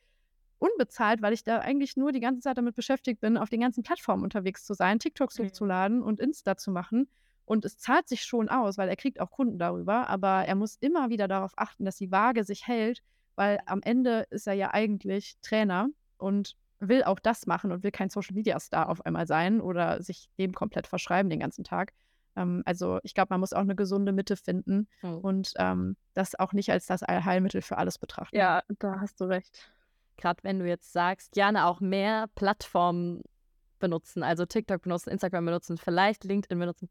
unbezahlt, 0.59 1.23
weil 1.23 1.33
ich 1.33 1.45
da 1.45 1.59
eigentlich 1.59 1.97
nur 1.97 2.13
die 2.13 2.21
ganze 2.21 2.41
Zeit 2.41 2.59
damit 2.59 2.75
beschäftigt 2.75 3.21
bin, 3.21 3.37
auf 3.37 3.49
den 3.49 3.61
ganzen 3.61 3.83
Plattformen 3.83 4.25
unterwegs 4.25 4.65
zu 4.65 4.75
sein, 4.75 4.99
TikToks 4.99 5.39
mhm. 5.39 5.45
hochzuladen 5.45 6.03
und 6.03 6.21
Insta 6.21 6.57
zu 6.57 6.71
machen. 6.71 7.09
Und 7.45 7.65
es 7.65 7.79
zahlt 7.79 8.09
sich 8.09 8.25
schon 8.25 8.49
aus, 8.49 8.77
weil 8.77 8.89
er 8.89 8.97
kriegt 8.97 9.21
auch 9.21 9.31
Kunden 9.31 9.59
darüber, 9.59 10.09
aber 10.09 10.45
er 10.45 10.55
muss 10.55 10.77
immer 10.81 11.09
wieder 11.09 11.29
darauf 11.29 11.53
achten, 11.57 11.85
dass 11.85 11.97
die 11.97 12.11
Waage 12.11 12.45
sich 12.45 12.67
hält 12.67 13.03
weil 13.39 13.61
am 13.67 13.81
Ende 13.83 14.27
ist 14.31 14.49
er 14.49 14.55
ja 14.55 14.75
eigentlich 14.75 15.37
Trainer 15.43 15.89
und 16.17 16.57
will 16.81 17.05
auch 17.05 17.21
das 17.21 17.47
machen 17.47 17.71
und 17.71 17.85
will 17.85 17.93
kein 17.93 18.11
Social 18.11 18.35
Media 18.35 18.59
Star 18.59 18.89
auf 18.89 19.07
einmal 19.07 19.29
sein 19.29 19.61
oder 19.61 20.03
sich 20.03 20.29
dem 20.39 20.53
komplett 20.53 20.89
verschreiben 20.89 21.31
den 21.31 21.39
ganzen 21.39 21.63
Tag. 21.63 21.93
Ähm, 22.39 22.63
also 22.65 23.01
ich 23.03 23.15
glaube, 23.15 23.29
man 23.31 23.41
muss 23.41 23.53
auch 23.53 23.61
eine 23.61 23.75
gesunde 23.75 24.13
Mitte 24.13 24.37
finden 24.37 24.89
oh. 25.03 25.19
und 25.23 25.53
ähm, 25.59 25.97
das 26.15 26.39
auch 26.39 26.53
nicht 26.53 26.71
als 26.71 26.87
das 26.87 27.03
Allheilmittel 27.03 27.63
für 27.63 27.79
alles 27.79 27.99
betrachten. 27.99 28.37
Ja, 28.37 28.63
da 28.79 29.01
hast 29.01 29.21
du 29.21 29.25
recht. 29.25 29.71
Gerade 30.17 30.43
wenn 30.45 30.59
du 30.59 30.67
jetzt 30.67 30.93
sagst, 30.93 31.33
gerne 31.33 31.67
auch 31.67 31.81
mehr 31.81 32.29
Plattformen 32.35 33.23
benutzen, 33.79 34.23
also 34.23 34.47
TikTok 34.47 34.83
benutzen, 34.83 35.11
Instagram 35.11 35.45
benutzen, 35.45 35.79
vielleicht 35.79 36.25
LinkedIn 36.25 36.59
benutzen. 36.59 36.89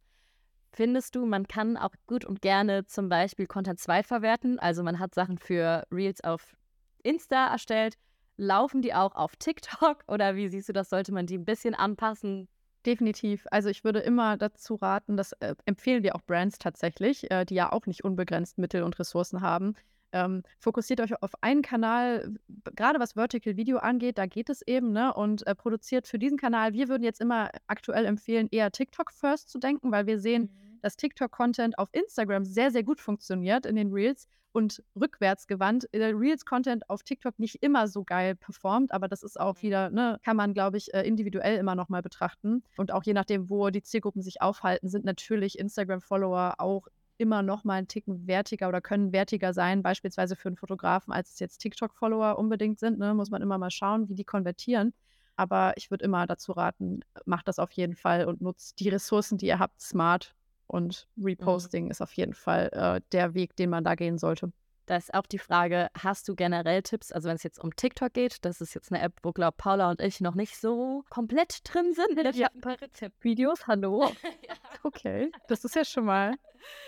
Findest 0.72 1.16
du, 1.16 1.26
man 1.26 1.48
kann 1.48 1.78
auch 1.78 1.94
gut 2.08 2.26
und 2.26 2.42
gerne 2.42 2.86
zum 2.86 3.10
Beispiel 3.10 3.48
Content 3.48 3.80
zweitverwerten? 3.80 4.60
Also 4.60 4.84
man 4.84 5.00
hat 5.00 5.16
Sachen 5.16 5.38
für 5.38 5.86
Reels 5.92 6.24
auf 6.24 6.56
Insta 7.04 7.48
erstellt. 7.48 7.98
Laufen 8.36 8.82
die 8.82 8.94
auch 8.94 9.16
auf 9.16 9.36
TikTok 9.38 10.04
oder 10.08 10.36
wie 10.36 10.50
siehst 10.50 10.70
du 10.70 10.74
das? 10.74 10.90
Sollte 10.90 11.14
man 11.14 11.26
die 11.26 11.38
ein 11.38 11.46
bisschen 11.46 11.74
anpassen? 11.74 12.48
Definitiv. 12.88 13.46
Also 13.52 13.68
ich 13.68 13.84
würde 13.84 14.00
immer 14.00 14.38
dazu 14.38 14.76
raten, 14.76 15.18
das 15.18 15.34
äh, 15.34 15.56
empfehlen 15.66 16.04
wir 16.04 16.16
auch 16.16 16.22
Brands 16.22 16.58
tatsächlich, 16.58 17.30
äh, 17.30 17.44
die 17.44 17.56
ja 17.56 17.74
auch 17.74 17.86
nicht 17.86 18.06
unbegrenzt 18.06 18.58
Mittel 18.58 18.82
und 18.82 18.98
Ressourcen 18.98 19.42
haben. 19.42 19.76
Ähm, 20.14 20.42
fokussiert 20.58 21.02
euch 21.02 21.22
auf 21.22 21.32
einen 21.42 21.62
Kanal, 21.62 22.36
gerade 22.76 23.02
was 23.02 23.14
Vertical 23.14 23.58
Video 23.58 23.80
angeht, 23.80 24.18
da 24.18 24.26
geht 24.26 24.50
es 24.50 24.62
eben, 24.66 24.94
ne? 24.94 25.14
Und 25.14 25.46
äh, 25.46 25.54
produziert 25.54 26.08
für 26.08 26.18
diesen 26.18 26.38
Kanal. 26.38 26.72
Wir 26.72 26.88
würden 26.88 27.04
jetzt 27.04 27.20
immer 27.20 27.50
aktuell 27.68 28.06
empfehlen, 28.06 28.48
eher 28.52 28.72
TikTok 28.72 29.12
first 29.12 29.50
zu 29.50 29.60
denken, 29.60 29.92
weil 29.92 30.08
wir 30.08 30.18
sehen, 30.18 30.44
mhm 30.44 30.67
dass 30.82 30.98
TikTok-Content 30.98 31.78
auf 31.80 31.90
Instagram 31.92 32.46
sehr, 32.46 32.72
sehr 32.72 32.84
gut 32.84 33.00
funktioniert 33.00 33.66
in 33.66 33.76
den 33.76 33.92
Reels 33.92 34.28
und 34.52 34.84
rückwärts 35.00 35.46
gewandt. 35.46 35.88
Der 35.94 36.18
Reels-Content 36.18 36.90
auf 36.90 37.04
TikTok 37.04 37.38
nicht 37.38 37.62
immer 37.62 37.88
so 37.88 38.04
geil 38.04 38.36
performt, 38.36 38.92
aber 38.92 39.08
das 39.08 39.22
ist 39.22 39.40
auch 39.40 39.56
mhm. 39.58 39.62
wieder, 39.62 39.90
ne, 39.90 40.20
kann 40.24 40.36
man, 40.36 40.54
glaube 40.54 40.78
ich, 40.78 40.94
äh, 40.94 41.04
individuell 41.04 41.58
immer 41.58 41.76
nochmal 41.76 42.02
betrachten. 42.02 42.64
Und 42.76 42.92
auch 42.92 43.04
je 43.04 43.14
nachdem, 43.14 43.50
wo 43.50 43.70
die 43.70 43.84
Zielgruppen 43.84 44.22
sich 44.22 44.42
aufhalten, 44.42 44.90
sind 44.90 45.06
natürlich 45.06 45.60
Instagram-Follower 45.60 46.56
auch 46.58 46.88
immer 47.18 47.44
noch 47.44 47.64
mal 47.64 47.76
einen 47.76 47.88
Ticken 47.88 48.28
wertiger 48.28 48.68
oder 48.68 48.82
können 48.82 49.12
wertiger 49.12 49.54
sein, 49.54 49.82
beispielsweise 49.84 50.36
für 50.36 50.50
einen 50.50 50.56
Fotografen, 50.56 51.14
als 51.14 51.34
es 51.34 51.40
jetzt 51.40 51.60
TikTok-Follower 51.60 52.38
unbedingt 52.38 52.80
sind. 52.80 53.00
Ne? 53.00 53.14
Muss 53.14 53.30
man 53.30 53.42
immer 53.42 53.58
mal 53.58 53.72
schauen, 53.72 54.10
wie 54.10 54.16
die 54.16 54.24
konvertieren. 54.24 54.94
Aber 55.36 55.74
ich 55.78 55.92
würde 55.92 56.06
immer 56.06 56.26
dazu 56.26 56.52
raten, 56.52 57.02
macht 57.26 57.48
das 57.48 57.60
auf 57.60 57.72
jeden 57.72 57.96
Fall 57.96 58.26
und 58.26 58.42
nutzt 58.42 58.80
die 58.80 58.90
Ressourcen, 58.90 59.38
die 59.38 59.48
ihr 59.48 59.60
habt, 59.60 59.80
smart 59.80 60.36
und 60.68 61.08
mhm. 61.16 61.26
Reposting 61.26 61.86
mhm. 61.86 61.92
ist 61.92 62.02
auf 62.02 62.14
jeden 62.14 62.34
Fall 62.34 62.70
äh, 62.72 63.02
der 63.12 63.34
Weg, 63.34 63.56
den 63.56 63.70
man 63.70 63.84
da 63.84 63.96
gehen 63.96 64.18
sollte. 64.18 64.52
Da 64.88 64.96
ist 64.96 65.14
auch 65.14 65.26
die 65.26 65.38
Frage, 65.38 65.90
hast 66.02 66.30
du 66.30 66.36
generell 66.36 66.82
Tipps? 66.82 67.12
Also 67.12 67.28
wenn 67.28 67.36
es 67.36 67.44
jetzt 67.44 67.60
um 67.62 67.76
TikTok 67.76 68.14
geht, 68.14 68.46
das 68.46 68.62
ist 68.62 68.74
jetzt 68.74 68.90
eine 68.90 69.02
App, 69.02 69.16
wo 69.22 69.34
glaube 69.34 69.56
Paula 69.58 69.90
und 69.90 70.02
ich 70.02 70.22
noch 70.22 70.34
nicht 70.34 70.56
so 70.56 71.04
komplett 71.10 71.60
drin 71.66 71.94
sind. 71.94 72.18
Ich 72.18 72.42
habe 72.42 72.56
ein 72.56 72.62
paar 72.62 72.82
Rezeptvideos, 72.82 73.68
hallo. 73.68 74.04
ja. 74.48 74.56
Okay, 74.84 75.32
das 75.50 75.66
ist 75.66 75.76
ja 75.76 75.84
schon 75.84 76.06
mal 76.06 76.36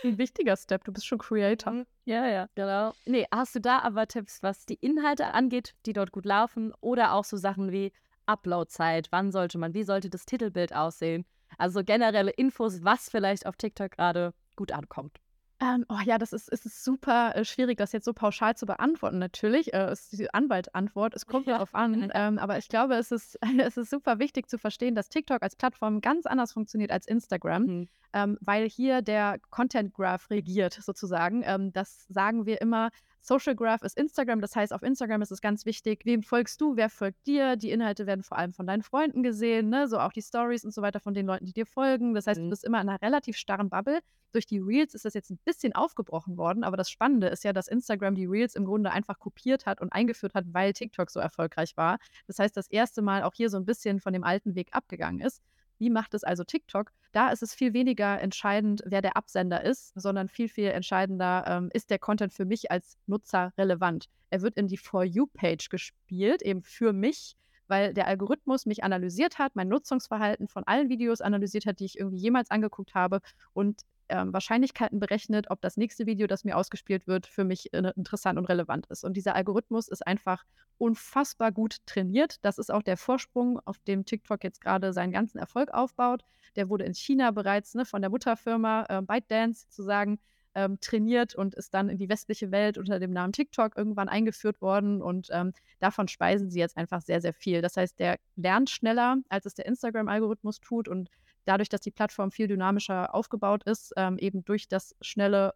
ein 0.03 0.17
wichtiger 0.17 0.55
Step. 0.55 0.83
Du 0.85 0.93
bist 0.93 1.05
schon 1.05 1.17
Creator. 1.17 1.73
Mhm. 1.73 1.85
Ja, 2.05 2.27
ja, 2.27 2.47
genau. 2.55 2.93
Nee, 3.05 3.25
hast 3.31 3.55
du 3.55 3.59
da 3.59 3.79
aber 3.79 4.07
Tipps, 4.07 4.41
was 4.41 4.65
die 4.65 4.75
Inhalte 4.75 5.33
angeht, 5.33 5.73
die 5.85 5.93
dort 5.93 6.11
gut 6.11 6.25
laufen 6.25 6.71
oder 6.79 7.13
auch 7.13 7.25
so 7.25 7.35
Sachen 7.35 7.71
wie 7.71 7.91
Uploadzeit, 8.25 9.07
wann 9.11 9.31
sollte 9.31 9.57
man, 9.57 9.73
wie 9.73 9.83
sollte 9.83 10.09
das 10.09 10.25
Titelbild 10.25 10.73
aussehen? 10.73 11.25
Also 11.59 11.83
generelle 11.83 12.31
Infos, 12.31 12.83
was 12.83 13.09
vielleicht 13.09 13.45
auf 13.45 13.55
TikTok 13.57 13.91
gerade 13.91 14.33
gut 14.55 14.71
ankommt. 14.71 15.19
Ähm, 15.61 15.85
oh 15.89 15.99
ja, 16.05 16.17
das 16.17 16.31
ist, 16.31 16.47
ist 16.47 16.85
super 16.85 17.35
äh, 17.35 17.43
schwierig, 17.43 17.77
das 17.77 17.91
jetzt 17.91 18.05
so 18.05 18.13
pauschal 18.13 18.55
zu 18.55 18.65
beantworten. 18.65 19.19
Natürlich 19.19 19.73
äh, 19.73 19.91
ist 19.91 20.17
die 20.17 20.33
Anwaltantwort, 20.33 21.13
es 21.13 21.25
kommt 21.25 21.47
ja. 21.47 21.53
darauf 21.55 21.75
an. 21.75 22.09
Ähm, 22.13 22.37
aber 22.39 22.57
ich 22.57 22.69
glaube, 22.69 22.95
es 22.95 23.11
ist, 23.11 23.37
es 23.59 23.75
ist 23.75 23.89
super 23.89 24.19
wichtig 24.19 24.49
zu 24.49 24.57
verstehen, 24.57 24.95
dass 24.95 25.09
TikTok 25.09 25.43
als 25.43 25.57
Plattform 25.57 25.99
ganz 25.99 26.25
anders 26.25 26.53
funktioniert 26.53 26.91
als 26.91 27.07
Instagram, 27.07 27.63
mhm. 27.63 27.89
ähm, 28.13 28.37
weil 28.39 28.69
hier 28.69 29.01
der 29.01 29.39
Content 29.49 29.93
Graph 29.93 30.29
regiert 30.29 30.79
sozusagen. 30.81 31.43
Ähm, 31.45 31.73
das 31.73 32.05
sagen 32.07 32.45
wir 32.45 32.61
immer 32.61 32.89
Social 33.21 33.55
Graph 33.55 33.83
ist 33.83 33.97
Instagram, 33.97 34.41
das 34.41 34.55
heißt, 34.55 34.73
auf 34.73 34.81
Instagram 34.81 35.21
ist 35.21 35.31
es 35.31 35.41
ganz 35.41 35.65
wichtig, 35.65 36.05
wem 36.05 36.23
folgst 36.23 36.61
du, 36.61 36.75
wer 36.75 36.89
folgt 36.89 37.27
dir. 37.27 37.57
Die 37.57 37.71
Inhalte 37.71 38.07
werden 38.07 38.23
vor 38.23 38.37
allem 38.37 38.53
von 38.53 38.65
deinen 38.65 38.81
Freunden 38.81 39.23
gesehen, 39.23 39.69
ne? 39.69 39.87
so 39.87 39.99
auch 39.99 40.13
die 40.13 40.21
Stories 40.21 40.63
und 40.63 40.73
so 40.73 40.81
weiter 40.81 40.99
von 40.99 41.13
den 41.13 41.25
Leuten, 41.25 41.45
die 41.45 41.53
dir 41.53 41.65
folgen. 41.65 42.13
Das 42.13 42.27
heißt, 42.27 42.39
mhm. 42.39 42.45
du 42.45 42.49
bist 42.51 42.63
immer 42.63 42.81
in 42.81 42.89
einer 42.89 43.01
relativ 43.01 43.37
starren 43.37 43.69
Bubble. 43.69 43.99
Durch 44.31 44.45
die 44.45 44.59
Reels 44.59 44.93
ist 44.93 45.05
das 45.05 45.15
jetzt 45.15 45.31
ein 45.31 45.39
bisschen 45.43 45.73
aufgebrochen 45.73 46.37
worden, 46.37 46.63
aber 46.63 46.77
das 46.77 46.89
Spannende 46.89 47.27
ist 47.27 47.43
ja, 47.43 47.51
dass 47.51 47.67
Instagram 47.67 48.15
die 48.15 48.25
Reels 48.25 48.55
im 48.55 48.65
Grunde 48.65 48.91
einfach 48.91 49.17
kopiert 49.19 49.65
hat 49.65 49.81
und 49.81 49.91
eingeführt 49.91 50.35
hat, 50.35 50.45
weil 50.53 50.73
TikTok 50.73 51.09
so 51.09 51.19
erfolgreich 51.19 51.75
war. 51.77 51.97
Das 52.27 52.39
heißt, 52.39 52.55
das 52.55 52.67
erste 52.67 53.01
Mal 53.01 53.23
auch 53.23 53.33
hier 53.33 53.49
so 53.49 53.57
ein 53.57 53.65
bisschen 53.65 53.99
von 53.99 54.13
dem 54.13 54.23
alten 54.23 54.55
Weg 54.55 54.69
abgegangen 54.71 55.19
ist. 55.21 55.41
Wie 55.79 55.89
macht 55.89 56.13
es 56.13 56.23
also 56.23 56.43
TikTok? 56.43 56.91
Da 57.11 57.29
ist 57.29 57.41
es 57.41 57.55
viel 57.55 57.73
weniger 57.73 58.21
entscheidend, 58.21 58.83
wer 58.85 59.01
der 59.01 59.17
Absender 59.17 59.63
ist, 59.63 59.93
sondern 59.95 60.27
viel, 60.27 60.47
viel 60.47 60.69
entscheidender, 60.69 61.45
ähm, 61.47 61.69
ist 61.73 61.89
der 61.89 61.97
Content 61.97 62.33
für 62.33 62.45
mich 62.45 62.69
als 62.69 62.97
Nutzer 63.07 63.51
relevant. 63.57 64.09
Er 64.29 64.41
wird 64.41 64.57
in 64.57 64.67
die 64.67 64.77
For 64.77 65.03
You-Page 65.03 65.69
gespielt, 65.69 66.43
eben 66.43 66.61
für 66.61 66.93
mich, 66.93 67.35
weil 67.69 67.93
der 67.93 68.07
Algorithmus 68.07 68.65
mich 68.65 68.83
analysiert 68.83 69.39
hat, 69.39 69.55
mein 69.55 69.69
Nutzungsverhalten 69.69 70.47
von 70.47 70.63
allen 70.65 70.89
Videos 70.89 71.21
analysiert 71.21 71.65
hat, 71.65 71.79
die 71.79 71.85
ich 71.85 71.97
irgendwie 71.97 72.17
jemals 72.17 72.51
angeguckt 72.51 72.95
habe 72.95 73.21
und 73.53 73.81
ähm, 74.09 74.33
Wahrscheinlichkeiten 74.33 74.99
berechnet, 74.99 75.49
ob 75.49 75.61
das 75.61 75.77
nächste 75.77 76.05
Video, 76.05 76.27
das 76.27 76.43
mir 76.43 76.57
ausgespielt 76.57 77.07
wird, 77.07 77.27
für 77.27 77.43
mich 77.43 77.73
äh, 77.73 77.91
interessant 77.95 78.37
und 78.37 78.45
relevant 78.45 78.87
ist. 78.87 79.03
Und 79.03 79.15
dieser 79.15 79.35
Algorithmus 79.35 79.87
ist 79.87 80.05
einfach 80.05 80.43
unfassbar 80.77 81.51
gut 81.51 81.77
trainiert. 81.85 82.43
Das 82.43 82.57
ist 82.57 82.71
auch 82.71 82.81
der 82.81 82.97
Vorsprung, 82.97 83.59
auf 83.65 83.77
dem 83.79 84.05
TikTok 84.05 84.43
jetzt 84.43 84.61
gerade 84.61 84.93
seinen 84.93 85.11
ganzen 85.11 85.37
Erfolg 85.37 85.71
aufbaut. 85.71 86.23
Der 86.55 86.69
wurde 86.69 86.85
in 86.85 86.95
China 86.95 87.31
bereits 87.31 87.75
ne, 87.75 87.85
von 87.85 88.01
der 88.01 88.09
Mutterfirma 88.09 88.85
äh, 88.89 89.01
ByteDance 89.01 89.65
sozusagen 89.69 90.19
ähm, 90.55 90.79
trainiert 90.79 91.35
und 91.35 91.55
ist 91.55 91.73
dann 91.73 91.89
in 91.89 91.97
die 91.97 92.09
westliche 92.09 92.51
Welt 92.51 92.77
unter 92.77 92.99
dem 92.99 93.11
Namen 93.11 93.33
TikTok 93.33 93.77
irgendwann 93.77 94.09
eingeführt 94.09 94.61
worden 94.61 95.01
und 95.01 95.29
ähm, 95.31 95.53
davon 95.79 96.07
speisen 96.07 96.49
sie 96.49 96.59
jetzt 96.59 96.77
einfach 96.77 97.01
sehr, 97.01 97.21
sehr 97.21 97.33
viel. 97.33 97.61
Das 97.61 97.77
heißt, 97.77 97.99
der 97.99 98.17
lernt 98.35 98.69
schneller, 98.69 99.17
als 99.29 99.45
es 99.45 99.53
der 99.53 99.65
Instagram-Algorithmus 99.65 100.59
tut 100.59 100.87
und 100.87 101.09
dadurch, 101.45 101.69
dass 101.69 101.81
die 101.81 101.91
Plattform 101.91 102.31
viel 102.31 102.47
dynamischer 102.47 103.13
aufgebaut 103.13 103.63
ist, 103.63 103.93
ähm, 103.97 104.17
eben 104.17 104.43
durch 104.45 104.67
das 104.67 104.95
schnelle 105.01 105.53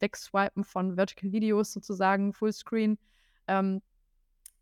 Wegswipen 0.00 0.64
von 0.64 0.96
Vertical 0.96 1.32
Videos 1.32 1.72
sozusagen, 1.72 2.32
Fullscreen, 2.32 2.98
ähm, 3.46 3.82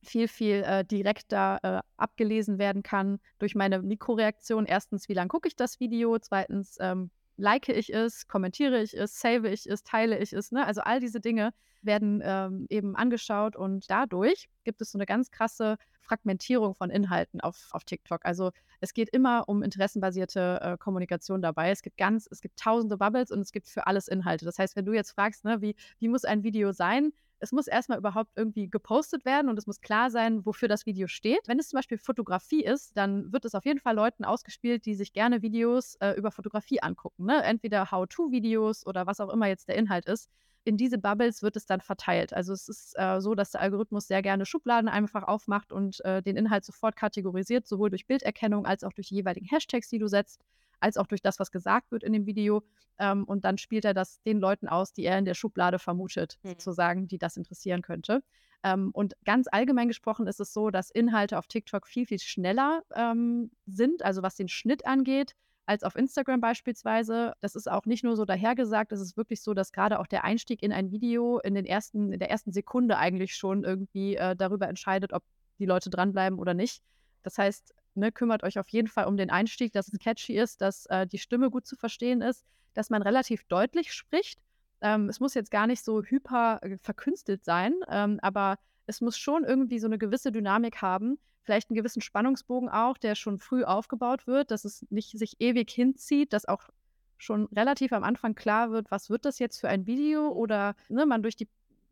viel, 0.02 0.28
viel 0.28 0.62
äh, 0.64 0.84
direkter 0.84 1.58
äh, 1.62 1.80
abgelesen 1.96 2.58
werden 2.58 2.82
kann 2.82 3.18
durch 3.38 3.54
meine 3.54 3.82
Mikroreaktion. 3.82 4.66
Erstens, 4.66 5.08
wie 5.08 5.14
lange 5.14 5.28
gucke 5.28 5.48
ich 5.48 5.56
das 5.56 5.80
Video? 5.80 6.18
Zweitens, 6.18 6.76
ähm, 6.80 7.10
like 7.38 7.68
ich 7.68 7.94
es, 7.94 8.26
kommentiere 8.28 8.82
ich 8.82 8.94
es, 8.94 9.18
save 9.18 9.48
ich 9.48 9.66
es, 9.66 9.82
teile 9.84 10.18
ich 10.18 10.32
es. 10.32 10.52
Ne? 10.52 10.66
Also 10.66 10.82
all 10.82 11.00
diese 11.00 11.20
Dinge 11.20 11.52
werden 11.80 12.20
ähm, 12.24 12.66
eben 12.68 12.96
angeschaut 12.96 13.56
und 13.56 13.88
dadurch 13.88 14.48
gibt 14.64 14.82
es 14.82 14.90
so 14.90 14.98
eine 14.98 15.06
ganz 15.06 15.30
krasse 15.30 15.76
Fragmentierung 16.00 16.74
von 16.74 16.90
Inhalten 16.90 17.40
auf, 17.40 17.68
auf 17.70 17.84
TikTok. 17.84 18.24
Also 18.24 18.50
es 18.80 18.92
geht 18.92 19.08
immer 19.10 19.48
um 19.48 19.62
interessenbasierte 19.62 20.60
äh, 20.60 20.76
Kommunikation 20.76 21.40
dabei. 21.40 21.70
Es 21.70 21.82
gibt 21.82 21.96
ganz, 21.96 22.26
es 22.30 22.40
gibt 22.40 22.58
tausende 22.58 22.96
Bubbles 22.98 23.30
und 23.30 23.40
es 23.40 23.52
gibt 23.52 23.68
für 23.68 23.86
alles 23.86 24.08
Inhalte. 24.08 24.44
Das 24.44 24.58
heißt, 24.58 24.74
wenn 24.74 24.84
du 24.84 24.92
jetzt 24.92 25.12
fragst, 25.12 25.44
ne, 25.44 25.60
wie, 25.60 25.76
wie 26.00 26.08
muss 26.08 26.24
ein 26.24 26.42
Video 26.42 26.72
sein, 26.72 27.12
es 27.40 27.52
muss 27.52 27.66
erstmal 27.66 27.98
überhaupt 27.98 28.32
irgendwie 28.36 28.68
gepostet 28.68 29.24
werden 29.24 29.48
und 29.48 29.58
es 29.58 29.66
muss 29.66 29.80
klar 29.80 30.10
sein, 30.10 30.44
wofür 30.44 30.68
das 30.68 30.86
Video 30.86 31.06
steht. 31.06 31.46
Wenn 31.46 31.58
es 31.58 31.68
zum 31.68 31.78
Beispiel 31.78 31.98
Fotografie 31.98 32.64
ist, 32.64 32.96
dann 32.96 33.32
wird 33.32 33.44
es 33.44 33.54
auf 33.54 33.64
jeden 33.64 33.80
Fall 33.80 33.94
Leuten 33.94 34.24
ausgespielt, 34.24 34.86
die 34.86 34.94
sich 34.94 35.12
gerne 35.12 35.42
Videos 35.42 35.96
äh, 35.96 36.12
über 36.12 36.30
Fotografie 36.30 36.80
angucken. 36.80 37.26
Ne? 37.26 37.42
Entweder 37.42 37.90
How-To-Videos 37.90 38.86
oder 38.86 39.06
was 39.06 39.20
auch 39.20 39.30
immer 39.30 39.46
jetzt 39.46 39.68
der 39.68 39.76
Inhalt 39.76 40.06
ist. 40.06 40.28
In 40.64 40.76
diese 40.76 40.98
Bubbles 40.98 41.42
wird 41.42 41.56
es 41.56 41.66
dann 41.66 41.80
verteilt. 41.80 42.32
Also 42.34 42.52
es 42.52 42.68
ist 42.68 42.94
äh, 42.98 43.20
so, 43.20 43.34
dass 43.34 43.52
der 43.52 43.60
Algorithmus 43.60 44.08
sehr 44.08 44.20
gerne 44.22 44.44
Schubladen 44.44 44.88
einfach 44.88 45.22
aufmacht 45.22 45.72
und 45.72 46.04
äh, 46.04 46.22
den 46.22 46.36
Inhalt 46.36 46.64
sofort 46.64 46.96
kategorisiert, 46.96 47.66
sowohl 47.66 47.90
durch 47.90 48.06
Bilderkennung 48.06 48.66
als 48.66 48.84
auch 48.84 48.92
durch 48.92 49.08
die 49.08 49.14
jeweiligen 49.14 49.46
Hashtags, 49.46 49.88
die 49.88 49.98
du 49.98 50.08
setzt 50.08 50.44
als 50.80 50.96
auch 50.96 51.06
durch 51.06 51.22
das, 51.22 51.38
was 51.38 51.50
gesagt 51.50 51.90
wird 51.90 52.02
in 52.02 52.12
dem 52.12 52.26
Video. 52.26 52.62
Ähm, 52.98 53.24
und 53.24 53.44
dann 53.44 53.58
spielt 53.58 53.84
er 53.84 53.94
das 53.94 54.20
den 54.22 54.38
Leuten 54.38 54.68
aus, 54.68 54.92
die 54.92 55.04
er 55.04 55.18
in 55.18 55.24
der 55.24 55.34
Schublade 55.34 55.78
vermutet, 55.78 56.38
mhm. 56.42 56.50
sozusagen, 56.50 57.08
die 57.08 57.18
das 57.18 57.36
interessieren 57.36 57.82
könnte. 57.82 58.22
Ähm, 58.64 58.90
und 58.92 59.14
ganz 59.24 59.46
allgemein 59.50 59.88
gesprochen 59.88 60.26
ist 60.26 60.40
es 60.40 60.52
so, 60.52 60.70
dass 60.70 60.90
Inhalte 60.90 61.38
auf 61.38 61.46
TikTok 61.46 61.86
viel, 61.86 62.06
viel 62.06 62.18
schneller 62.18 62.82
ähm, 62.94 63.50
sind, 63.66 64.04
also 64.04 64.22
was 64.22 64.34
den 64.34 64.48
Schnitt 64.48 64.86
angeht, 64.86 65.34
als 65.66 65.84
auf 65.84 65.94
Instagram 65.94 66.40
beispielsweise. 66.40 67.34
Das 67.40 67.54
ist 67.54 67.70
auch 67.70 67.84
nicht 67.84 68.02
nur 68.02 68.16
so 68.16 68.24
dahergesagt, 68.24 68.90
es 68.90 69.00
ist 69.00 69.16
wirklich 69.16 69.42
so, 69.42 69.54
dass 69.54 69.70
gerade 69.70 70.00
auch 70.00 70.06
der 70.06 70.24
Einstieg 70.24 70.62
in 70.62 70.72
ein 70.72 70.90
Video 70.90 71.38
in, 71.38 71.54
den 71.54 71.66
ersten, 71.66 72.12
in 72.12 72.18
der 72.18 72.30
ersten 72.30 72.52
Sekunde 72.52 72.98
eigentlich 72.98 73.34
schon 73.34 73.64
irgendwie 73.64 74.16
äh, 74.16 74.34
darüber 74.34 74.68
entscheidet, 74.68 75.12
ob 75.12 75.22
die 75.58 75.66
Leute 75.66 75.90
dranbleiben 75.90 76.38
oder 76.38 76.54
nicht. 76.54 76.82
Das 77.22 77.38
heißt, 77.38 77.74
ne, 77.98 78.12
kümmert 78.12 78.42
euch 78.42 78.58
auf 78.58 78.68
jeden 78.68 78.88
Fall 78.88 79.06
um 79.06 79.16
den 79.16 79.30
Einstieg, 79.30 79.72
dass 79.72 79.88
es 79.92 79.98
catchy 79.98 80.38
ist, 80.38 80.60
dass 80.60 80.86
äh, 80.86 81.06
die 81.06 81.18
Stimme 81.18 81.50
gut 81.50 81.66
zu 81.66 81.76
verstehen 81.76 82.20
ist, 82.20 82.44
dass 82.74 82.90
man 82.90 83.02
relativ 83.02 83.44
deutlich 83.44 83.92
spricht. 83.92 84.40
Ähm, 84.80 85.08
es 85.08 85.20
muss 85.20 85.34
jetzt 85.34 85.50
gar 85.50 85.66
nicht 85.66 85.84
so 85.84 86.02
hyper 86.02 86.60
äh, 86.62 86.78
verkünstelt 86.78 87.44
sein, 87.44 87.74
ähm, 87.88 88.18
aber 88.22 88.58
es 88.86 89.00
muss 89.00 89.18
schon 89.18 89.44
irgendwie 89.44 89.78
so 89.78 89.86
eine 89.86 89.98
gewisse 89.98 90.32
Dynamik 90.32 90.80
haben, 90.80 91.18
vielleicht 91.42 91.70
einen 91.70 91.76
gewissen 91.76 92.02
Spannungsbogen 92.02 92.68
auch, 92.68 92.98
der 92.98 93.14
schon 93.14 93.38
früh 93.38 93.64
aufgebaut 93.64 94.26
wird, 94.26 94.50
dass 94.50 94.64
es 94.64 94.86
nicht 94.90 95.18
sich 95.18 95.36
ewig 95.40 95.70
hinzieht, 95.70 96.32
dass 96.32 96.46
auch 96.46 96.68
schon 97.16 97.46
relativ 97.46 97.92
am 97.92 98.04
Anfang 98.04 98.34
klar 98.34 98.70
wird, 98.70 98.90
was 98.90 99.10
wird 99.10 99.24
das 99.24 99.38
jetzt 99.38 99.58
für 99.60 99.68
ein 99.68 99.86
Video 99.86 100.28
oder 100.28 100.74
ne, 100.88 101.04
man 101.04 101.22
durch 101.22 101.36
die 101.36 101.48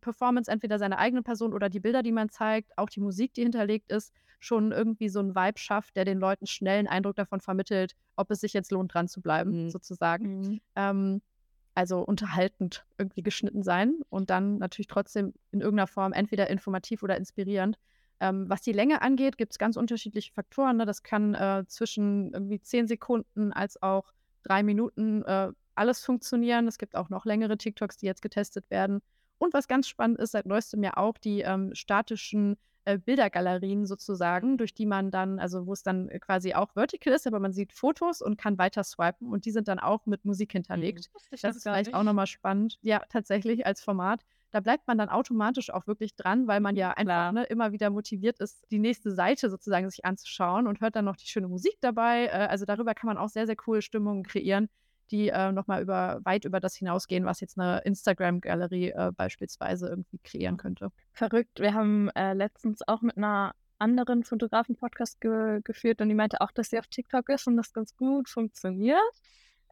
Performance 0.06 0.48
entweder 0.50 0.78
seine 0.78 0.98
eigene 0.98 1.22
Person 1.22 1.52
oder 1.52 1.68
die 1.68 1.80
Bilder, 1.80 2.04
die 2.04 2.12
man 2.12 2.28
zeigt, 2.28 2.78
auch 2.78 2.88
die 2.88 3.00
Musik, 3.00 3.34
die 3.34 3.42
hinterlegt 3.42 3.90
ist, 3.90 4.12
schon 4.38 4.70
irgendwie 4.70 5.08
so 5.08 5.18
einen 5.18 5.34
Vibe 5.34 5.58
schafft, 5.58 5.96
der 5.96 6.04
den 6.04 6.18
Leuten 6.18 6.46
schnell 6.46 6.78
einen 6.78 6.86
Eindruck 6.86 7.16
davon 7.16 7.40
vermittelt, 7.40 7.96
ob 8.14 8.30
es 8.30 8.40
sich 8.40 8.52
jetzt 8.52 8.70
lohnt, 8.70 8.94
dran 8.94 9.08
zu 9.08 9.20
bleiben, 9.20 9.64
mhm. 9.64 9.70
sozusagen. 9.70 10.40
Mhm. 10.40 10.60
Ähm, 10.76 11.22
also 11.74 12.00
unterhaltend 12.00 12.86
irgendwie 12.98 13.22
geschnitten 13.22 13.64
sein 13.64 14.00
und 14.08 14.30
dann 14.30 14.58
natürlich 14.58 14.86
trotzdem 14.86 15.34
in 15.50 15.60
irgendeiner 15.60 15.88
Form 15.88 16.12
entweder 16.12 16.48
informativ 16.48 17.02
oder 17.02 17.16
inspirierend. 17.16 17.78
Ähm, 18.20 18.48
was 18.48 18.62
die 18.62 18.72
Länge 18.72 19.02
angeht, 19.02 19.36
gibt 19.36 19.52
es 19.52 19.58
ganz 19.58 19.76
unterschiedliche 19.76 20.32
Faktoren. 20.32 20.76
Ne? 20.76 20.86
Das 20.86 21.02
kann 21.02 21.34
äh, 21.34 21.64
zwischen 21.66 22.32
irgendwie 22.32 22.60
zehn 22.60 22.86
Sekunden 22.86 23.52
als 23.52 23.82
auch 23.82 24.12
drei 24.44 24.62
Minuten 24.62 25.22
äh, 25.24 25.50
alles 25.74 26.02
funktionieren. 26.04 26.66
Es 26.66 26.78
gibt 26.78 26.96
auch 26.96 27.10
noch 27.10 27.24
längere 27.26 27.58
TikToks, 27.58 27.96
die 27.98 28.06
jetzt 28.06 28.22
getestet 28.22 28.70
werden. 28.70 29.02
Und 29.38 29.54
was 29.54 29.68
ganz 29.68 29.88
spannend 29.88 30.18
ist, 30.18 30.32
seit 30.32 30.46
neuestem 30.46 30.82
ja 30.82 30.96
auch 30.96 31.18
die 31.18 31.40
ähm, 31.40 31.74
statischen 31.74 32.56
äh, 32.86 32.98
Bildergalerien 32.98 33.84
sozusagen, 33.84 34.58
durch 34.58 34.72
die 34.72 34.86
man 34.86 35.10
dann, 35.10 35.38
also 35.40 35.66
wo 35.66 35.72
es 35.72 35.82
dann 35.82 36.08
äh, 36.08 36.20
quasi 36.20 36.54
auch 36.54 36.72
vertical 36.74 37.12
ist, 37.12 37.26
aber 37.26 37.40
man 37.40 37.52
sieht 37.52 37.72
Fotos 37.72 38.22
und 38.22 38.38
kann 38.38 38.58
weiter 38.58 38.84
swipen 38.84 39.28
und 39.28 39.44
die 39.44 39.50
sind 39.50 39.66
dann 39.66 39.78
auch 39.80 40.06
mit 40.06 40.24
Musik 40.24 40.52
hinterlegt. 40.52 41.06
Hm, 41.06 41.38
das 41.42 41.56
ist 41.56 41.62
vielleicht 41.64 41.88
nicht. 41.88 41.96
auch 41.96 42.04
nochmal 42.04 42.28
spannend. 42.28 42.78
Ja, 42.82 43.02
tatsächlich 43.08 43.66
als 43.66 43.82
Format. 43.82 44.24
Da 44.52 44.60
bleibt 44.60 44.86
man 44.86 44.96
dann 44.96 45.08
automatisch 45.08 45.70
auch 45.70 45.88
wirklich 45.88 46.14
dran, 46.14 46.46
weil 46.46 46.60
man 46.60 46.76
ja 46.76 46.92
einfach 46.92 47.32
ne, 47.32 47.44
immer 47.44 47.72
wieder 47.72 47.90
motiviert 47.90 48.38
ist, 48.38 48.64
die 48.70 48.78
nächste 48.78 49.10
Seite 49.10 49.50
sozusagen 49.50 49.90
sich 49.90 50.04
anzuschauen 50.04 50.68
und 50.68 50.80
hört 50.80 50.94
dann 50.94 51.04
noch 51.04 51.16
die 51.16 51.26
schöne 51.26 51.48
Musik 51.48 51.76
dabei. 51.80 52.26
Äh, 52.26 52.46
also 52.48 52.64
darüber 52.64 52.94
kann 52.94 53.08
man 53.08 53.18
auch 53.18 53.28
sehr, 53.28 53.46
sehr 53.46 53.56
coole 53.56 53.82
Stimmungen 53.82 54.22
kreieren 54.22 54.68
die 55.10 55.28
äh, 55.28 55.52
nochmal 55.52 55.82
über, 55.82 56.20
weit 56.24 56.44
über 56.44 56.60
das 56.60 56.76
hinausgehen, 56.76 57.24
was 57.24 57.40
jetzt 57.40 57.58
eine 57.58 57.80
Instagram-Galerie 57.80 58.90
äh, 58.90 59.12
beispielsweise 59.16 59.88
irgendwie 59.88 60.18
kreieren 60.18 60.56
könnte. 60.56 60.90
Verrückt. 61.12 61.60
Wir 61.60 61.74
haben 61.74 62.08
äh, 62.10 62.34
letztens 62.34 62.86
auch 62.86 63.02
mit 63.02 63.16
einer 63.16 63.54
anderen 63.78 64.24
Fotografen-Podcast 64.24 65.20
ge 65.20 65.60
geführt 65.62 66.00
und 66.00 66.08
die 66.08 66.14
meinte 66.14 66.40
auch, 66.40 66.50
dass 66.50 66.70
sie 66.70 66.78
auf 66.78 66.86
TikTok 66.86 67.28
ist 67.28 67.46
und 67.46 67.56
das 67.56 67.72
ganz 67.72 67.94
gut 67.96 68.28
funktioniert. 68.28 68.98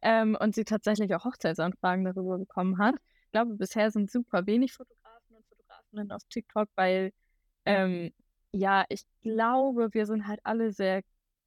Ähm, 0.01 0.37
und 0.39 0.53
sie 0.53 0.65
tatsächlich 0.65 1.15
auch 1.15 1.25
Hochzeitsanfragen 1.25 2.05
darüber 2.05 2.37
bekommen 2.37 2.77
hat. 2.77 2.95
Ich 3.25 3.31
glaube, 3.31 3.55
bisher 3.55 3.89
sind 3.91 4.11
super 4.11 4.45
wenig 4.45 4.73
Fotografen 4.73 5.35
und 5.35 5.45
Fotografinnen 5.47 6.11
auf 6.11 6.21
TikTok, 6.29 6.69
weil 6.75 7.11
ähm, 7.65 8.11
ja, 8.51 8.85
ich 8.89 9.03
glaube, 9.21 9.93
wir 9.93 10.05
sind 10.05 10.27
halt 10.27 10.39
alle 10.43 10.71
sehr 10.71 11.01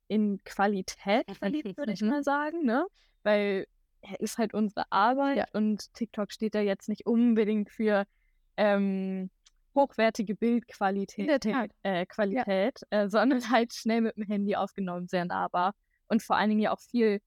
in 0.09 0.43
Qualität 0.45 1.25
verliebt, 1.37 1.77
würde 1.77 1.93
ich 1.93 2.03
mal 2.03 2.23
sagen, 2.23 2.65
ne? 2.65 2.87
Weil 3.23 3.67
ist 4.19 4.39
halt 4.39 4.55
unsere 4.55 4.91
Arbeit 4.91 5.37
ja. 5.37 5.47
und 5.53 5.93
TikTok 5.95 6.33
steht 6.33 6.55
da 6.55 6.61
jetzt 6.61 6.89
nicht 6.89 7.07
unbedingt 7.07 7.71
für 7.71 8.05
ähm, 8.57 9.31
hochwertige 9.75 10.35
Bildqualität, 10.35 11.29
äh, 11.83 12.07
Qualität, 12.07 12.81
ja. 12.91 13.03
äh, 13.03 13.09
sondern 13.09 13.41
halt 13.51 13.75
schnell 13.75 14.01
mit 14.01 14.17
dem 14.17 14.25
Handy 14.25 14.57
aufgenommen, 14.57 15.09
sehr 15.09 15.25
nahbar 15.25 15.75
und 16.09 16.23
vor 16.23 16.37
allen 16.37 16.51
Dingen 16.51 16.63
ja 16.63 16.73
auch 16.73 16.81
viel, 16.81 17.21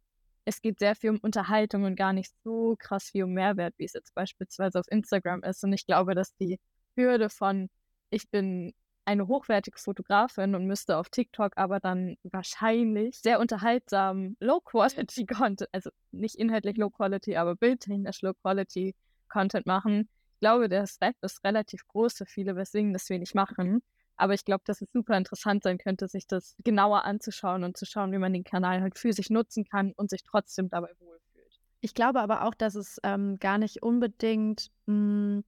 es 0.45 0.61
geht 0.61 0.79
sehr 0.79 0.95
viel 0.95 1.11
um 1.11 1.19
Unterhaltung 1.21 1.83
und 1.83 1.95
gar 1.95 2.13
nicht 2.13 2.33
so 2.43 2.75
krass 2.77 3.09
viel 3.11 3.23
um 3.23 3.33
Mehrwert, 3.33 3.75
wie 3.77 3.85
es 3.85 3.93
jetzt 3.93 4.13
beispielsweise 4.15 4.79
auf 4.79 4.87
Instagram 4.89 5.43
ist. 5.43 5.63
Und 5.63 5.71
ich 5.71 5.85
glaube, 5.85 6.15
dass 6.15 6.35
die 6.35 6.59
Hürde 6.95 7.29
von, 7.29 7.69
ich 8.09 8.29
bin 8.29 8.73
eine 9.05 9.27
hochwertige 9.27 9.77
Fotografin 9.79 10.55
und 10.55 10.65
müsste 10.65 10.97
auf 10.97 11.09
TikTok 11.09 11.53
aber 11.55 11.79
dann 11.79 12.15
wahrscheinlich 12.23 13.19
sehr 13.19 13.39
unterhaltsam 13.39 14.35
Low-Quality-Content, 14.39 15.69
also 15.73 15.89
nicht 16.11 16.35
inhaltlich 16.35 16.77
Low-Quality, 16.77 17.35
aber 17.37 17.55
bildtechnisch 17.55 18.21
Low-Quality-Content 18.21 19.65
machen. 19.65 20.09
Ich 20.35 20.39
glaube, 20.39 20.69
der 20.69 20.87
Step 20.87 21.15
ist 21.21 21.43
relativ 21.43 21.85
groß 21.87 22.13
für 22.13 22.25
viele, 22.25 22.55
weswegen 22.55 22.93
das 22.93 23.09
wenig 23.09 23.33
machen. 23.33 23.81
Aber 24.17 24.35
ich 24.35 24.45
glaube, 24.45 24.63
dass 24.65 24.81
es 24.81 24.91
super 24.91 25.17
interessant 25.17 25.63
sein 25.63 25.79
könnte, 25.79 26.07
sich 26.07 26.27
das 26.27 26.55
genauer 26.63 27.05
anzuschauen 27.05 27.63
und 27.63 27.75
zu 27.75 27.85
schauen, 27.85 28.11
wie 28.11 28.19
man 28.19 28.33
den 28.33 28.43
Kanal 28.43 28.81
halt 28.81 28.97
für 28.97 29.13
sich 29.13 29.31
nutzen 29.31 29.65
kann 29.65 29.93
und 29.93 30.11
sich 30.11 30.23
trotzdem 30.23 30.69
dabei 30.69 30.89
wohlfühlt. 30.99 31.59
Ich 31.79 31.95
glaube 31.95 32.21
aber 32.21 32.43
auch, 32.45 32.53
dass 32.53 32.75
es 32.75 32.99
ähm, 33.03 33.39
gar 33.39 33.57
nicht 33.57 33.81
unbedingt 33.81 34.67
mh, 34.85 34.93
hm, 34.93 35.43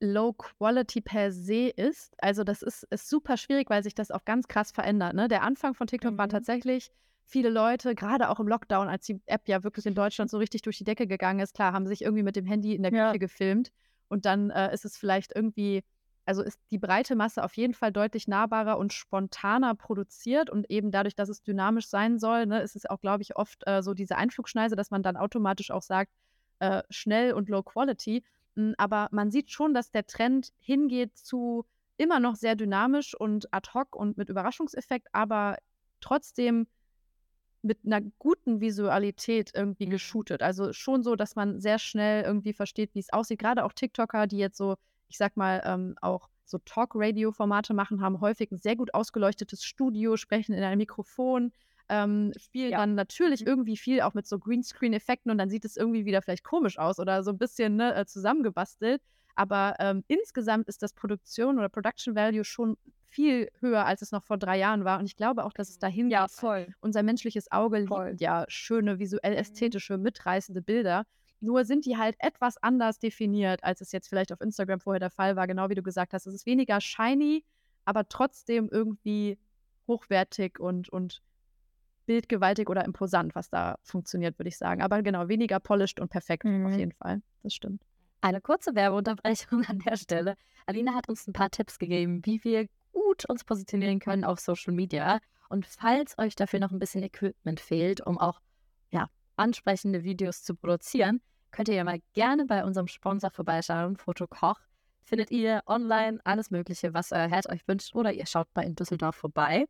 Low 0.00 0.32
Quality 0.32 1.00
per 1.02 1.30
se 1.30 1.68
ist. 1.68 2.14
Also 2.22 2.42
das 2.42 2.62
ist, 2.62 2.84
ist 2.84 3.08
super 3.08 3.36
schwierig, 3.36 3.68
weil 3.70 3.82
sich 3.82 3.94
das 3.94 4.10
auch 4.10 4.24
ganz 4.24 4.48
krass 4.48 4.72
verändert. 4.72 5.14
Ne? 5.14 5.28
Der 5.28 5.42
Anfang 5.42 5.74
von 5.74 5.86
TikTok 5.86 6.14
mhm. 6.14 6.18
war 6.18 6.28
tatsächlich 6.28 6.90
viele 7.30 7.50
Leute, 7.50 7.94
gerade 7.94 8.28
auch 8.28 8.40
im 8.40 8.48
Lockdown, 8.48 8.88
als 8.88 9.06
die 9.06 9.20
App 9.26 9.46
ja 9.46 9.62
wirklich 9.62 9.86
in 9.86 9.94
Deutschland 9.94 10.30
so 10.30 10.38
richtig 10.38 10.62
durch 10.62 10.78
die 10.78 10.84
Decke 10.84 11.06
gegangen 11.06 11.40
ist, 11.40 11.54
klar, 11.54 11.72
haben 11.72 11.86
sich 11.86 12.02
irgendwie 12.02 12.24
mit 12.24 12.34
dem 12.34 12.44
Handy 12.44 12.74
in 12.74 12.82
der 12.82 12.90
Küche 12.90 13.02
ja. 13.02 13.16
gefilmt 13.16 13.70
und 14.08 14.26
dann 14.26 14.50
äh, 14.50 14.74
ist 14.74 14.84
es 14.84 14.96
vielleicht 14.96 15.34
irgendwie, 15.34 15.84
also 16.24 16.42
ist 16.42 16.58
die 16.70 16.78
breite 16.78 17.14
Masse 17.14 17.44
auf 17.44 17.56
jeden 17.56 17.74
Fall 17.74 17.92
deutlich 17.92 18.26
nahbarer 18.26 18.78
und 18.78 18.92
spontaner 18.92 19.74
produziert 19.76 20.50
und 20.50 20.68
eben 20.70 20.90
dadurch, 20.90 21.14
dass 21.14 21.28
es 21.28 21.42
dynamisch 21.42 21.86
sein 21.86 22.18
soll, 22.18 22.46
ne, 22.46 22.60
ist 22.60 22.74
es 22.74 22.86
auch, 22.86 23.00
glaube 23.00 23.22
ich, 23.22 23.36
oft 23.36 23.62
äh, 23.66 23.82
so 23.82 23.94
diese 23.94 24.16
Einflugschneise, 24.16 24.74
dass 24.74 24.90
man 24.90 25.04
dann 25.04 25.16
automatisch 25.16 25.70
auch 25.70 25.82
sagt, 25.82 26.10
äh, 26.58 26.82
schnell 26.90 27.32
und 27.32 27.48
low 27.48 27.62
quality. 27.62 28.24
Aber 28.78 29.08
man 29.10 29.30
sieht 29.30 29.50
schon, 29.50 29.74
dass 29.74 29.90
der 29.90 30.06
Trend 30.06 30.52
hingeht 30.58 31.16
zu 31.16 31.64
immer 31.96 32.20
noch 32.20 32.34
sehr 32.34 32.56
dynamisch 32.56 33.14
und 33.14 33.52
ad 33.52 33.70
hoc 33.74 33.94
und 33.94 34.16
mit 34.16 34.30
Überraschungseffekt, 34.30 35.08
aber 35.12 35.58
trotzdem 36.00 36.66
mit 37.62 37.78
einer 37.84 38.00
guten 38.18 38.60
Visualität 38.60 39.50
irgendwie 39.54 39.86
geshootet. 39.86 40.42
Also 40.42 40.72
schon 40.72 41.02
so, 41.02 41.14
dass 41.14 41.36
man 41.36 41.60
sehr 41.60 41.78
schnell 41.78 42.24
irgendwie 42.24 42.54
versteht, 42.54 42.94
wie 42.94 43.00
es 43.00 43.12
aussieht. 43.12 43.38
Gerade 43.38 43.64
auch 43.64 43.74
TikToker, 43.74 44.26
die 44.26 44.38
jetzt 44.38 44.56
so, 44.56 44.76
ich 45.08 45.18
sag 45.18 45.36
mal, 45.36 45.62
ähm, 45.64 45.94
auch 46.00 46.28
so 46.46 46.58
Talk-Radio-Formate 46.58 47.74
machen, 47.74 48.00
haben 48.00 48.20
häufig 48.20 48.50
ein 48.50 48.58
sehr 48.58 48.76
gut 48.76 48.94
ausgeleuchtetes 48.94 49.62
Studio, 49.62 50.16
sprechen 50.16 50.54
in 50.54 50.64
einem 50.64 50.78
Mikrofon, 50.78 51.52
ähm, 51.90 52.32
spielen 52.38 52.70
ja. 52.70 52.78
dann 52.78 52.94
natürlich 52.94 53.42
mhm. 53.42 53.48
irgendwie 53.48 53.76
viel 53.76 54.00
auch 54.00 54.14
mit 54.14 54.26
so 54.26 54.38
Greenscreen-Effekten 54.38 55.30
und 55.30 55.38
dann 55.38 55.50
sieht 55.50 55.64
es 55.64 55.76
irgendwie 55.76 56.06
wieder 56.06 56.22
vielleicht 56.22 56.44
komisch 56.44 56.78
aus 56.78 56.98
oder 56.98 57.22
so 57.22 57.30
ein 57.30 57.38
bisschen 57.38 57.76
ne, 57.76 57.94
äh, 57.94 58.06
zusammengebastelt. 58.06 59.02
Aber 59.34 59.74
ähm, 59.78 60.04
insgesamt 60.06 60.68
ist 60.68 60.82
das 60.82 60.92
Produktion 60.92 61.58
oder 61.58 61.68
Production 61.68 62.14
Value 62.14 62.44
schon 62.44 62.76
viel 63.08 63.50
höher, 63.60 63.86
als 63.86 64.02
es 64.02 64.12
noch 64.12 64.22
vor 64.22 64.38
drei 64.38 64.58
Jahren 64.58 64.84
war. 64.84 64.98
Und 64.98 65.06
ich 65.06 65.16
glaube 65.16 65.44
auch, 65.44 65.52
dass 65.52 65.68
es 65.68 65.78
dahin 65.78 66.10
ja, 66.10 66.28
voll. 66.28 66.68
Unser 66.80 67.02
menschliches 67.02 67.50
Auge 67.50 67.80
liebt 67.80 68.20
ja 68.20 68.44
schöne, 68.48 68.98
visuell 68.98 69.32
mhm. 69.32 69.38
ästhetische, 69.38 69.98
mitreißende 69.98 70.62
Bilder. 70.62 71.06
Nur 71.40 71.64
sind 71.64 71.86
die 71.86 71.96
halt 71.96 72.16
etwas 72.18 72.62
anders 72.62 72.98
definiert, 72.98 73.64
als 73.64 73.80
es 73.80 73.92
jetzt 73.92 74.08
vielleicht 74.08 74.32
auf 74.32 74.40
Instagram 74.40 74.80
vorher 74.80 75.00
der 75.00 75.10
Fall 75.10 75.36
war, 75.36 75.46
genau 75.46 75.70
wie 75.70 75.74
du 75.74 75.82
gesagt 75.82 76.12
hast. 76.12 76.26
Es 76.26 76.34
ist 76.34 76.46
weniger 76.46 76.80
shiny, 76.80 77.44
aber 77.84 78.08
trotzdem 78.08 78.68
irgendwie 78.70 79.38
hochwertig 79.88 80.60
und, 80.60 80.90
und 80.90 81.22
bildgewaltig 82.10 82.68
oder 82.68 82.84
imposant, 82.84 83.36
was 83.36 83.50
da 83.50 83.76
funktioniert, 83.84 84.36
würde 84.36 84.48
ich 84.48 84.58
sagen. 84.58 84.82
Aber 84.82 85.00
genau, 85.00 85.28
weniger 85.28 85.60
polished 85.60 86.00
und 86.00 86.08
perfekt 86.08 86.42
mhm. 86.42 86.66
auf 86.66 86.76
jeden 86.76 86.90
Fall. 86.90 87.22
Das 87.44 87.54
stimmt. 87.54 87.84
Eine 88.20 88.40
kurze 88.40 88.74
Werbeunterbrechung 88.74 89.64
an 89.66 89.78
der 89.78 89.96
Stelle. 89.96 90.34
Alina 90.66 90.92
hat 90.92 91.08
uns 91.08 91.28
ein 91.28 91.32
paar 91.32 91.50
Tipps 91.50 91.78
gegeben, 91.78 92.20
wie 92.24 92.42
wir 92.42 92.66
gut 92.90 93.26
uns 93.26 93.44
positionieren 93.44 94.00
können 94.00 94.24
auf 94.24 94.40
Social 94.40 94.74
Media. 94.74 95.20
Und 95.50 95.66
falls 95.66 96.18
euch 96.18 96.34
dafür 96.34 96.58
noch 96.58 96.72
ein 96.72 96.80
bisschen 96.80 97.04
Equipment 97.04 97.60
fehlt, 97.60 98.04
um 98.04 98.18
auch 98.18 98.40
ja, 98.90 99.06
ansprechende 99.36 100.02
Videos 100.02 100.42
zu 100.42 100.56
produzieren, 100.56 101.20
könnt 101.52 101.68
ihr 101.68 101.76
ja 101.76 101.84
mal 101.84 102.00
gerne 102.12 102.44
bei 102.44 102.64
unserem 102.64 102.88
Sponsor 102.88 103.30
vorbeischauen, 103.30 103.96
Fotokoch. 103.96 104.58
Findet 105.00 105.30
ihr 105.30 105.62
online 105.66 106.18
alles 106.24 106.50
Mögliche, 106.50 106.92
was 106.92 107.12
euer 107.12 107.28
Herz 107.28 107.48
euch 107.48 107.68
wünscht, 107.68 107.94
oder 107.94 108.12
ihr 108.12 108.26
schaut 108.26 108.48
mal 108.56 108.62
in 108.62 108.74
Düsseldorf 108.74 109.14
vorbei. 109.14 109.66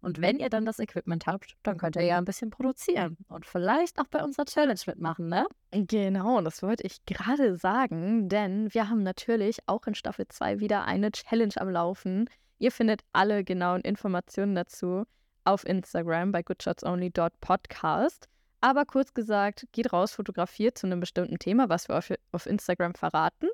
Und 0.00 0.20
wenn 0.20 0.38
ihr 0.38 0.50
dann 0.50 0.66
das 0.66 0.78
Equipment 0.78 1.26
habt, 1.26 1.56
dann 1.62 1.78
könnt 1.78 1.96
ihr 1.96 2.02
ja 2.02 2.18
ein 2.18 2.24
bisschen 2.24 2.50
produzieren 2.50 3.16
und 3.28 3.46
vielleicht 3.46 3.98
auch 3.98 4.06
bei 4.06 4.22
unserer 4.22 4.44
Challenge 4.44 4.80
mitmachen, 4.86 5.28
ne? 5.28 5.46
Genau, 5.72 6.40
das 6.42 6.62
wollte 6.62 6.86
ich 6.86 7.04
gerade 7.06 7.56
sagen, 7.56 8.28
denn 8.28 8.72
wir 8.72 8.88
haben 8.88 9.02
natürlich 9.02 9.58
auch 9.66 9.86
in 9.86 9.94
Staffel 9.94 10.28
2 10.28 10.60
wieder 10.60 10.84
eine 10.84 11.10
Challenge 11.10 11.54
am 11.56 11.70
Laufen. 11.70 12.30
Ihr 12.58 12.72
findet 12.72 13.02
alle 13.12 13.42
genauen 13.42 13.80
Informationen 13.80 14.54
dazu 14.54 15.04
auf 15.44 15.66
Instagram 15.66 16.32
bei 16.32 16.42
goodshotsonly.podcast. 16.42 18.28
Aber 18.60 18.84
kurz 18.84 19.14
gesagt, 19.14 19.66
geht 19.72 19.92
raus, 19.92 20.12
fotografiert 20.12 20.78
zu 20.78 20.86
einem 20.86 21.00
bestimmten 21.00 21.38
Thema, 21.38 21.68
was 21.68 21.88
wir 21.88 21.98
auf, 21.98 22.12
auf 22.32 22.46
Instagram 22.46 22.94
verraten. 22.94 23.48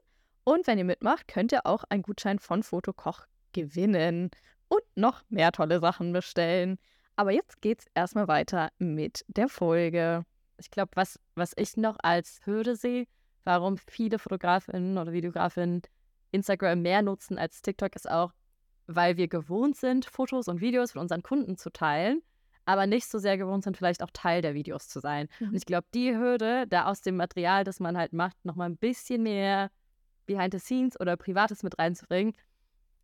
Und 0.45 0.66
wenn 0.66 0.78
ihr 0.78 0.84
mitmacht, 0.84 1.28
könnt 1.28 1.53
ihr 1.53 1.66
auch 1.66 1.84
einen 1.88 2.03
Gutschein 2.03 2.38
von 2.38 2.62
Fotokoch 2.62 3.26
gewinnen 3.53 4.30
und 4.72 4.82
noch 4.94 5.22
mehr 5.28 5.52
tolle 5.52 5.80
Sachen 5.80 6.12
bestellen. 6.12 6.78
Aber 7.16 7.30
jetzt 7.30 7.60
geht's 7.60 7.84
erstmal 7.94 8.26
weiter 8.26 8.70
mit 8.78 9.22
der 9.28 9.48
Folge. 9.48 10.24
Ich 10.56 10.70
glaube, 10.70 10.92
was, 10.94 11.18
was 11.34 11.52
ich 11.56 11.76
noch 11.76 11.96
als 12.02 12.40
Hürde 12.46 12.74
sehe, 12.74 13.06
warum 13.44 13.76
viele 13.76 14.18
Fotografinnen 14.18 14.96
oder 14.96 15.12
Videografinnen 15.12 15.82
Instagram 16.30 16.80
mehr 16.80 17.02
nutzen 17.02 17.36
als 17.36 17.60
TikTok, 17.60 17.94
ist 17.94 18.10
auch, 18.10 18.32
weil 18.86 19.18
wir 19.18 19.28
gewohnt 19.28 19.76
sind, 19.76 20.06
Fotos 20.06 20.48
und 20.48 20.62
Videos 20.62 20.92
von 20.92 21.02
unseren 21.02 21.22
Kunden 21.22 21.58
zu 21.58 21.70
teilen, 21.70 22.22
aber 22.64 22.86
nicht 22.86 23.06
so 23.06 23.18
sehr 23.18 23.36
gewohnt 23.36 23.64
sind, 23.64 23.76
vielleicht 23.76 24.02
auch 24.02 24.10
Teil 24.14 24.40
der 24.40 24.54
Videos 24.54 24.88
zu 24.88 25.00
sein. 25.00 25.28
Mhm. 25.38 25.48
Und 25.48 25.54
ich 25.56 25.66
glaube, 25.66 25.86
die 25.92 26.16
Hürde, 26.16 26.66
da 26.66 26.86
aus 26.86 27.02
dem 27.02 27.16
Material, 27.16 27.64
das 27.64 27.78
man 27.78 27.98
halt 27.98 28.14
macht, 28.14 28.42
nochmal 28.42 28.70
ein 28.70 28.78
bisschen 28.78 29.22
mehr 29.22 29.70
Behind 30.24 30.54
the 30.54 30.60
Scenes 30.60 30.98
oder 30.98 31.18
Privates 31.18 31.62
mit 31.62 31.78
reinzubringen, 31.78 32.32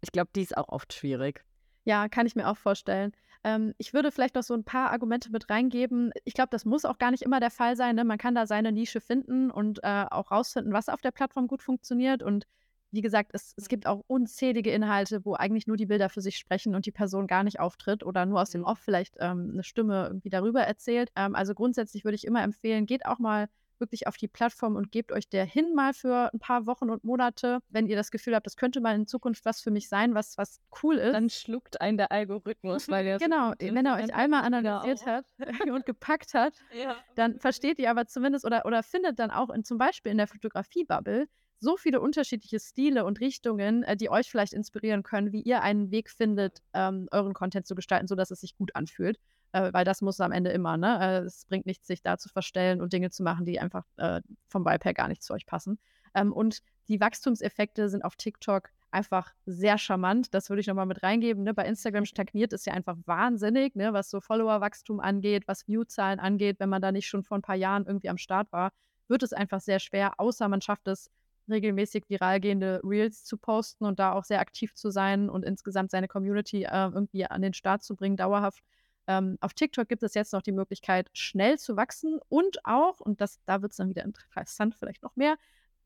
ich 0.01 0.13
glaube, 0.13 0.31
die 0.35 0.43
ist 0.43 0.57
auch 0.57 0.69
oft 0.69 0.95
schwierig. 0.95 1.45
Ja, 1.85 2.09
kann 2.09 2.27
ich 2.27 2.37
mir 2.37 2.49
auch 2.49 2.57
vorstellen. 2.57 3.13
Ähm, 3.45 3.75
ich 3.79 3.95
würde 3.95 4.11
vielleicht 4.11 4.35
noch 4.35 4.43
so 4.43 4.55
ein 4.55 4.65
paar 4.65 4.91
Argumente 4.91 5.31
mit 5.31 5.49
reingeben. 5.49 6.13
Ich 6.25 6.35
glaube, 6.35 6.51
das 6.51 6.65
muss 6.65 6.85
auch 6.85 6.99
gar 6.99 7.11
nicht 7.11 7.23
immer 7.23 7.41
der 7.41 7.51
Fall 7.51 7.77
sein. 7.77 7.97
Ne? 7.97 8.05
Man 8.05 8.19
kann 8.19 8.35
da 8.35 8.47
seine 8.47 8.73
Nische 8.73 9.01
finden 9.01 9.51
und 9.51 9.81
äh, 9.83 10.07
auch 10.11 10.31
rausfinden, 10.31 10.73
was 10.73 10.89
auf 10.89 11.01
der 11.01 11.13
Plattform 11.13 11.47
gut 11.47 11.63
funktioniert. 11.63 12.23
Und 12.23 12.47
wie 12.91 13.03
gesagt, 13.03 13.31
es, 13.35 13.55
es 13.57 13.69
gibt 13.69 13.87
auch 13.87 14.03
unzählige 14.07 14.71
Inhalte, 14.71 15.25
wo 15.25 15.35
eigentlich 15.35 15.67
nur 15.67 15.77
die 15.77 15.87
Bilder 15.87 16.09
für 16.09 16.21
sich 16.23 16.37
sprechen 16.37 16.75
und 16.75 16.87
die 16.87 16.93
Person 16.93 17.27
gar 17.27 17.45
nicht 17.45 17.61
auftritt 17.61 18.03
oder 18.03 18.27
nur 18.27 18.41
aus 18.41 18.51
dem 18.51 18.63
mhm. 18.63 18.67
Off 18.67 18.79
vielleicht 18.79 19.17
ähm, 19.19 19.51
eine 19.53 19.63
Stimme 19.63 20.07
irgendwie 20.07 20.31
darüber 20.31 20.63
erzählt. 20.63 21.11
Ähm, 21.15 21.35
also 21.35 21.55
grundsätzlich 21.55 22.05
würde 22.05 22.17
ich 22.17 22.27
immer 22.27 22.43
empfehlen, 22.43 22.87
geht 22.87 23.07
auch 23.07 23.19
mal 23.19 23.49
wirklich 23.81 24.07
auf 24.07 24.17
die 24.17 24.29
Plattform 24.29 24.77
und 24.77 24.91
gebt 24.91 25.13
euch 25.13 25.29
der 25.29 25.45
hin 25.45 25.75
mal 25.75 25.95
für 25.95 26.33
ein 26.33 26.39
paar 26.39 26.67
Wochen 26.67 26.91
und 26.91 27.05
Monate, 27.05 27.61
wenn 27.69 27.87
ihr 27.87 27.97
das 27.97 28.11
Gefühl 28.11 28.35
habt, 28.35 28.47
das 28.47 28.57
könnte 28.57 28.81
mal 28.81 28.95
in 28.95 29.07
Zukunft 29.07 29.45
was 29.45 29.61
für 29.61 29.71
mich 29.71 29.89
sein, 29.89 30.15
was, 30.15 30.39
was 30.39 30.61
cool 30.83 30.97
ist. 30.97 31.13
Dann 31.13 31.31
schluckt 31.31 31.81
ein 31.81 31.97
der 31.97 32.13
Algorithmus, 32.13 32.89
weil 32.89 33.05
der 33.05 33.19
Genau, 33.29 33.53
wenn 33.59 33.87
er 33.87 33.97
euch 33.97 34.15
einmal 34.15 34.43
analysiert 34.43 35.07
hat 35.07 35.27
und 35.73 35.87
gepackt 35.87 36.35
hat, 36.35 36.55
ja. 36.73 36.97
dann 37.15 37.39
versteht 37.39 37.79
ihr 37.79 37.91
aber 37.91 38.07
zumindest 38.07 38.45
oder, 38.45 38.65
oder 38.67 38.83
findet 38.83 39.19
dann 39.19 39.31
auch 39.31 39.51
in, 39.51 39.65
zum 39.65 39.79
Beispiel 39.79 40.13
in 40.13 40.19
der 40.19 40.27
Fotografie-Bubble 40.27 41.27
so 41.61 41.77
viele 41.77 42.01
unterschiedliche 42.01 42.61
Stile 42.61 43.05
und 43.05 43.21
Richtungen, 43.21 43.83
äh, 43.83 43.97
die 43.97 44.11
euch 44.11 44.31
vielleicht 44.31 44.53
inspirieren 44.53 45.03
können, 45.03 45.33
wie 45.33 45.43
ihr 45.43 45.63
einen 45.63 45.91
Weg 45.91 46.11
findet, 46.11 46.63
ähm, 46.73 47.09
euren 47.11 47.35
Content 47.35 47.67
zu 47.67 47.75
gestalten, 47.75 48.07
sodass 48.07 48.31
es 48.31 48.41
sich 48.41 48.57
gut 48.57 48.75
anfühlt. 48.75 49.19
Äh, 49.53 49.73
weil 49.73 49.85
das 49.85 50.03
muss 50.03 50.21
am 50.21 50.33
Ende 50.33 50.51
immer, 50.51 50.77
ne? 50.77 50.99
Äh, 51.01 51.27
es 51.27 51.45
bringt 51.47 51.67
nichts, 51.67 51.87
sich 51.87 52.03
da 52.03 52.19
zu 52.19 52.29
verstellen 52.29 52.81
und 52.81 52.93
Dinge 52.93 53.11
zu 53.11 53.23
machen, 53.23 53.47
die 53.47 53.61
einfach 53.61 53.85
äh, 53.97 54.21
vom 54.49 54.65
Vibe 54.65 54.85
her 54.85 54.95
gar 54.95 55.09
nicht 55.09 55.23
zu 55.23 55.33
euch 55.33 55.47
passen. 55.47 55.79
Ähm, 56.15 56.33
und 56.33 56.61
die 56.89 57.01
Wachstumseffekte 57.01 57.89
sind 57.89 58.05
auf 58.05 58.17
TikTok 58.17 58.71
einfach 58.91 59.33
sehr 59.47 59.79
charmant. 59.79 60.33
Das 60.35 60.49
würde 60.49 60.61
ich 60.61 60.67
nochmal 60.67 60.87
mit 60.87 61.03
reingeben. 61.03 61.45
Ne? 61.45 61.55
Bei 61.55 61.65
Instagram 61.67 62.07
stagniert 62.07 62.53
es 62.53 62.65
ja 62.65 62.73
einfach 62.73 62.97
wahnsinnig, 63.05 63.75
ne? 63.75 63.93
was 63.93 64.11
so 64.11 64.21
Followerwachstum 64.21 65.01
angeht, 65.01 65.47
was 65.47 65.67
Viewzahlen 65.67 66.21
angeht. 66.21 66.61
Wenn 66.61 66.71
man 66.71 66.83
da 66.83 66.93
nicht 66.93 67.07
schon 67.07 67.23
vor 67.23 67.39
ein 67.39 67.43
paar 67.43 67.57
Jahren 67.57 67.87
irgendwie 67.87 68.09
am 68.09 68.19
Start 68.19 68.51
war, 68.53 68.73
wird 69.09 69.23
es 69.23 69.33
einfach 69.33 69.61
sehr 69.61 69.79
schwer, 69.79 70.19
außer 70.19 70.49
man 70.49 70.61
schafft 70.61 70.89
es, 70.89 71.11
regelmäßig 71.49 72.05
viral 72.09 72.41
gehende 72.41 72.81
Reels 72.85 73.25
zu 73.25 73.39
posten 73.39 73.87
und 73.87 73.99
da 73.99 74.13
auch 74.13 74.25
sehr 74.25 74.41
aktiv 74.41 74.75
zu 74.75 74.91
sein 74.91 75.31
und 75.31 75.45
insgesamt 75.45 75.91
seine 75.91 76.07
Community 76.07 76.65
äh, 76.65 76.91
irgendwie 76.93 77.25
an 77.25 77.41
den 77.41 77.55
Start 77.55 77.83
zu 77.83 77.97
bringen, 77.97 78.17
dauerhaft. 78.17 78.63
Ähm, 79.09 79.39
auf 79.41 79.55
TikTok 79.55 79.89
gibt 79.89 80.03
es 80.03 80.13
jetzt 80.13 80.35
noch 80.35 80.43
die 80.43 80.53
Möglichkeit, 80.53 81.09
schnell 81.15 81.59
zu 81.59 81.77
wachsen 81.77 82.21
und 82.29 82.59
auch, 82.65 83.01
und 83.01 83.23
das, 83.23 83.41
da 83.47 83.63
wird 83.63 83.73
es 83.73 83.79
dann 83.79 83.89
wieder 83.89 84.05
interessant, 84.05 84.75
vielleicht 84.75 85.03
noch 85.03 85.17
mehr, 85.17 85.37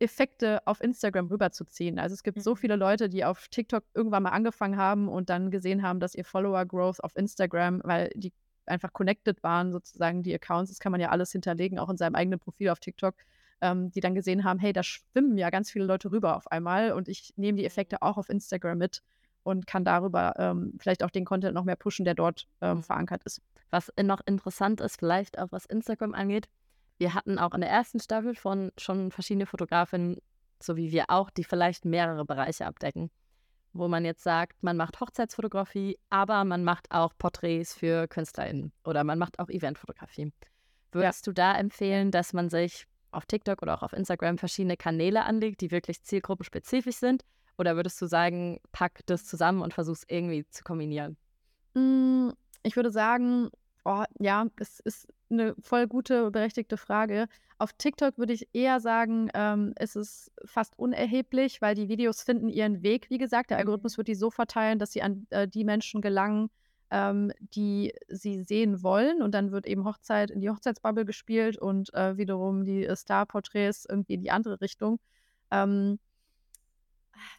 Effekte 0.01 0.61
auf 0.67 0.83
Instagram 0.83 1.29
rüberzuziehen. 1.29 2.01
Also 2.01 2.15
es 2.15 2.25
gibt 2.25 2.39
mhm. 2.39 2.43
so 2.43 2.57
viele 2.57 2.75
Leute, 2.75 3.09
die 3.09 3.25
auf 3.25 3.47
TikTok 3.49 3.85
irgendwann 3.95 4.25
mal 4.25 4.31
angefangen 4.31 4.77
haben 4.77 5.09
und 5.09 5.31
dann 5.31 5.53
gesehen 5.53 5.83
haben, 5.83 6.01
dass 6.01 6.17
ihr 6.17 6.25
Follower-Growth 6.25 7.03
auf 7.05 7.17
Instagram, 7.17 7.81
weil 7.85 8.11
die 8.17 8.33
einfach 8.67 8.93
connected 8.93 9.41
waren, 9.45 9.71
sozusagen 9.71 10.25
die 10.25 10.35
Accounts, 10.35 10.71
das 10.71 10.81
kann 10.81 10.91
man 10.91 11.01
ja 11.01 11.11
alles 11.11 11.31
hinterlegen, 11.31 11.79
auch 11.79 11.91
in 11.91 11.97
seinem 11.97 12.17
eigenen 12.17 12.41
Profil 12.41 12.71
auf 12.71 12.81
TikTok, 12.81 13.15
ähm, 13.61 13.93
die 13.93 14.01
dann 14.01 14.17
gesehen 14.17 14.43
haben, 14.43 14.59
hey, 14.59 14.73
da 14.73 14.83
schwimmen 14.83 15.39
ja 15.39 15.51
ganz 15.51 15.71
viele 15.71 15.85
Leute 15.85 16.11
rüber 16.11 16.37
auf 16.37 16.51
einmal 16.51 16.93
und 16.93 17.09
ich 17.09 17.33
nehme 17.37 17.59
die 17.59 17.65
Effekte 17.65 17.97
mhm. 18.01 18.03
auch 18.03 18.19
auf 18.19 18.29
Instagram 18.29 18.79
mit 18.79 19.03
und 19.43 19.67
kann 19.67 19.85
darüber 19.85 20.35
ähm, 20.39 20.75
vielleicht 20.79 21.03
auch 21.03 21.11
den 21.11 21.25
Content 21.25 21.55
noch 21.55 21.65
mehr 21.65 21.77
pushen, 21.77 22.05
der 22.05 22.15
dort 22.15 22.47
ähm, 22.61 22.79
mhm. 22.79 22.83
verankert 22.83 23.23
ist. 23.25 23.41
Was 23.71 23.91
noch 24.01 24.21
interessant 24.27 24.81
ist, 24.81 24.99
vielleicht 24.99 25.39
auch 25.39 25.49
was 25.51 25.65
Instagram 25.67 26.15
angeht, 26.15 26.49
wir 26.99 27.15
hatten 27.15 27.39
auch 27.39 27.55
in 27.55 27.63
der 27.63 27.71
ersten 27.71 28.01
Staffel 28.01 28.35
von 28.35 28.71
schon 28.79 29.11
verschiedene 29.11 29.47
Fotografinnen, 29.47 30.19
so 30.63 30.77
wie 30.77 30.93
wir 30.93 31.07
auch, 31.09 31.31
die 31.31 31.43
vielleicht 31.43 31.85
mehrere 31.85 32.25
Bereiche 32.25 32.67
abdecken. 32.67 33.11
Wo 33.73 33.89
man 33.89 34.05
jetzt 34.05 34.23
sagt, 34.23 34.63
man 34.63 34.77
macht 34.77 35.01
Hochzeitsfotografie, 35.01 35.99
aber 36.11 36.45
man 36.45 36.63
macht 36.63 36.91
auch 36.91 37.13
Porträts 37.19 37.75
für 37.75 38.07
KünstlerInnen 38.07 38.73
oder 38.85 39.03
man 39.03 39.19
macht 39.19 39.39
auch 39.39 39.49
Eventfotografie. 39.49 40.33
Würdest 40.93 41.27
ja. 41.27 41.31
du 41.31 41.35
da 41.35 41.57
empfehlen, 41.57 42.11
dass 42.11 42.35
man 42.35 42.51
sich 42.51 42.87
auf 43.11 43.27
TikTok 43.27 43.63
oder 43.63 43.75
auch 43.75 43.83
auf 43.83 43.95
Instagram 43.95 44.39
verschiedene 44.39 44.77
Kanäle 44.77 45.25
anlegt, 45.25 45.61
die 45.63 45.71
wirklich 45.71 46.03
zielgruppenspezifisch 46.03 46.97
sind? 46.97 47.25
Oder 47.59 47.77
würdest 47.77 48.01
du 48.01 48.07
sagen, 48.07 48.61
pack 48.73 49.01
das 49.07 49.25
zusammen 49.25 49.63
und 49.63 49.75
versuch 49.75 49.95
es 49.95 50.05
irgendwie 50.09 50.47
zu 50.49 50.65
kombinieren? 50.65 51.17
Hm, 51.75 52.33
ich 52.63 52.77
würde 52.77 52.91
sagen, 52.91 53.51
oh, 53.85 54.05
ja, 54.19 54.47
es 54.57 54.81
ist 54.81 55.09
eine 55.31 55.55
voll 55.61 55.87
gute, 55.87 56.31
berechtigte 56.31 56.77
Frage. 56.77 57.27
Auf 57.59 57.73
TikTok 57.73 58.19
würde 58.19 58.33
ich 58.33 58.49
eher 58.53 58.81
sagen, 58.81 59.31
ähm, 59.35 59.75
ist 59.79 59.97
es 59.97 60.31
fast 60.45 60.79
unerheblich, 60.79 61.63
weil 61.63 61.75
die 61.75 61.89
Videos 61.89 62.23
finden 62.23 62.49
ihren 62.49 62.83
Weg. 62.83 63.09
Wie 63.09 63.19
gesagt, 63.19 63.51
der 63.51 63.59
mhm. 63.59 63.63
Algorithmus 63.63 63.97
wird 63.99 64.09
die 64.09 64.15
so 64.15 64.31
verteilen, 64.31 64.79
dass 64.79 64.93
sie 64.93 65.03
an 65.03 65.27
äh, 65.31 65.49
die 65.49 65.65
Menschen 65.65 66.03
gelangen, 66.03 66.51
ähm, 66.91 67.33
die 67.41 67.95
sie 68.09 68.43
sehen 68.43 68.83
wollen. 68.83 69.23
Und 69.23 69.33
dann 69.35 69.53
wird 69.53 69.67
eben 69.67 69.85
Hochzeit 69.85 70.31
in 70.31 70.41
die 70.41 70.51
Hochzeitsbubble 70.51 71.05
gespielt 71.05 71.57
und 71.57 71.93
äh, 71.95 72.17
wiederum 72.17 72.65
die 72.65 72.85
äh, 72.85 72.97
Star-Porträts 72.97 73.87
irgendwie 73.89 74.15
in 74.15 74.23
die 74.23 74.31
andere 74.31 74.61
Richtung. 74.61 74.99
Ähm, 75.51 75.99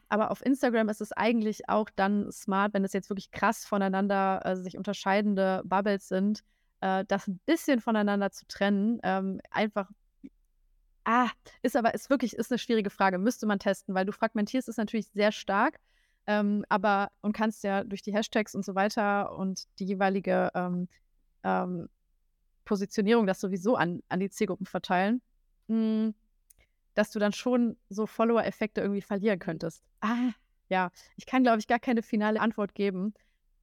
aber 0.09 0.32
auf 0.32 0.45
Instagram 0.45 0.89
ist 0.89 1.01
es 1.01 1.11
eigentlich 1.11 1.69
auch 1.69 1.89
dann 1.95 2.32
smart, 2.32 2.74
wenn 2.74 2.86
es 2.86 2.93
jetzt 2.93 3.09
wirklich 3.09 3.32
krass 3.32 3.65
voneinander 3.65 4.41
äh, 4.45 4.55
sich 4.55 4.78
unterscheidende 4.78 5.61
Bubbles 5.65 6.07
sind, 6.07 6.43
äh, 6.82 7.05
das 7.07 7.28
ein 7.28 7.39
bisschen 7.45 7.82
voneinander 7.82 8.32
zu 8.32 8.45
trennen, 8.47 8.99
ähm, 9.03 9.39
einfach 9.51 9.89
Ah, 11.05 11.30
ist 11.61 11.76
aber 11.76 11.93
ist 11.93 12.09
wirklich 12.09 12.34
ist 12.36 12.51
eine 12.51 12.59
schwierige 12.59 12.89
Frage. 12.89 13.17
Müsste 13.17 13.45
man 13.45 13.59
testen, 13.59 13.93
weil 13.93 14.05
du 14.05 14.13
fragmentierst 14.13 14.69
es 14.69 14.78
natürlich 14.78 15.07
sehr 15.09 15.32
stark, 15.34 15.80
ähm, 16.28 16.63
aber 16.69 17.11
und 17.21 17.34
kannst 17.34 17.63
ja 17.63 17.84
durch 17.84 18.01
die 18.01 18.13
Hashtags 18.13 18.55
und 18.55 18.63
so 18.63 18.74
weiter 18.76 19.36
und 19.38 19.67
die 19.80 19.86
jeweilige 19.86 20.49
ähm, 20.55 20.88
ähm, 21.43 21.89
Positionierung 22.63 23.28
das 23.28 23.41
sowieso 23.41 23.76
an, 23.76 24.01
an 24.07 24.21
die 24.21 24.30
Zielgruppen 24.30 24.65
verteilen, 24.65 25.21
hm, 25.67 26.13
dass 26.93 27.11
du 27.11 27.19
dann 27.19 27.33
schon 27.33 27.77
so 27.89 28.05
Follower-Effekte 28.05 28.81
irgendwie 28.81 29.01
verlieren 29.01 29.39
könntest. 29.39 29.83
Ah, 30.01 30.31
ja, 30.69 30.89
ich 31.17 31.25
kann, 31.25 31.43
glaube 31.43 31.59
ich, 31.59 31.67
gar 31.67 31.79
keine 31.79 32.01
finale 32.01 32.39
Antwort 32.39 32.75
geben. 32.75 33.13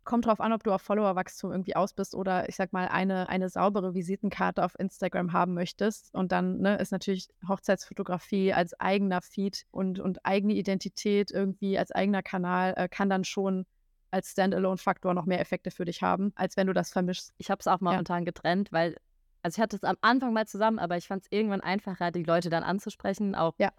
Kommt 0.05 0.26
drauf 0.26 0.41
an, 0.41 0.53
ob 0.53 0.64
du 0.64 0.72
auf 0.72 0.83
Followerwachstum 0.83 1.53
irgendwie 1.53 1.76
aus 1.76 1.93
bist 1.93 2.14
oder 2.14 2.49
ich 2.49 2.57
sag 2.57 2.72
mal 2.72 2.89
eine, 2.89 3.28
eine 3.28 3.49
saubere 3.49 3.95
Visitenkarte 3.95 4.64
auf 4.64 4.78
Instagram 4.78 5.33
haben 5.33 5.55
möchtest. 5.55 6.14
Und 6.14 6.33
dann 6.33 6.59
ne, 6.59 6.76
ist 6.76 6.91
natürlich 6.91 7.28
Hochzeitsfotografie 7.47 8.53
als 8.53 8.78
eigener 8.81 9.20
Feed 9.20 9.66
und, 9.70 10.01
und 10.01 10.24
eigene 10.24 10.55
Identität 10.55 11.31
irgendwie 11.31 11.78
als 11.78 11.93
eigener 11.93 12.22
Kanal 12.22 12.74
äh, 12.76 12.89
kann 12.89 13.11
dann 13.11 13.24
schon 13.24 13.66
als 14.11 14.33
Standalone-Faktor 14.33 15.14
noch 15.14 15.26
mehr 15.26 15.41
Effekte 15.41 15.70
für 15.70 15.85
dich 15.85 16.03
haben, 16.03 16.33
als 16.35 16.57
wenn 16.57 16.66
du 16.66 16.72
das 16.72 16.91
vermischst. 16.91 17.33
Ich 17.39 17.51
habe 17.51 17.61
es 17.61 17.66
auch 17.66 17.81
momentan 17.81 18.22
ja. 18.22 18.24
getrennt, 18.24 18.72
weil, 18.72 18.97
also 19.43 19.57
ich 19.57 19.62
hatte 19.62 19.76
es 19.76 19.84
am 19.84 19.97
Anfang 20.01 20.32
mal 20.32 20.47
zusammen, 20.47 20.78
aber 20.78 20.97
ich 20.97 21.07
fand 21.07 21.22
es 21.22 21.28
irgendwann 21.30 21.61
einfacher, 21.61 22.11
die 22.11 22.22
Leute 22.22 22.51
dann 22.51 22.62
anzusprechen, 22.62 23.34
auch 23.34 23.55
ja. 23.59 23.72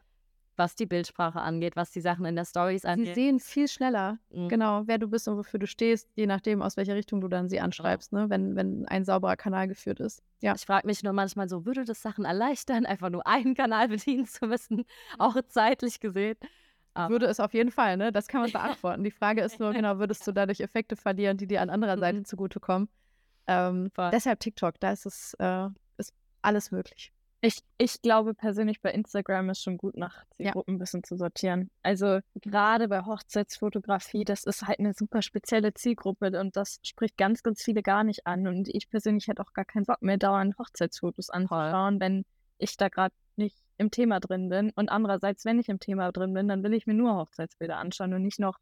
was 0.56 0.76
die 0.76 0.86
Bildsprache 0.86 1.40
angeht, 1.40 1.76
was 1.76 1.92
die 1.92 2.02
Sachen 2.02 2.26
in 2.26 2.36
der 2.36 2.46
Stories 2.46 2.86
angeht. 2.86 3.16
Sie 3.16 3.22
sehen 3.22 3.40
viel 3.40 3.68
schneller, 3.68 4.18
mhm. 4.30 4.50
genau, 4.50 4.84
wer 4.86 4.98
du 4.98 5.08
bist 5.08 5.28
und 5.28 5.38
wofür 5.38 5.60
du 5.60 5.68
stehst, 5.68 6.10
je 6.16 6.26
nachdem, 6.26 6.62
aus 6.62 6.78
welcher 6.78 6.96
Richtung 6.96 7.22
du 7.22 7.28
dann 7.28 7.50
sie 7.50 7.60
anschreibst, 7.60 8.14
ne? 8.14 8.30
wenn, 8.30 8.56
wenn 8.56 8.88
ein 8.88 9.06
sauberer 9.06 9.36
Kanal 9.36 9.68
geführt 9.68 10.00
ist. 10.00 10.24
Ja. 10.42 10.56
Ich 10.56 10.66
frage 10.66 10.88
mich 10.88 11.04
nur 11.04 11.14
manchmal 11.14 11.48
so, 11.48 11.66
würde 11.66 11.86
das 11.86 12.02
Sachen 12.02 12.26
erleichtern, 12.26 12.86
einfach 12.86 13.10
nur 13.10 13.26
einen 13.28 13.54
Kanal 13.54 13.88
bedienen 13.90 14.26
zu 14.26 14.48
müssen, 14.48 14.86
auch 15.20 15.36
zeitlich 15.48 16.00
gesehen? 16.00 16.38
Aber 16.94 17.14
würde 17.14 17.28
es 17.28 17.40
auf 17.40 17.54
jeden 17.54 17.72
Fall, 17.72 17.98
ne? 17.98 18.12
Das 18.12 18.28
kann 18.28 18.42
man 18.42 18.52
beantworten. 18.52 19.04
Die 19.04 19.12
Frage 19.12 19.42
ist 19.42 19.60
nur, 19.60 19.72
genau, 19.74 20.00
würdest 20.00 20.28
du 20.28 20.32
dadurch 20.32 20.60
Effekte 20.60 20.96
verlieren, 20.96 21.38
die 21.38 21.48
dir 21.48 21.62
an 21.62 21.70
anderer 21.70 21.98
Seite 21.98 22.20
mhm. 22.20 22.26
zugutekommen? 22.26 22.90
Ähm, 23.52 23.92
deshalb 24.12 24.40
TikTok, 24.40 24.80
da 24.80 24.92
ist 24.92 25.06
es 25.06 25.34
äh, 25.40 25.68
ist 25.98 26.14
alles 26.42 26.72
möglich. 26.72 27.12
Ich, 27.44 27.58
ich 27.80 28.02
glaube 28.04 28.36
persönlich, 28.36 28.82
bei 28.82 28.92
Instagram 28.92 29.50
ist 29.50 29.64
schon 29.64 29.78
gut, 29.78 29.98
nach 29.98 30.26
Zielgruppen 30.38 30.74
ja. 30.74 30.76
ein 30.76 30.80
bisschen 30.80 31.04
zu 31.04 31.18
sortieren. 31.18 31.72
Also 31.82 32.20
gerade 32.36 32.88
bei 32.88 33.02
Hochzeitsfotografie, 33.04 34.24
das 34.26 34.44
ist 34.44 34.68
halt 34.68 34.78
eine 34.78 34.94
super 34.94 35.24
spezielle 35.24 35.74
Zielgruppe 35.74 36.40
und 36.40 36.56
das 36.56 36.80
spricht 36.84 37.18
ganz, 37.18 37.42
ganz 37.42 37.64
viele 37.64 37.82
gar 37.82 38.04
nicht 38.04 38.28
an. 38.28 38.48
Und 38.48 38.68
ich 38.68 38.90
persönlich 38.90 39.28
hätte 39.28 39.42
auch 39.42 39.54
gar 39.54 39.66
keinen 39.66 39.86
Bock 39.86 40.04
mehr, 40.04 40.18
dauernd 40.18 40.56
Hochzeitsfotos 40.60 41.32
anzuschauen, 41.32 42.00
wenn 42.00 42.26
ich 42.60 42.78
da 42.78 42.90
gerade 42.90 43.16
nicht 43.38 43.58
im 43.80 43.90
Thema 43.90 44.20
drin 44.20 44.50
bin. 44.50 44.72
Und 44.76 44.90
andererseits, 44.90 45.44
wenn 45.44 45.60
ich 45.60 45.68
im 45.68 45.80
Thema 45.80 46.12
drin 46.12 46.36
bin, 46.36 46.48
dann 46.48 46.64
will 46.64 46.76
ich 46.76 46.86
mir 46.86 46.94
nur 46.94 47.16
Hochzeitsbilder 47.16 47.78
anschauen 47.78 48.14
und 48.14 48.22
nicht 48.22 48.40
noch, 48.40 48.60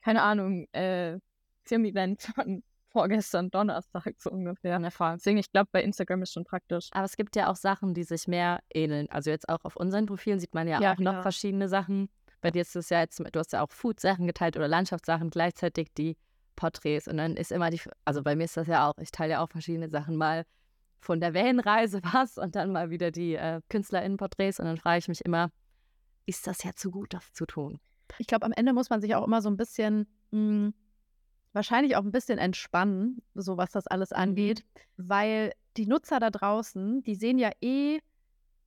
keine 0.00 0.22
Ahnung, 0.22 0.66
äh, 0.72 1.18
Firmen-Event 1.64 2.22
von 2.34 2.62
vorgestern 2.92 3.50
Donnerstag 3.50 4.14
so 4.18 4.30
ungefähr 4.30 4.76
in 4.76 4.84
Erfahrung. 4.84 5.16
Deswegen, 5.18 5.38
ich 5.38 5.50
glaube, 5.50 5.68
bei 5.72 5.82
Instagram 5.82 6.22
ist 6.22 6.32
schon 6.32 6.44
praktisch. 6.44 6.88
Aber 6.92 7.04
es 7.04 7.16
gibt 7.16 7.34
ja 7.36 7.50
auch 7.50 7.56
Sachen, 7.56 7.94
die 7.94 8.04
sich 8.04 8.28
mehr 8.28 8.60
ähneln. 8.72 9.08
Also 9.10 9.30
jetzt 9.30 9.48
auch 9.48 9.64
auf 9.64 9.76
unseren 9.76 10.06
Profilen 10.06 10.38
sieht 10.38 10.54
man 10.54 10.68
ja, 10.68 10.80
ja 10.80 10.94
auch 10.94 10.98
noch 10.98 11.14
ja. 11.14 11.22
verschiedene 11.22 11.68
Sachen. 11.68 12.08
Bei 12.40 12.50
dir 12.50 12.62
ist 12.62 12.76
es 12.76 12.90
ja 12.90 13.00
jetzt, 13.00 13.18
du 13.18 13.38
hast 13.38 13.52
ja 13.52 13.62
auch 13.62 13.70
Food-Sachen 13.70 14.26
geteilt 14.26 14.56
oder 14.56 14.68
Landschaftssachen, 14.68 15.30
gleichzeitig 15.30 15.92
die 15.94 16.16
Porträts. 16.56 17.08
Und 17.08 17.16
dann 17.16 17.36
ist 17.36 17.52
immer 17.52 17.70
die, 17.70 17.80
also 18.04 18.22
bei 18.22 18.36
mir 18.36 18.44
ist 18.44 18.56
das 18.56 18.66
ja 18.66 18.88
auch, 18.88 18.98
ich 18.98 19.10
teile 19.10 19.32
ja 19.32 19.42
auch 19.42 19.48
verschiedene 19.48 19.88
Sachen 19.88 20.16
mal 20.16 20.44
von 21.00 21.20
der 21.20 21.34
Wellenreise 21.34 22.00
was 22.12 22.38
und 22.38 22.56
dann 22.56 22.72
mal 22.72 22.90
wieder 22.90 23.10
die 23.10 23.34
äh, 23.34 23.60
KünstlerInnenporträts 23.68 24.60
und 24.60 24.66
dann 24.66 24.76
frage 24.76 24.98
ich 24.98 25.08
mich 25.08 25.24
immer, 25.24 25.50
ist 26.26 26.46
das 26.46 26.62
ja 26.62 26.72
zu 26.74 26.90
gut, 26.90 27.14
das 27.14 27.32
zu 27.32 27.46
tun? 27.46 27.80
Ich 28.18 28.26
glaube, 28.26 28.46
am 28.46 28.52
Ende 28.52 28.72
muss 28.72 28.90
man 28.90 29.00
sich 29.00 29.14
auch 29.14 29.26
immer 29.26 29.42
so 29.42 29.48
ein 29.48 29.56
bisschen, 29.56 30.06
mh, 30.30 30.38
hm, 30.38 30.74
wahrscheinlich 31.52 31.96
auch 31.96 32.04
ein 32.04 32.12
bisschen 32.12 32.38
entspannen, 32.38 33.22
so 33.34 33.56
was 33.56 33.70
das 33.70 33.86
alles 33.86 34.10
mhm. 34.10 34.16
angeht, 34.16 34.64
weil 34.96 35.52
die 35.76 35.86
Nutzer 35.86 36.20
da 36.20 36.30
draußen, 36.30 37.02
die 37.02 37.14
sehen 37.14 37.38
ja 37.38 37.50
eh, 37.60 38.00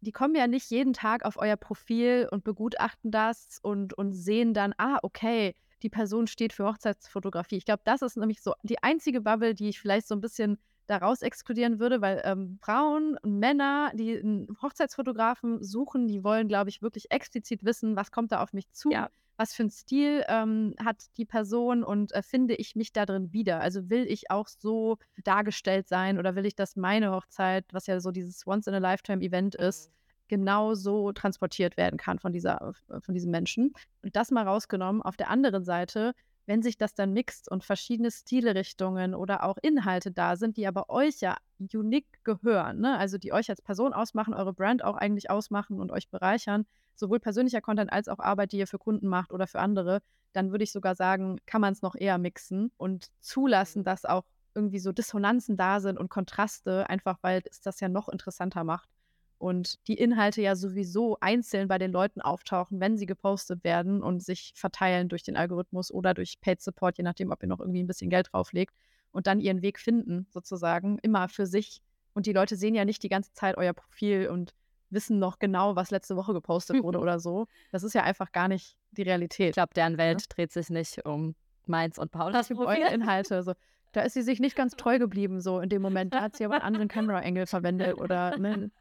die 0.01 0.11
kommen 0.11 0.35
ja 0.35 0.47
nicht 0.47 0.69
jeden 0.69 0.93
Tag 0.93 1.25
auf 1.25 1.37
euer 1.37 1.57
Profil 1.57 2.27
und 2.31 2.43
begutachten 2.43 3.11
das 3.11 3.59
und, 3.61 3.93
und 3.93 4.13
sehen 4.13 4.53
dann, 4.53 4.73
ah, 4.77 4.99
okay, 5.01 5.55
die 5.81 5.89
Person 5.89 6.27
steht 6.27 6.53
für 6.53 6.65
Hochzeitsfotografie. 6.65 7.57
Ich 7.57 7.65
glaube, 7.65 7.81
das 7.85 8.01
ist 8.01 8.17
nämlich 8.17 8.41
so 8.41 8.53
die 8.63 8.81
einzige 8.81 9.21
Bubble, 9.21 9.55
die 9.55 9.69
ich 9.69 9.79
vielleicht 9.79 10.07
so 10.07 10.15
ein 10.15 10.21
bisschen 10.21 10.57
daraus 10.87 11.21
exkludieren 11.21 11.79
würde, 11.79 12.01
weil 12.01 12.21
ähm, 12.25 12.59
Frauen 12.61 13.17
und 13.23 13.39
Männer, 13.39 13.91
die 13.95 14.17
einen 14.17 14.47
Hochzeitsfotografen 14.61 15.63
suchen, 15.63 16.07
die 16.07 16.23
wollen, 16.23 16.47
glaube 16.47 16.69
ich, 16.69 16.81
wirklich 16.81 17.11
explizit 17.11 17.63
wissen, 17.63 17.95
was 17.95 18.11
kommt 18.11 18.31
da 18.31 18.41
auf 18.41 18.53
mich 18.53 18.71
zu, 18.71 18.91
ja. 18.91 19.09
Was 19.37 19.53
für 19.53 19.63
einen 19.63 19.69
Stil 19.69 20.23
ähm, 20.27 20.75
hat 20.83 21.05
die 21.17 21.25
Person 21.25 21.83
und 21.83 22.13
äh, 22.13 22.21
finde 22.21 22.55
ich 22.55 22.75
mich 22.75 22.93
da 22.93 23.05
drin 23.05 23.33
wieder. 23.33 23.59
Also 23.61 23.89
will 23.89 24.05
ich 24.07 24.31
auch 24.31 24.47
so 24.47 24.97
dargestellt 25.23 25.87
sein 25.87 26.17
oder 26.17 26.35
will 26.35 26.45
ich, 26.45 26.55
dass 26.55 26.75
meine 26.75 27.11
Hochzeit, 27.11 27.65
was 27.71 27.87
ja 27.87 27.99
so 27.99 28.11
dieses 28.11 28.45
Once-in-a-Lifetime-Event 28.47 29.55
ist, 29.55 29.89
mhm. 29.89 29.93
genau 30.27 30.73
so 30.73 31.11
transportiert 31.11 31.77
werden 31.77 31.97
kann 31.97 32.19
von, 32.19 32.31
dieser, 32.31 32.73
von 33.01 33.13
diesem 33.13 33.31
Menschen. 33.31 33.73
Und 34.03 34.15
das 34.15 34.31
mal 34.31 34.47
rausgenommen. 34.47 35.01
Auf 35.01 35.17
der 35.17 35.29
anderen 35.29 35.63
Seite 35.63 36.13
wenn 36.45 36.61
sich 36.61 36.77
das 36.77 36.93
dann 36.93 37.13
mixt 37.13 37.49
und 37.49 37.63
verschiedene 37.63 38.11
Stilrichtungen 38.11 39.15
oder 39.15 39.43
auch 39.43 39.57
Inhalte 39.61 40.11
da 40.11 40.35
sind, 40.35 40.57
die 40.57 40.67
aber 40.67 40.89
euch 40.89 41.21
ja 41.21 41.37
unique 41.73 42.23
gehören, 42.23 42.79
ne? 42.79 42.97
also 42.97 43.17
die 43.17 43.33
euch 43.33 43.49
als 43.49 43.61
Person 43.61 43.93
ausmachen, 43.93 44.33
eure 44.33 44.53
Brand 44.53 44.83
auch 44.83 44.95
eigentlich 44.95 45.29
ausmachen 45.29 45.79
und 45.79 45.91
euch 45.91 46.09
bereichern, 46.09 46.65
sowohl 46.95 47.19
persönlicher 47.19 47.61
Content 47.61 47.91
als 47.91 48.07
auch 48.07 48.19
Arbeit, 48.19 48.51
die 48.51 48.57
ihr 48.57 48.67
für 48.67 48.79
Kunden 48.79 49.07
macht 49.07 49.31
oder 49.31 49.47
für 49.47 49.59
andere, 49.59 50.01
dann 50.33 50.51
würde 50.51 50.63
ich 50.63 50.71
sogar 50.71 50.95
sagen, 50.95 51.39
kann 51.45 51.61
man 51.61 51.73
es 51.73 51.81
noch 51.81 51.95
eher 51.95 52.17
mixen 52.17 52.71
und 52.77 53.07
zulassen, 53.21 53.83
dass 53.83 54.05
auch 54.05 54.23
irgendwie 54.53 54.79
so 54.79 54.91
Dissonanzen 54.91 55.57
da 55.57 55.79
sind 55.79 55.97
und 55.97 56.09
Kontraste, 56.09 56.89
einfach 56.89 57.17
weil 57.21 57.41
es 57.49 57.61
das 57.61 57.79
ja 57.79 57.89
noch 57.89 58.09
interessanter 58.09 58.63
macht 58.63 58.89
und 59.37 59.87
die 59.87 59.95
Inhalte 59.95 60.41
ja 60.41 60.55
sowieso 60.55 61.17
einzeln 61.19 61.67
bei 61.67 61.77
den 61.77 61.91
Leuten 61.91 62.21
auftauchen, 62.21 62.79
wenn 62.79 62.97
sie 62.97 63.05
gepostet 63.05 63.63
werden 63.63 64.01
und 64.01 64.23
sich 64.23 64.53
verteilen 64.55 65.09
durch 65.09 65.23
den 65.23 65.35
Algorithmus 65.37 65.91
oder 65.91 66.13
durch 66.13 66.39
Paid 66.41 66.61
Support, 66.61 66.97
je 66.97 67.03
nachdem, 67.03 67.31
ob 67.31 67.43
ihr 67.43 67.49
noch 67.49 67.59
irgendwie 67.59 67.83
ein 67.83 67.87
bisschen 67.87 68.09
Geld 68.09 68.29
drauflegt 68.31 68.73
und 69.11 69.27
dann 69.27 69.39
ihren 69.39 69.61
Weg 69.61 69.79
finden, 69.79 70.27
sozusagen, 70.31 70.99
immer 71.01 71.29
für 71.29 71.45
sich. 71.45 71.81
Und 72.13 72.25
die 72.25 72.33
Leute 72.33 72.55
sehen 72.55 72.75
ja 72.75 72.85
nicht 72.85 73.03
die 73.03 73.09
ganze 73.09 73.33
Zeit 73.33 73.57
euer 73.57 73.73
Profil 73.73 74.29
und 74.29 74.53
wissen 74.89 75.19
noch 75.19 75.39
genau, 75.39 75.75
was 75.75 75.91
letzte 75.91 76.15
Woche 76.15 76.33
gepostet 76.33 76.81
wurde 76.83 76.99
oder 77.01 77.19
so. 77.19 77.47
Das 77.71 77.83
ist 77.83 77.93
ja 77.93 78.03
einfach 78.03 78.31
gar 78.31 78.47
nicht 78.47 78.77
die 78.91 79.03
Realität. 79.03 79.49
Ich 79.49 79.55
glaube, 79.55 79.73
deren 79.75 79.97
Welt 79.97 80.21
ja? 80.21 80.27
dreht 80.29 80.51
sich 80.51 80.69
nicht 80.69 81.05
um 81.05 81.35
Mainz 81.65 81.97
und 81.97 82.11
Paulas 82.11 82.47
Profil. 82.49 82.83
Eure 82.83 82.93
Inhalte. 82.93 83.43
So. 83.43 83.53
Da 83.91 84.01
ist 84.01 84.13
sie 84.13 84.21
sich 84.21 84.39
nicht 84.39 84.55
ganz 84.55 84.75
treu 84.75 84.99
geblieben, 84.99 85.39
so 85.39 85.59
in 85.59 85.69
dem 85.69 85.81
Moment. 85.81 86.13
Da 86.13 86.21
hat 86.21 86.35
sie 86.35 86.45
aber 86.45 86.55
einen 86.55 86.63
anderen 86.65 86.87
Camera-Angle 86.87 87.47
verwendet 87.47 87.97
oder 87.97 88.37
ne, 88.37 88.71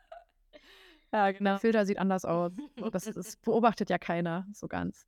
ja, 1.14 1.30
genau. 1.30 1.50
Der 1.50 1.58
Filter 1.60 1.86
sieht 1.86 1.98
anders 1.98 2.24
aus. 2.24 2.52
Das, 2.92 3.04
das 3.04 3.36
beobachtet 3.36 3.88
ja 3.88 3.98
keiner 3.98 4.46
so 4.52 4.66
ganz. 4.66 5.06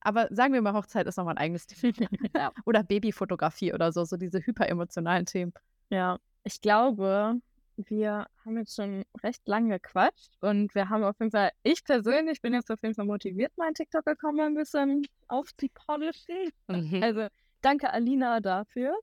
Aber 0.00 0.28
sagen 0.30 0.54
wir 0.54 0.62
mal, 0.62 0.72
Hochzeit 0.72 1.06
ist 1.06 1.16
nochmal 1.16 1.34
ein 1.34 1.38
eigenes 1.38 1.66
Thema. 1.66 2.08
Ja. 2.36 2.52
Oder 2.64 2.82
Babyfotografie 2.82 3.72
oder 3.72 3.92
so, 3.92 4.04
so 4.04 4.16
diese 4.16 4.40
hyperemotionalen 4.40 5.26
Themen. 5.26 5.52
Ja, 5.90 6.18
ich 6.44 6.60
glaube, 6.60 7.40
wir 7.76 8.26
haben 8.44 8.58
jetzt 8.58 8.76
schon 8.76 9.04
recht 9.22 9.46
lange 9.46 9.80
gequatscht 9.80 10.30
und 10.40 10.74
wir 10.74 10.88
haben 10.88 11.04
auf 11.04 11.18
jeden 11.18 11.30
Fall, 11.30 11.50
ich 11.62 11.84
persönlich 11.84 12.40
bin 12.40 12.54
jetzt 12.54 12.70
auf 12.70 12.82
jeden 12.82 12.94
Fall 12.94 13.04
motiviert, 13.04 13.52
meinen 13.56 13.74
TikTok-Account 13.74 14.40
ein 14.40 14.54
bisschen 14.54 15.06
aufzupolischen. 15.28 16.50
Mhm. 16.68 17.02
Also 17.02 17.26
danke 17.60 17.92
Alina 17.92 18.40
dafür. 18.40 18.94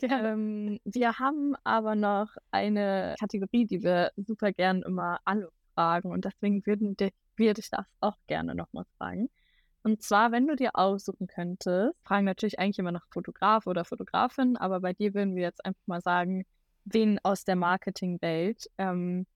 Ähm, 0.00 0.80
wir 0.84 1.18
haben 1.18 1.54
aber 1.64 1.94
noch 1.94 2.34
eine 2.50 3.14
Kategorie, 3.20 3.66
die 3.66 3.82
wir 3.82 4.10
super 4.16 4.52
gern 4.52 4.82
immer 4.82 5.18
alle 5.24 5.48
fragen 5.82 6.12
und 6.12 6.24
deswegen 6.24 6.64
würden 6.64 6.96
die, 6.96 7.12
würde 7.36 7.60
ich 7.60 7.70
das 7.70 7.86
auch 8.00 8.16
gerne 8.28 8.54
nochmal 8.54 8.84
fragen. 8.96 9.28
Und 9.82 10.00
zwar, 10.00 10.30
wenn 10.30 10.46
du 10.46 10.54
dir 10.54 10.70
aussuchen 10.74 11.26
könntest, 11.26 11.92
fragen 12.04 12.24
natürlich 12.24 12.60
eigentlich 12.60 12.78
immer 12.78 12.92
nach 12.92 13.06
Fotograf 13.10 13.66
oder 13.66 13.84
Fotografin, 13.84 14.56
aber 14.56 14.80
bei 14.80 14.92
dir 14.92 15.12
würden 15.12 15.34
wir 15.34 15.42
jetzt 15.42 15.64
einfach 15.64 15.82
mal 15.86 16.00
sagen, 16.00 16.44
wen 16.84 17.18
aus 17.24 17.44
der 17.44 17.56
Marketingwelt, 17.56 18.70
ähm, 18.78 19.26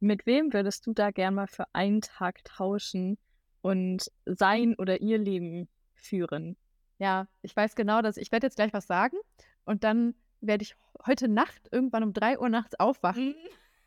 mit 0.00 0.24
wem 0.24 0.52
würdest 0.52 0.86
du 0.86 0.94
da 0.94 1.10
gerne 1.10 1.36
mal 1.36 1.46
für 1.46 1.66
einen 1.74 2.00
Tag 2.00 2.42
tauschen 2.44 3.18
und 3.60 4.10
sein 4.24 4.74
oder 4.78 5.02
ihr 5.02 5.18
Leben 5.18 5.68
führen? 5.94 6.56
Ja, 6.98 7.28
ich 7.42 7.54
weiß 7.54 7.74
genau, 7.74 8.00
dass 8.00 8.16
ich 8.16 8.32
werde 8.32 8.46
jetzt 8.46 8.56
gleich 8.56 8.72
was 8.72 8.86
sagen 8.86 9.18
und 9.66 9.84
dann 9.84 10.14
werde 10.40 10.62
ich 10.62 10.74
heute 11.06 11.28
Nacht 11.28 11.68
irgendwann 11.70 12.02
um 12.02 12.14
drei 12.14 12.38
Uhr 12.38 12.48
nachts 12.48 12.80
aufwachen 12.80 13.34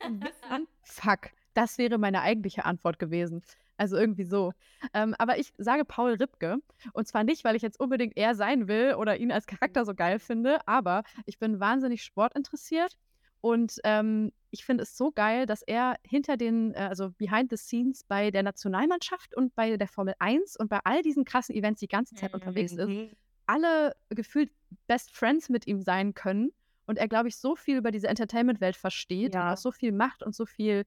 mhm. 0.02 0.06
und 0.08 0.24
wissen, 0.24 0.68
fuck, 0.84 1.32
das 1.56 1.78
wäre 1.80 1.98
meine 1.98 2.22
eigentliche 2.22 2.66
Antwort 2.66 3.00
gewesen. 3.00 3.42
Also 3.78 3.98
irgendwie 3.98 4.24
so. 4.24 4.54
Ähm, 4.94 5.16
aber 5.18 5.38
ich 5.40 5.52
sage 5.58 5.84
Paul 5.86 6.14
Ripke. 6.14 6.58
Und 6.94 7.08
zwar 7.08 7.24
nicht, 7.26 7.44
weil 7.44 7.56
ich 7.56 7.62
jetzt 7.62 7.80
unbedingt 7.80 8.16
er 8.16 8.36
sein 8.36 8.68
will 8.68 8.94
oder 8.96 9.18
ihn 9.18 9.32
als 9.32 9.48
Charakter 9.48 9.84
so 9.86 9.94
geil 9.96 10.20
finde, 10.20 10.60
aber 10.68 11.04
ich 11.26 11.40
bin 11.40 11.60
wahnsinnig 11.60 12.04
sportinteressiert 12.04 12.96
Und 13.42 13.80
ähm, 13.84 14.32
ich 14.52 14.64
finde 14.66 14.84
es 14.84 14.96
so 14.96 15.12
geil, 15.12 15.46
dass 15.46 15.62
er 15.62 15.96
hinter 16.04 16.38
den, 16.38 16.74
äh, 16.74 16.78
also 16.90 17.12
behind 17.18 17.50
the 17.52 17.58
scenes 17.58 18.04
bei 18.06 18.32
der 18.32 18.44
Nationalmannschaft 18.44 19.36
und 19.36 19.54
bei 19.56 19.76
der 19.78 19.88
Formel 19.90 20.14
1 20.20 20.56
und 20.58 20.70
bei 20.70 20.80
all 20.86 21.02
diesen 21.02 21.26
krassen 21.26 21.54
Events 21.54 21.82
die 21.82 21.88
ganze 21.88 22.16
Zeit 22.16 22.34
unterwegs 22.34 22.72
ist, 22.74 22.88
Mhm. 22.88 23.10
alle 23.46 23.96
gefühlt 24.10 24.52
Best 24.88 25.12
Friends 25.12 25.50
mit 25.50 25.68
ihm 25.68 25.82
sein 25.82 26.14
können 26.14 26.52
und 26.88 26.98
er, 26.98 27.08
glaube 27.08 27.28
ich, 27.28 27.36
so 27.38 27.56
viel 27.56 27.78
über 27.78 27.92
diese 27.92 28.08
Entertainment-Welt 28.08 28.78
versteht 28.78 29.36
und 29.36 29.42
Ja. 29.42 29.54
auch 29.54 29.58
so 29.58 29.72
viel 29.72 29.92
macht 29.92 30.24
und 30.24 30.34
so 30.34 30.46
viel, 30.46 30.86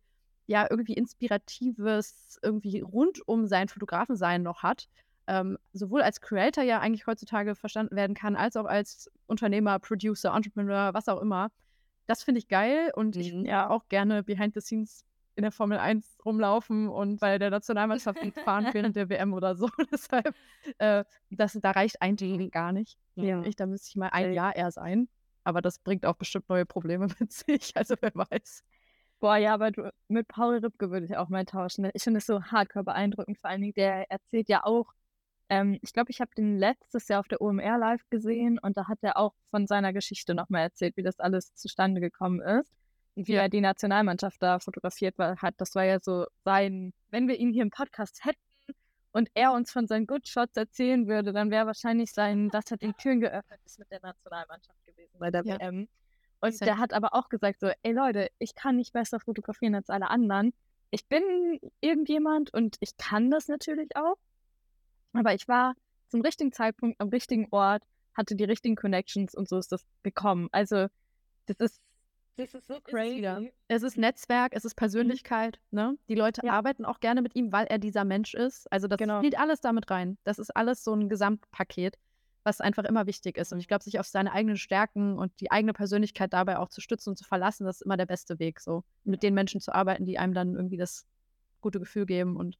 ja, 0.48 0.66
irgendwie 0.68 0.94
Inspiratives 0.94 2.38
irgendwie 2.42 2.80
rund 2.80 3.20
um 3.28 3.46
sein 3.46 3.68
Fotografensein 3.68 4.42
noch 4.42 4.62
hat. 4.62 4.88
Ähm, 5.26 5.58
sowohl 5.74 6.00
als 6.02 6.22
Creator 6.22 6.64
ja 6.64 6.80
eigentlich 6.80 7.06
heutzutage 7.06 7.54
verstanden 7.54 7.94
werden 7.94 8.14
kann, 8.16 8.34
als 8.34 8.56
auch 8.56 8.64
als 8.64 9.10
Unternehmer, 9.26 9.78
Producer, 9.78 10.34
Entrepreneur, 10.34 10.94
was 10.94 11.06
auch 11.08 11.20
immer. 11.20 11.50
Das 12.06 12.22
finde 12.22 12.38
ich 12.38 12.48
geil 12.48 12.90
und 12.94 13.14
ich 13.16 13.34
Mhm. 13.34 13.44
ja 13.44 13.68
auch 13.68 13.88
gerne 13.88 14.22
behind 14.22 14.54
the 14.54 14.60
scenes 14.62 15.04
in 15.36 15.42
der 15.42 15.52
Formel 15.52 15.78
1 15.78 16.16
rumlaufen 16.24 16.88
und 16.88 17.20
bei 17.20 17.38
der 17.38 17.50
Nationalmannschaft 17.50 18.18
fahren 18.42 18.66
während 18.74 18.96
der 18.96 19.10
WM 19.10 19.34
oder 19.34 19.54
so. 19.54 19.68
Deshalb, 19.92 20.34
äh, 20.78 21.04
das, 21.30 21.58
da 21.60 21.72
reicht 21.72 22.00
ein 22.00 22.16
Training 22.16 22.50
gar 22.50 22.72
nicht. 22.72 22.98
Ja. 23.16 23.42
Ich, 23.42 23.54
da 23.54 23.66
müsste 23.66 23.90
ich 23.90 23.96
mal 23.96 24.08
ein. 24.08 24.32
Jahr 24.32 24.56
eher 24.56 24.70
sein. 24.72 25.08
Aber 25.44 25.60
das 25.60 25.78
bringt 25.78 26.06
auch 26.06 26.16
bestimmt 26.16 26.48
neue 26.48 26.64
Probleme 26.64 27.06
mit 27.20 27.32
sich. 27.32 27.76
Also 27.76 27.94
wer 28.00 28.12
weiß. 28.14 28.64
Boah, 29.20 29.36
ja, 29.36 29.52
aber 29.54 29.72
du, 29.72 29.90
mit 30.08 30.28
Paul 30.28 30.58
Ripke 30.58 30.90
würde 30.90 31.06
ich 31.06 31.16
auch 31.16 31.28
mal 31.28 31.44
tauschen. 31.44 31.90
Ich 31.92 32.04
finde 32.04 32.18
es 32.18 32.26
so 32.26 32.40
hardcore 32.42 32.84
beeindruckend. 32.84 33.38
Vor 33.38 33.50
allen 33.50 33.62
Dingen, 33.62 33.74
der 33.74 34.08
erzählt 34.10 34.48
ja 34.48 34.64
auch, 34.64 34.86
ähm, 35.48 35.78
ich 35.82 35.92
glaube, 35.92 36.10
ich 36.10 36.20
habe 36.20 36.30
den 36.36 36.56
letztes 36.58 37.08
Jahr 37.08 37.20
auf 37.20 37.28
der 37.28 37.40
OMR 37.40 37.78
live 37.78 38.02
gesehen 38.10 38.58
und 38.60 38.76
da 38.76 38.86
hat 38.86 38.98
er 39.02 39.16
auch 39.16 39.34
von 39.50 39.66
seiner 39.66 39.92
Geschichte 39.92 40.34
nochmal 40.34 40.62
erzählt, 40.62 40.96
wie 40.96 41.02
das 41.02 41.18
alles 41.18 41.54
zustande 41.54 42.00
gekommen 42.00 42.40
ist 42.40 42.70
und 43.16 43.26
wie 43.26 43.32
Ja. 43.32 43.42
er 43.42 43.48
die 43.48 43.60
Nationalmannschaft 43.60 44.40
da 44.42 44.60
fotografiert 44.60 45.18
war, 45.18 45.36
hat. 45.38 45.54
Das 45.58 45.74
war 45.74 45.84
ja 45.84 45.98
so 46.00 46.26
sein, 46.44 46.92
wenn 47.10 47.26
wir 47.26 47.36
ihn 47.38 47.52
hier 47.52 47.62
im 47.62 47.70
Podcast 47.70 48.24
hätten 48.24 48.38
und 49.12 49.30
er 49.34 49.52
uns 49.52 49.72
von 49.72 49.88
seinen 49.88 50.06
Good 50.06 50.28
Shots 50.28 50.56
erzählen 50.56 51.08
würde, 51.08 51.32
dann 51.32 51.50
wäre 51.50 51.66
wahrscheinlich 51.66 52.12
sein, 52.12 52.50
das 52.50 52.70
hat 52.70 52.82
den 52.82 52.94
Türen 52.96 53.20
geöffnet 53.20 53.58
ist 53.64 53.78
mit 53.80 53.90
der 53.90 54.00
Nationalmannschaft 54.02 54.84
gewesen 54.84 55.18
bei 55.18 55.30
der 55.32 55.44
Ja. 55.44 55.58
WM. 55.58 55.88
Und 56.40 56.60
der 56.60 56.78
hat 56.78 56.92
aber 56.92 57.14
auch 57.14 57.28
gesagt 57.28 57.60
so, 57.60 57.70
ey 57.82 57.92
Leute, 57.92 58.28
ich 58.38 58.54
kann 58.54 58.76
nicht 58.76 58.92
besser 58.92 59.18
fotografieren 59.20 59.74
als 59.74 59.90
alle 59.90 60.08
anderen. 60.10 60.52
Ich 60.90 61.06
bin 61.06 61.22
irgendjemand 61.80 62.52
und 62.54 62.76
ich 62.80 62.96
kann 62.96 63.30
das 63.30 63.48
natürlich 63.48 63.94
auch. 63.96 64.16
Aber 65.12 65.34
ich 65.34 65.48
war 65.48 65.74
zum 66.08 66.20
richtigen 66.20 66.52
Zeitpunkt 66.52 67.00
am 67.00 67.08
richtigen 67.08 67.48
Ort, 67.50 67.82
hatte 68.16 68.34
die 68.36 68.44
richtigen 68.44 68.76
Connections 68.76 69.34
und 69.34 69.48
so 69.48 69.58
ist 69.58 69.72
das 69.72 69.84
gekommen. 70.02 70.48
Also, 70.52 70.86
das 71.46 71.58
ist, 71.60 71.80
das 72.36 72.54
ist 72.54 72.66
so 72.68 72.80
crazy. 72.82 73.52
Es 73.66 73.82
ist 73.82 73.98
Netzwerk, 73.98 74.52
es 74.54 74.64
ist 74.64 74.74
Persönlichkeit. 74.76 75.58
Ne? 75.70 75.98
Die 76.08 76.14
Leute 76.14 76.42
Ja. 76.44 76.52
arbeiten 76.52 76.84
auch 76.84 77.00
gerne 77.00 77.20
mit 77.20 77.34
ihm, 77.34 77.52
weil 77.52 77.66
er 77.66 77.78
dieser 77.78 78.04
Mensch 78.04 78.34
ist. 78.34 78.70
Also 78.72 78.86
das 78.86 78.98
Genau. 78.98 79.18
spielt 79.18 79.38
alles 79.38 79.60
damit 79.60 79.90
rein. 79.90 80.18
Das 80.24 80.38
ist 80.38 80.54
alles 80.56 80.84
so 80.84 80.94
ein 80.94 81.08
Gesamtpaket, 81.08 81.98
was 82.48 82.60
einfach 82.60 82.84
immer 82.84 83.06
wichtig 83.06 83.36
ist. 83.36 83.52
Und 83.52 83.60
ich 83.60 83.68
glaube, 83.68 83.84
sich 83.84 84.00
auf 84.00 84.06
seine 84.06 84.32
eigenen 84.32 84.56
Stärken 84.56 85.18
und 85.18 85.32
die 85.40 85.50
eigene 85.50 85.74
Persönlichkeit 85.74 86.32
dabei 86.32 86.58
auch 86.58 86.70
zu 86.70 86.80
stützen 86.80 87.10
und 87.10 87.16
zu 87.16 87.24
verlassen, 87.24 87.66
das 87.66 87.76
ist 87.76 87.82
immer 87.82 87.98
der 87.98 88.06
beste 88.06 88.38
Weg. 88.38 88.60
So 88.60 88.84
mit 89.04 89.22
den 89.22 89.34
Menschen 89.34 89.60
zu 89.60 89.74
arbeiten, 89.74 90.06
die 90.06 90.18
einem 90.18 90.32
dann 90.32 90.54
irgendwie 90.54 90.78
das 90.78 91.06
gute 91.60 91.78
Gefühl 91.78 92.06
geben 92.06 92.36
und 92.36 92.58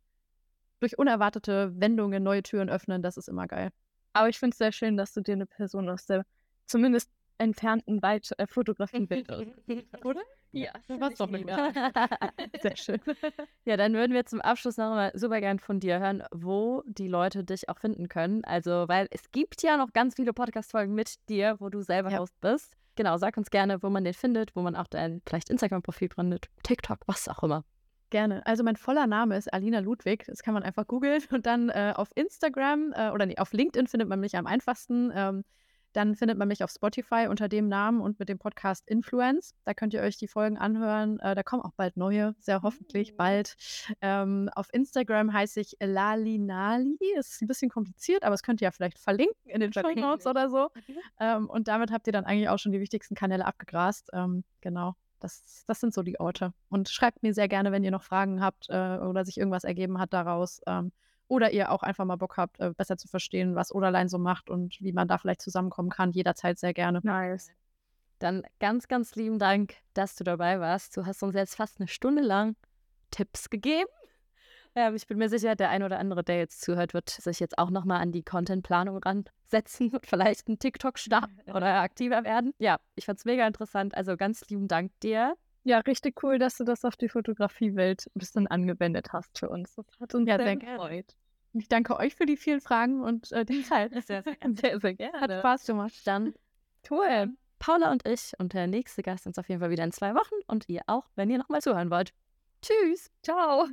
durch 0.81 0.99
unerwartete 0.99 1.73
Wendungen 1.81 2.23
neue 2.23 2.43
Türen 2.43 2.69
öffnen, 2.69 3.03
das 3.03 3.17
ist 3.17 3.29
immer 3.29 3.47
geil. 3.47 3.71
Aber 4.13 4.29
ich 4.29 4.39
finde 4.39 4.53
es 4.53 4.59
sehr 4.59 4.73
schön, 4.73 4.97
dass 4.97 5.13
du 5.13 5.23
dir 5.23 5.33
eine 5.33 5.47
Person 5.47 5.89
aus 5.89 6.07
der 6.07 6.25
zumindest 6.67 7.11
entfernten 7.39 8.03
Weit 8.03 8.31
äh, 8.39 8.47
Fotografie-Welt 8.47 9.29
Oder? 10.05 10.23
Ja, 10.53 10.73
Das 10.89 11.01
war's 11.01 11.15
doch 11.17 11.29
nicht. 11.31 11.45
nicht. 11.45 11.57
Sehr 12.63 12.77
schön. 12.77 13.01
Ja, 13.65 13.77
dann 13.77 13.93
würden 13.93 14.13
wir 14.15 14.25
zum 14.25 14.41
Abschluss 14.41 14.79
noch 14.79 14.91
mal 14.91 15.13
super 15.15 15.41
gern 15.41 15.59
von 15.59 15.79
dir 15.79 15.99
hören, 16.01 16.23
wo 16.33 16.83
die 16.87 17.09
Leute 17.09 17.45
dich 17.45 17.69
auch 17.69 17.79
finden 17.79 18.09
können. 18.09 18.43
Also, 18.45 18.87
weil 18.89 19.09
es 19.11 19.31
gibt 19.31 19.63
ja 19.63 19.77
noch 19.77 19.93
ganz 19.93 20.15
viele 20.15 20.33
Podcast-Folgen 20.33 20.95
mit 20.95 21.17
dir, 21.29 21.57
wo 21.59 21.69
du 21.69 21.83
selber 21.83 22.11
Ja. 22.11 22.19
Host 22.21 22.41
bist. 22.41 22.73
Genau, 22.97 23.17
sag 23.19 23.37
uns 23.37 23.51
gerne, 23.51 23.83
wo 23.83 23.91
man 23.91 24.05
den 24.05 24.15
findet, 24.15 24.57
wo 24.57 24.63
man 24.63 24.75
auch 24.75 24.87
dein 24.87 25.21
vielleicht 25.27 25.51
Instagram-Profil 25.51 26.09
gründet, 26.09 26.47
TikTok, 26.63 27.01
was 27.07 27.29
auch 27.29 27.43
immer. 27.43 27.65
Gerne. 28.11 28.45
Also 28.47 28.65
mein 28.65 28.77
voller 28.77 29.07
Name 29.07 29.37
ist 29.37 29.53
Alina 29.53 29.81
Ludwig. 29.81 30.25
Das 30.27 30.43
kann 30.43 30.55
man 30.55 30.63
einfach 30.63 30.87
googeln 30.87 31.23
und 31.31 31.45
dann 31.45 31.69
äh, 31.69 31.93
auf 31.95 32.09
Instagram 32.15 32.95
äh, 32.97 33.11
oder 33.11 33.27
nee, 33.27 33.37
auf 33.37 33.53
LinkedIn 33.53 33.87
findet 33.87 34.09
man 34.09 34.19
mich 34.19 34.35
am 34.37 34.47
einfachsten. 34.47 35.13
Ähm, 35.15 35.45
dann 35.93 36.15
findet 36.15 36.39
man 36.39 36.49
mich 36.49 36.63
auf 36.63 36.71
Spotify 36.71 37.27
unter 37.29 37.49
dem 37.49 37.69
Namen 37.69 38.01
und 38.01 38.19
mit 38.19 38.29
dem 38.29 38.39
Podcast 38.39 38.87
Influence. 38.87 39.55
Da 39.65 39.75
könnt 39.75 39.95
ihr 39.95 40.01
euch 40.03 40.17
die 40.17 40.29
Folgen 40.29 40.59
anhören. 40.59 41.19
Äh, 41.21 41.35
da 41.35 41.43
kommen 41.43 41.63
auch 41.63 41.73
bald 41.77 41.97
neue, 41.97 42.35
sehr 42.39 42.63
hoffentlich 42.63 43.17
bald. 43.17 43.57
Ähm, 44.01 44.51
auf 44.55 44.69
Instagram 44.73 45.33
heiße 45.33 45.61
ich 45.61 45.77
Lalinali. 45.81 46.97
Ist 47.17 47.41
ein 47.43 47.49
bisschen 47.49 47.71
kompliziert, 47.71 48.23
aber 48.23 48.35
es 48.35 48.43
könnt 48.43 48.61
ihr 48.61 48.67
ja 48.67 48.73
vielleicht 48.73 48.99
verlinken 48.99 49.35
in 49.47 49.61
den 49.61 49.73
Show 49.73 49.81
Notes 49.95 50.27
oder 50.27 50.51
so. 50.51 50.69
Ähm, 51.21 51.49
und 51.49 51.69
damit 51.69 51.91
habt 51.91 52.07
ihr 52.07 52.13
dann 52.13 52.25
eigentlich 52.25 52.49
auch 52.49 52.59
schon 52.59 52.73
die 52.73 52.81
wichtigsten 52.81 53.15
Kanäle 53.15 53.47
abgegrast. 53.47 54.11
Ähm, 54.13 54.45
genau. 54.61 54.95
Das, 55.21 55.65
das 55.67 55.81
sind 55.81 55.93
so 55.93 56.03
die 56.03 56.21
Orte. 56.21 56.53
Und 56.69 56.89
schreibt 56.89 57.23
mir 57.23 57.35
sehr 57.35 57.49
gerne, 57.49 57.73
wenn 57.73 57.83
ihr 57.83 57.91
noch 57.91 58.05
Fragen 58.05 58.41
habt 58.41 58.69
äh, 58.69 58.99
oder 58.99 59.25
sich 59.25 59.39
irgendwas 59.39 59.65
ergeben 59.65 59.99
hat 59.99 60.13
daraus. 60.13 60.61
Ähm, 60.67 60.93
oder 61.29 61.53
ihr 61.53 61.71
auch 61.71 61.83
einfach 61.83 62.05
mal 62.05 62.17
Bock 62.17 62.37
habt, 62.37 62.59
äh, 62.59 62.73
besser 62.77 62.97
zu 62.97 63.07
verstehen, 63.09 63.55
was 63.55 63.73
Oderlein 63.73 64.09
so 64.09 64.19
macht 64.19 64.51
und 64.51 64.81
wie 64.81 64.93
man 64.93 65.09
da 65.09 65.19
vielleicht 65.19 65.43
zusammenkommen 65.43 65.91
kann. 65.91 66.11
Jederzeit 66.11 66.59
sehr 66.59 66.75
gerne. 66.75 67.01
Nice. 67.03 67.51
Dann 68.19 68.43
ganz, 68.59 68.89
ganz 68.89 69.15
lieben 69.15 69.39
Dank, 69.39 69.77
dass 69.95 70.17
du 70.17 70.25
dabei 70.25 70.59
warst. 70.59 70.97
Du 70.97 71.07
hast 71.07 71.23
uns 71.23 71.35
jetzt 71.35 71.55
fast 71.55 71.79
eine 71.79 71.89
Stunde 71.89 72.23
lang 72.23 72.57
Tipps 73.11 73.49
gegeben. 73.51 73.89
Ja, 74.75 74.93
ich 74.93 75.07
bin 75.07 75.19
mir 75.19 75.29
sicher, 75.29 75.57
der 75.57 75.71
ein 75.71 75.83
oder 75.83 75.99
andere, 75.99 76.23
der 76.23 76.39
jetzt 76.39 76.61
zuhört, 76.61 76.95
wird 76.95 77.09
sich 77.11 77.41
jetzt 77.41 77.59
auch 77.59 77.71
nochmal 77.71 78.01
an 78.01 78.13
die 78.13 78.23
Contentplanung 78.23 78.99
ransetzen 78.99 79.91
und 79.91 80.07
vielleicht 80.07 80.49
einen 80.49 80.59
TikTok 80.59 80.99
starten 80.99 81.39
oder 81.55 81.81
aktiver 81.81 82.25
werden. 82.25 82.53
Ja, 82.59 82.79
ich 82.95 83.07
fand's 83.07 83.25
mega 83.25 83.47
interessant. 83.47 83.97
Also 83.97 84.17
ganz 84.17 84.49
lieben 84.49 84.69
Dank 84.69 84.93
dir. 85.01 85.35
Ja, 85.69 85.81
richtig 85.81 86.23
cool, 86.23 86.39
dass 86.39 86.57
du 86.57 86.65
das 86.65 86.83
auf 86.87 86.97
die 86.97 87.11
Fotografiewelt 87.11 88.07
ein 88.07 88.19
bisschen 88.19 88.47
angewendet 88.47 89.13
hast 89.13 89.39
für 89.39 89.51
uns. 89.51 89.75
Das 89.75 89.85
hat 90.01 90.15
uns 90.15 90.27
Ja, 90.27 90.39
sehr 90.39 90.47
sehr 90.47 90.57
gefreut. 90.57 91.15
Und 91.53 91.61
ich 91.61 91.69
danke 91.69 91.95
euch 91.99 92.15
für 92.15 92.25
die 92.25 92.39
vielen 92.39 92.63
Fragen 92.63 93.03
und 93.03 93.31
äh, 93.33 93.45
den 93.45 93.63
Zeit. 93.65 93.93
Sehr, 93.93 94.23
sehr 94.23 94.23
Sehr, 94.57 94.81
sehr 94.81 94.95
gerne. 94.95 95.21
Hat 95.21 95.31
Spaß 95.31 95.67
gemacht. 95.67 95.93
Dann 96.07 96.33
Cool. 96.89 97.37
Paula 97.59 97.91
und 97.91 98.09
ich 98.09 98.33
und 98.39 98.55
der 98.55 98.67
nächste 98.67 99.03
Gast 99.03 99.27
uns 99.27 99.37
auf 99.39 99.51
jeden 99.51 99.61
Fall 99.61 99.69
wieder 99.69 99.85
in 99.85 99.93
zwei 99.93 100.15
Wochen 100.15 100.37
und 100.47 100.67
ihr 100.71 100.81
auch, 100.87 101.05
wenn 101.17 101.29
ihr 101.29 101.37
nochmal 101.37 101.61
zuhören 101.61 101.91
wollt. 101.91 102.15
Tschüss! 102.63 103.11
Ciao. 103.23 103.69